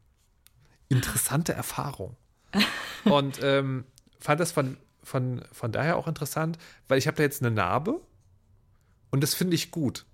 Interessante 0.88 1.52
Erfahrung. 1.52 2.16
Und 3.04 3.40
ähm, 3.42 3.84
fand 4.18 4.40
das 4.40 4.52
von, 4.52 4.78
von, 5.02 5.42
von 5.52 5.72
daher 5.72 5.96
auch 5.96 6.08
interessant, 6.08 6.58
weil 6.86 6.98
ich 6.98 7.06
habe 7.06 7.16
da 7.16 7.24
jetzt 7.24 7.42
eine 7.42 7.50
Narbe 7.50 8.00
und 9.10 9.22
das 9.22 9.34
finde 9.34 9.54
ich 9.54 9.70
gut. 9.70 10.04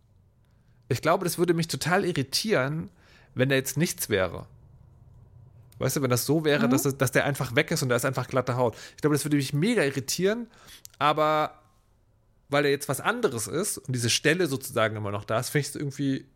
Ich 0.89 1.03
glaube, 1.03 1.25
das 1.25 1.39
würde 1.39 1.55
mich 1.55 1.68
total 1.68 2.05
irritieren, 2.05 2.91
wenn 3.35 3.49
da 3.49 3.55
jetzt 3.55 3.77
nichts 3.77 4.09
wäre. 4.09 4.47
Weißt 5.79 5.97
du, 5.97 6.03
wenn 6.03 6.11
das 6.11 6.27
so 6.27 6.45
wäre, 6.45 6.66
mhm. 6.66 6.70
dass, 6.70 6.83
dass 6.97 7.12
der 7.12 7.25
einfach 7.25 7.57
weg 7.57 7.70
ist 7.70 7.83
und 7.83 7.89
da 7.89 7.97
ist 7.97 8.05
einfach 8.05 8.29
glatte 8.29 8.57
Haut. 8.57 8.77
Ich 8.95 9.01
glaube, 9.01 9.14
das 9.14 9.25
würde 9.25 9.37
mich 9.37 9.53
mega 9.53 9.83
irritieren, 9.83 10.47
aber 10.99 11.61
weil 12.49 12.66
er 12.66 12.70
jetzt 12.70 12.89
was 12.89 13.01
anderes 13.01 13.49
ist 13.49 13.79
und 13.79 13.93
diese 13.95 14.11
Stelle 14.11 14.47
sozusagen 14.47 14.95
immer 14.97 15.11
noch 15.11 15.25
da 15.25 15.41
ist, 15.41 15.49
finde 15.49 15.62
ich 15.62 15.68
es 15.70 15.77
irgendwie 15.77 16.27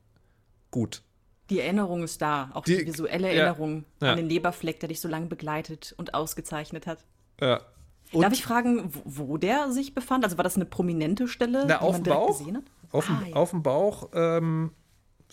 gut. 0.71 1.03
Die 1.51 1.61
Erinnerung 1.61 2.03
ist 2.03 2.21
da, 2.21 2.51
auch 2.55 2.65
die, 2.65 2.79
die 2.79 2.87
visuelle 2.87 3.29
Erinnerung 3.29 3.85
ja, 4.01 4.09
ja. 4.09 4.13
an 4.13 4.19
den 4.19 4.29
Leberfleck, 4.29 4.81
der 4.81 4.89
dich 4.89 5.01
so 5.01 5.09
lange 5.09 5.27
begleitet 5.27 5.95
und 5.97 6.15
ausgezeichnet 6.15 6.87
hat. 6.87 7.05
Ja. 7.41 7.61
Und 8.13 8.23
Darf 8.23 8.33
ich 8.33 8.43
fragen, 8.43 8.91
wo, 8.93 9.29
wo, 9.29 9.37
der 9.37 9.71
sich 9.71 9.95
befand? 9.95 10.25
Also 10.25 10.37
war 10.37 10.45
das 10.45 10.57
eine 10.57 10.65
prominente 10.65 11.29
Stelle, 11.29 11.65
Na, 11.67 11.79
die 11.79 11.85
man 11.85 12.03
direkt 12.03 12.21
Bauch, 12.21 12.39
gesehen 12.39 12.57
hat? 12.57 12.65
Auf, 12.91 13.11
ah, 13.11 13.21
dem, 13.23 13.29
ja. 13.31 13.37
auf 13.37 13.51
dem 13.51 13.63
Bauch, 13.63 14.09
ähm, 14.15 14.73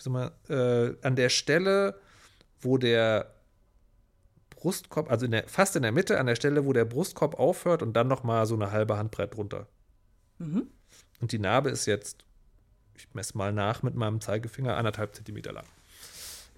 mal, 0.08 0.32
äh, 0.50 0.94
an 1.06 1.16
der 1.16 1.30
Stelle, 1.30 2.00
wo 2.60 2.78
der 2.78 3.32
Brustkorb, 4.50 5.10
also 5.10 5.26
in 5.26 5.32
der, 5.32 5.48
fast 5.48 5.76
in 5.76 5.84
der 5.84 5.92
Mitte, 5.92 6.20
an 6.20 6.26
der 6.26 6.36
Stelle, 6.36 6.66
wo 6.66 6.74
der 6.74 6.86
Brustkorb 6.86 7.40
aufhört 7.40 7.82
und 7.82 7.94
dann 7.94 8.08
noch 8.08 8.24
mal 8.24 8.46
so 8.46 8.56
eine 8.56 8.72
halbe 8.72 8.98
Handbreit 8.98 9.38
runter. 9.38 9.68
Mhm. 10.40 10.68
Und 11.22 11.32
die 11.32 11.40
Narbe 11.40 11.70
ist 11.70 11.86
jetzt, 11.86 12.26
ich 12.96 13.08
messe 13.14 13.38
mal 13.38 13.54
nach 13.54 13.84
mit 13.84 13.96
meinem 13.96 14.20
Zeigefinger, 14.22 14.76
anderthalb 14.76 15.16
Zentimeter 15.16 15.54
lang. 15.54 15.66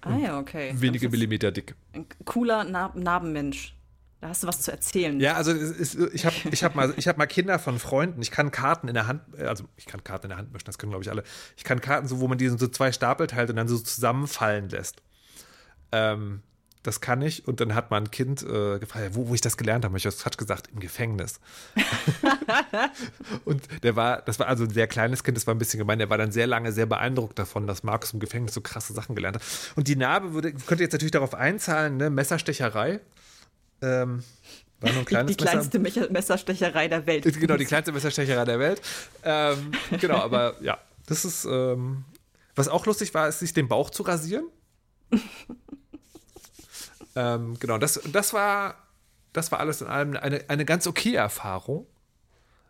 Ah 0.00 0.16
ja, 0.16 0.38
okay. 0.38 0.72
Wenige 0.74 1.08
Millimeter 1.08 1.50
dick. 1.50 1.74
Ein 1.92 2.06
cooler 2.24 2.64
Nar 2.64 2.92
Narbenmensch. 2.96 3.74
Da 4.20 4.30
hast 4.30 4.42
du 4.42 4.48
was 4.48 4.60
zu 4.62 4.72
erzählen. 4.72 5.20
Ja, 5.20 5.34
also 5.34 5.52
ist, 5.52 5.94
ich 6.12 6.26
habe 6.26 6.34
ich 6.50 6.64
hab 6.64 6.74
mal, 6.74 6.92
hab 6.92 7.18
mal 7.18 7.26
Kinder 7.26 7.58
von 7.60 7.78
Freunden. 7.78 8.20
Ich 8.20 8.32
kann 8.32 8.50
Karten 8.50 8.88
in 8.88 8.94
der 8.94 9.06
Hand, 9.06 9.22
also 9.38 9.64
ich 9.76 9.86
kann 9.86 10.02
Karten 10.02 10.26
in 10.26 10.30
der 10.30 10.38
Hand 10.38 10.52
mischen, 10.52 10.66
das 10.66 10.78
können 10.78 10.90
glaube 10.90 11.04
ich 11.04 11.10
alle. 11.10 11.22
Ich 11.56 11.62
kann 11.62 11.80
Karten 11.80 12.08
so, 12.08 12.18
wo 12.18 12.26
man 12.26 12.36
die 12.36 12.48
so 12.48 12.66
zwei 12.66 12.90
Stapel 12.90 13.28
teilt 13.28 13.50
und 13.50 13.56
dann 13.56 13.68
so 13.68 13.78
zusammenfallen 13.78 14.68
lässt. 14.70 15.02
Ähm, 15.92 16.42
das 16.88 17.02
kann 17.02 17.20
ich. 17.20 17.46
Und 17.46 17.60
dann 17.60 17.74
hat 17.74 17.90
mein 17.90 18.10
Kind 18.10 18.42
äh, 18.42 18.78
gefragt, 18.78 19.10
wo, 19.12 19.28
wo 19.28 19.34
ich 19.34 19.42
das 19.42 19.56
gelernt 19.56 19.84
habe. 19.84 19.96
Ich 19.98 20.06
habe 20.06 20.36
gesagt, 20.36 20.70
im 20.72 20.80
Gefängnis. 20.80 21.38
und 23.44 23.62
der 23.84 23.94
war, 23.94 24.22
das 24.22 24.38
war 24.38 24.48
also 24.48 24.64
ein 24.64 24.70
sehr 24.70 24.86
kleines 24.86 25.22
Kind, 25.22 25.36
das 25.36 25.46
war 25.46 25.54
ein 25.54 25.58
bisschen 25.58 25.78
gemein. 25.78 25.98
Der 25.98 26.08
war 26.08 26.16
dann 26.16 26.32
sehr 26.32 26.46
lange 26.46 26.72
sehr 26.72 26.86
beeindruckt 26.86 27.38
davon, 27.38 27.66
dass 27.66 27.82
Markus 27.82 28.14
im 28.14 28.20
Gefängnis 28.20 28.54
so 28.54 28.62
krasse 28.62 28.94
Sachen 28.94 29.14
gelernt 29.14 29.36
hat. 29.36 29.42
Und 29.76 29.86
die 29.86 29.96
Narbe 29.96 30.32
würde, 30.32 30.52
könnte 30.52 30.82
jetzt 30.82 30.92
natürlich 30.92 31.12
darauf 31.12 31.34
einzahlen, 31.34 31.98
ne? 31.98 32.08
Messerstecherei. 32.08 33.00
Ähm, 33.82 34.24
war 34.80 34.90
nur 34.90 35.00
ein 35.00 35.04
kleines 35.04 35.30
die, 35.32 35.36
die 35.36 35.44
kleinste 35.44 35.78
Messer. 35.78 36.10
Messerstecherei 36.10 36.88
der 36.88 37.06
Welt. 37.06 37.24
Genau, 37.38 37.56
die 37.56 37.66
kleinste 37.66 37.92
Messerstecherei 37.92 38.46
der 38.46 38.58
Welt. 38.58 38.80
Ähm, 39.24 39.72
genau, 40.00 40.16
aber 40.16 40.54
ja, 40.62 40.78
das 41.06 41.26
ist, 41.26 41.44
ähm, 41.44 42.04
was 42.54 42.68
auch 42.68 42.86
lustig 42.86 43.12
war, 43.12 43.28
ist, 43.28 43.40
sich 43.40 43.52
den 43.52 43.68
Bauch 43.68 43.90
zu 43.90 44.04
rasieren. 44.04 44.46
Ähm, 47.18 47.58
genau, 47.58 47.78
das, 47.78 48.00
das 48.12 48.32
war, 48.32 48.76
das 49.32 49.50
war 49.50 49.58
alles 49.58 49.80
in 49.80 49.88
allem 49.88 50.16
eine, 50.16 50.48
eine 50.48 50.64
ganz 50.64 50.86
okay 50.86 51.14
Erfahrung. 51.14 51.84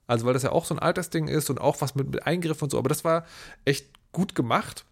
Also, 0.07 0.25
weil 0.25 0.33
das 0.33 0.43
ja 0.43 0.53
auch 0.53 0.65
so 0.65 0.75
ein 0.75 0.79
Altersding 0.79 1.29
ist 1.29 1.51
und 1.51 1.61
auch 1.61 1.83
was 1.83 1.95
mit, 1.95 2.09
mit 2.09 2.27
Eingriff 2.27 2.63
und 2.63 2.71
so, 2.71 2.79
aber 2.79 2.89
das 2.89 3.05
war 3.05 3.27
echt 3.67 3.91
gut 4.11 4.35
gemacht. 4.35 4.87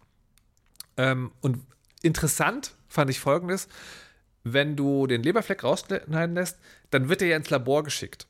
Ähm, 0.95 1.31
und 1.41 1.65
interessant 2.03 2.75
fand 2.87 3.09
ich 3.09 3.19
folgendes: 3.19 3.67
Wenn 4.43 4.75
du 4.75 5.07
den 5.07 5.23
Leberfleck 5.23 5.63
rausschneiden 5.63 6.35
lässt, 6.35 6.59
dann 6.91 7.09
wird 7.09 7.23
er 7.23 7.29
ja 7.29 7.37
ins 7.37 7.49
Labor 7.49 7.83
geschickt. 7.83 8.27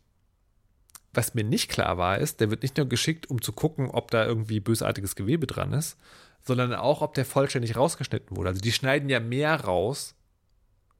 Was 1.13 1.33
mir 1.33 1.43
nicht 1.43 1.69
klar 1.69 1.97
war, 1.97 2.19
ist, 2.19 2.39
der 2.39 2.51
wird 2.51 2.61
nicht 2.61 2.77
nur 2.77 2.87
geschickt, 2.87 3.29
um 3.29 3.41
zu 3.41 3.51
gucken, 3.51 3.89
ob 3.89 4.11
da 4.11 4.25
irgendwie 4.25 4.61
bösartiges 4.61 5.17
Gewebe 5.17 5.45
dran 5.45 5.73
ist, 5.73 5.97
sondern 6.41 6.73
auch, 6.73 7.01
ob 7.01 7.15
der 7.15 7.25
vollständig 7.25 7.75
rausgeschnitten 7.75 8.37
wurde. 8.37 8.49
Also 8.49 8.61
die 8.61 8.71
schneiden 8.71 9.09
ja 9.09 9.19
mehr 9.19 9.59
raus, 9.59 10.15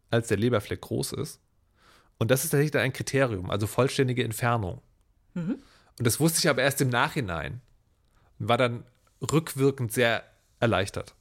als 0.09 0.27
der 0.27 0.37
Leberfleck 0.37 0.81
groß 0.81 1.13
ist. 1.13 1.39
Und 2.17 2.31
das 2.31 2.43
ist 2.43 2.51
tatsächlich 2.51 2.71
dann 2.71 2.81
ein 2.81 2.93
Kriterium, 2.93 3.49
also 3.49 3.67
vollständige 3.67 4.23
Entfernung. 4.23 4.81
Mhm. 5.33 5.59
Und 5.99 6.07
das 6.07 6.19
wusste 6.19 6.39
ich 6.39 6.49
aber 6.49 6.61
erst 6.61 6.81
im 6.81 6.89
Nachhinein. 6.89 7.61
Und 8.39 8.49
war 8.49 8.57
dann 8.57 8.83
rückwirkend 9.21 9.91
sehr 9.91 10.23
erleichtert, 10.59 11.15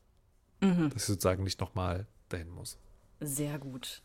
mhm. 0.61 0.91
dass 0.91 1.03
ich 1.03 1.09
sozusagen 1.09 1.45
nicht 1.45 1.61
nochmal 1.61 2.07
dahin 2.28 2.51
muss. 2.51 2.78
Sehr 3.20 3.59
gut. 3.59 4.03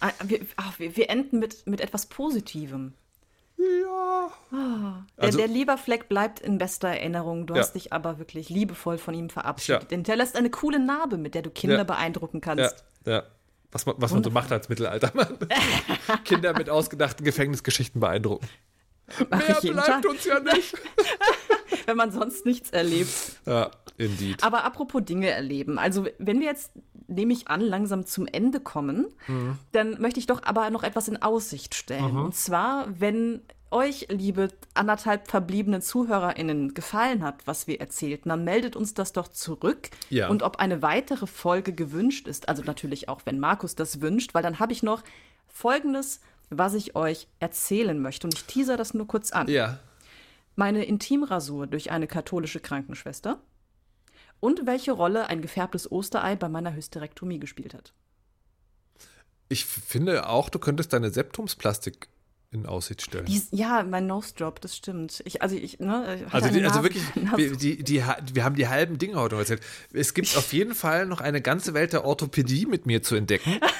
Ah, 0.00 0.10
wir, 0.24 0.40
ach, 0.56 0.78
wir, 0.78 0.96
wir, 0.96 1.08
enden 1.08 1.38
mit, 1.38 1.66
mit 1.66 1.80
etwas 1.80 2.06
Positivem. 2.06 2.94
Ja. 3.56 4.30
Oh, 4.50 4.56
der, 4.56 5.04
also, 5.16 5.38
der 5.38 5.46
Leberfleck 5.46 6.08
bleibt 6.08 6.40
in 6.40 6.58
bester 6.58 6.88
Erinnerung. 6.88 7.46
Du 7.46 7.54
ja. 7.54 7.60
hast 7.60 7.74
dich 7.74 7.92
aber 7.92 8.18
wirklich 8.18 8.48
liebevoll 8.48 8.98
von 8.98 9.14
ihm 9.14 9.30
verabschiedet. 9.30 9.82
Ja. 9.82 9.88
Denn 9.88 10.02
der 10.02 10.16
lässt 10.16 10.36
eine 10.36 10.50
coole 10.50 10.78
Narbe, 10.78 11.16
mit 11.16 11.34
der 11.34 11.42
du 11.42 11.50
Kinder 11.50 11.78
ja. 11.78 11.84
beeindrucken 11.84 12.40
kannst. 12.40 12.84
Ja, 13.06 13.12
ja 13.12 13.22
was 13.74 13.86
man, 13.86 13.96
was 13.98 14.12
man 14.12 14.24
so 14.24 14.30
macht 14.30 14.50
als 14.52 14.68
Mittelaltermann. 14.68 15.36
Kinder 16.24 16.56
mit 16.56 16.70
ausgedachten 16.70 17.24
Gefängnisgeschichten 17.24 18.00
beeindrucken. 18.00 18.48
Mach 19.28 19.38
Mehr 19.38 19.60
bleibt 19.60 19.86
Tag. 19.86 20.04
uns 20.06 20.24
ja 20.24 20.40
nicht. 20.40 20.74
wenn 21.86 21.96
man 21.96 22.10
sonst 22.12 22.46
nichts 22.46 22.70
erlebt. 22.70 23.12
Ja, 23.46 23.70
indeed. 23.98 24.42
Aber 24.42 24.64
apropos 24.64 25.04
Dinge 25.04 25.28
erleben. 25.28 25.78
Also, 25.78 26.06
wenn 26.18 26.40
wir 26.40 26.46
jetzt, 26.46 26.72
nehme 27.08 27.32
ich 27.32 27.48
an, 27.48 27.60
langsam 27.60 28.06
zum 28.06 28.26
Ende 28.26 28.60
kommen, 28.60 29.08
mhm. 29.26 29.58
dann 29.72 30.00
möchte 30.00 30.20
ich 30.20 30.26
doch 30.26 30.42
aber 30.44 30.70
noch 30.70 30.84
etwas 30.84 31.08
in 31.08 31.20
Aussicht 31.20 31.74
stellen. 31.74 32.12
Mhm. 32.12 32.24
Und 32.26 32.34
zwar, 32.34 32.86
wenn 32.98 33.42
euch, 33.74 34.06
liebe 34.08 34.48
anderthalb 34.72 35.28
verbliebenen 35.28 35.82
ZuhörerInnen, 35.82 36.72
gefallen 36.72 37.22
hat, 37.22 37.46
was 37.46 37.66
wir 37.66 37.80
erzählten, 37.80 38.30
dann 38.30 38.44
meldet 38.44 38.76
uns 38.76 38.94
das 38.94 39.12
doch 39.12 39.28
zurück. 39.28 39.90
Ja. 40.08 40.28
Und 40.28 40.42
ob 40.42 40.56
eine 40.56 40.80
weitere 40.80 41.26
Folge 41.26 41.74
gewünscht 41.74 42.28
ist, 42.28 42.48
also 42.48 42.62
natürlich 42.62 43.08
auch, 43.08 43.20
wenn 43.24 43.38
Markus 43.38 43.74
das 43.74 44.00
wünscht, 44.00 44.32
weil 44.32 44.42
dann 44.42 44.58
habe 44.58 44.72
ich 44.72 44.82
noch 44.82 45.02
Folgendes, 45.48 46.20
was 46.50 46.74
ich 46.74 46.96
euch 46.96 47.28
erzählen 47.40 48.00
möchte. 48.00 48.26
Und 48.26 48.34
ich 48.34 48.44
teaser 48.44 48.76
das 48.76 48.94
nur 48.94 49.06
kurz 49.06 49.32
an. 49.32 49.48
Ja. 49.48 49.78
Meine 50.56 50.84
Intimrasur 50.84 51.66
durch 51.66 51.90
eine 51.90 52.06
katholische 52.06 52.60
Krankenschwester 52.60 53.40
und 54.40 54.66
welche 54.66 54.92
Rolle 54.92 55.28
ein 55.28 55.42
gefärbtes 55.42 55.90
Osterei 55.90 56.36
bei 56.36 56.48
meiner 56.48 56.74
Hysterektomie 56.74 57.40
gespielt 57.40 57.74
hat. 57.74 57.92
Ich 59.48 59.66
finde 59.66 60.28
auch, 60.28 60.48
du 60.48 60.58
könntest 60.58 60.92
deine 60.92 61.10
Septumsplastik 61.10 62.08
in 62.54 62.66
Aussicht 62.66 63.02
stellen. 63.02 63.26
Die, 63.26 63.42
ja, 63.50 63.82
mein 63.82 64.06
Nose-Drop, 64.06 64.60
das 64.60 64.76
stimmt. 64.76 65.22
Ich, 65.26 65.42
also, 65.42 65.56
ich, 65.56 65.80
ne, 65.80 66.26
also, 66.30 66.48
die, 66.48 66.64
also 66.64 66.82
wirklich, 66.82 67.02
wir, 67.36 67.56
die, 67.56 67.82
die, 67.82 68.02
wir 68.32 68.44
haben 68.44 68.54
die 68.54 68.68
halben 68.68 68.96
Dinge 68.98 69.16
heute 69.16 69.36
erzählt. 69.36 69.60
Es 69.92 70.14
gibt 70.14 70.36
auf 70.36 70.52
jeden 70.52 70.74
Fall 70.74 71.06
noch 71.06 71.20
eine 71.20 71.42
ganze 71.42 71.74
Welt 71.74 71.92
der 71.92 72.04
Orthopädie 72.04 72.66
mit 72.66 72.86
mir 72.86 73.02
zu 73.02 73.16
entdecken. 73.16 73.60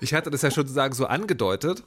Ich 0.00 0.12
hatte 0.12 0.28
das 0.28 0.42
ja 0.42 0.50
schon 0.50 0.64
sozusagen 0.64 0.94
so 0.94 1.06
angedeutet, 1.06 1.82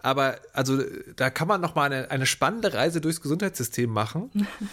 aber 0.00 0.38
also 0.52 0.82
da 1.16 1.30
kann 1.30 1.48
man 1.48 1.62
noch 1.62 1.74
mal 1.74 1.90
eine, 1.90 2.10
eine 2.10 2.26
spannende 2.26 2.74
Reise 2.74 3.00
durchs 3.00 3.22
Gesundheitssystem 3.22 3.88
machen. 3.88 4.30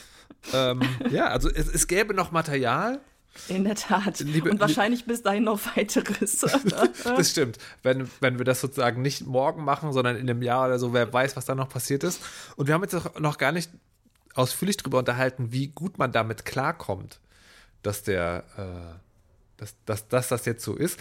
ähm, 0.54 0.82
ja, 1.10 1.28
also 1.28 1.50
es, 1.50 1.70
es 1.70 1.88
gäbe 1.88 2.14
noch 2.14 2.32
Material. 2.32 3.00
In 3.48 3.64
der 3.64 3.76
Tat. 3.76 4.20
Liebe, 4.20 4.50
und 4.50 4.60
wahrscheinlich 4.60 5.06
bis 5.06 5.22
dahin 5.22 5.44
noch 5.44 5.60
weiteres. 5.76 6.40
das 7.04 7.30
stimmt. 7.30 7.58
Wenn, 7.84 8.10
wenn 8.22 8.38
wir 8.38 8.46
das 8.46 8.62
sozusagen 8.62 9.02
nicht 9.02 9.26
morgen 9.26 9.64
machen, 9.64 9.94
sondern 9.94 10.16
in 10.16 10.30
einem 10.30 10.42
Jahr 10.42 10.68
oder 10.68 10.80
so, 10.80 10.94
wer 10.94 11.12
weiß, 11.12 11.36
was 11.36 11.46
da 11.46 11.54
noch 11.54 11.70
passiert 11.70 12.04
ist. 12.04 12.22
Und 12.56 12.68
wir 12.68 12.74
haben 12.74 12.84
jetzt 12.84 13.20
noch 13.20 13.38
gar 13.38 13.52
nicht 13.52 13.70
ausführlich 14.34 14.78
darüber 14.78 15.00
unterhalten, 15.00 15.52
wie 15.52 15.68
gut 15.68 15.98
man 15.98 16.12
damit 16.12 16.46
klarkommt, 16.46 17.20
dass 17.84 18.04
der, 18.04 18.44
äh, 18.58 19.00
dass, 19.58 19.76
dass, 19.86 20.08
dass 20.08 20.28
das 20.30 20.46
jetzt 20.46 20.64
so 20.64 20.76
ist. 20.76 21.00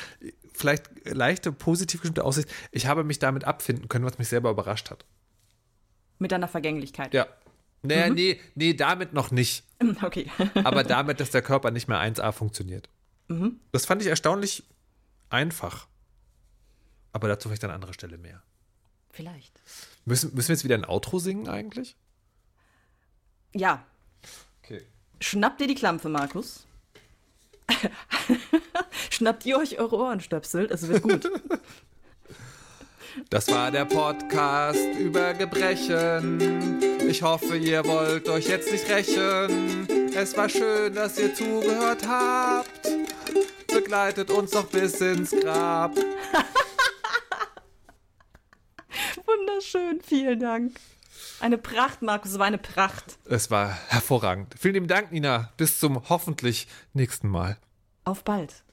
Vielleicht 0.52 0.90
leichte 1.04 1.50
positiv 1.50 2.02
gestimmte 2.02 2.24
Aussicht. 2.24 2.48
Ich 2.70 2.86
habe 2.86 3.04
mich 3.04 3.18
damit 3.18 3.44
abfinden 3.44 3.88
können, 3.88 4.04
was 4.04 4.18
mich 4.18 4.28
selber 4.28 4.50
überrascht 4.50 4.90
hat. 4.90 5.04
Mit 6.18 6.32
deiner 6.32 6.48
Vergänglichkeit. 6.48 7.12
Ja. 7.12 7.26
Naja, 7.84 8.08
mhm. 8.08 8.14
nee, 8.14 8.40
nee, 8.54 8.74
damit 8.74 9.12
noch 9.12 9.30
nicht. 9.30 9.64
Okay. 10.02 10.30
Aber 10.64 10.84
damit, 10.84 11.20
dass 11.20 11.30
der 11.30 11.42
Körper 11.42 11.70
nicht 11.70 11.86
mehr 11.86 11.98
1A 11.98 12.32
funktioniert. 12.32 12.88
Mhm. 13.28 13.60
Das 13.72 13.86
fand 13.86 14.02
ich 14.02 14.08
erstaunlich 14.08 14.64
einfach. 15.28 15.86
Aber 17.12 17.28
dazu 17.28 17.48
vielleicht 17.48 17.64
an 17.64 17.70
anderer 17.70 17.92
Stelle 17.92 18.18
mehr. 18.18 18.42
Vielleicht. 19.10 19.60
Müssen, 20.04 20.34
müssen 20.34 20.48
wir 20.48 20.54
jetzt 20.54 20.64
wieder 20.64 20.76
ein 20.76 20.84
Outro 20.84 21.18
singen 21.18 21.48
eigentlich? 21.48 21.96
Ja. 23.54 23.84
Okay. 24.62 24.82
Schnappt 25.20 25.60
dir 25.60 25.68
die 25.68 25.74
Klampfe, 25.74 26.08
Markus. 26.08 26.66
Schnappt 29.10 29.46
ihr 29.46 29.58
euch 29.58 29.78
eure 29.78 29.96
Ohrenstöpsel, 29.96 30.66
es 30.70 30.88
wird 30.88 31.02
gut. 31.02 31.30
Das 33.30 33.48
war 33.48 33.70
der 33.70 33.84
Podcast 33.84 34.80
über 34.98 35.34
Gebrechen. 35.34 36.80
Ich 37.08 37.22
hoffe, 37.22 37.56
ihr 37.56 37.84
wollt 37.84 38.28
euch 38.28 38.48
jetzt 38.48 38.72
nicht 38.72 38.88
rächen. 38.88 39.86
Es 40.14 40.36
war 40.36 40.48
schön, 40.48 40.94
dass 40.94 41.18
ihr 41.18 41.34
zugehört 41.34 42.06
habt. 42.06 42.88
Begleitet 43.68 44.30
uns 44.30 44.52
noch 44.52 44.66
bis 44.66 45.00
ins 45.00 45.30
Grab. 45.30 45.96
Wunderschön, 49.26 50.00
vielen 50.00 50.40
Dank. 50.40 50.72
Eine 51.40 51.58
Pracht, 51.58 52.02
Markus, 52.02 52.32
es 52.32 52.38
war 52.38 52.46
eine 52.46 52.58
Pracht. 52.58 53.18
Es 53.26 53.50
war 53.50 53.76
hervorragend. 53.88 54.54
Vielen 54.58 54.74
lieben 54.74 54.88
Dank, 54.88 55.12
Nina. 55.12 55.52
Bis 55.56 55.78
zum 55.78 56.08
hoffentlich 56.08 56.66
nächsten 56.94 57.28
Mal. 57.28 57.58
Auf 58.04 58.24
bald. 58.24 58.63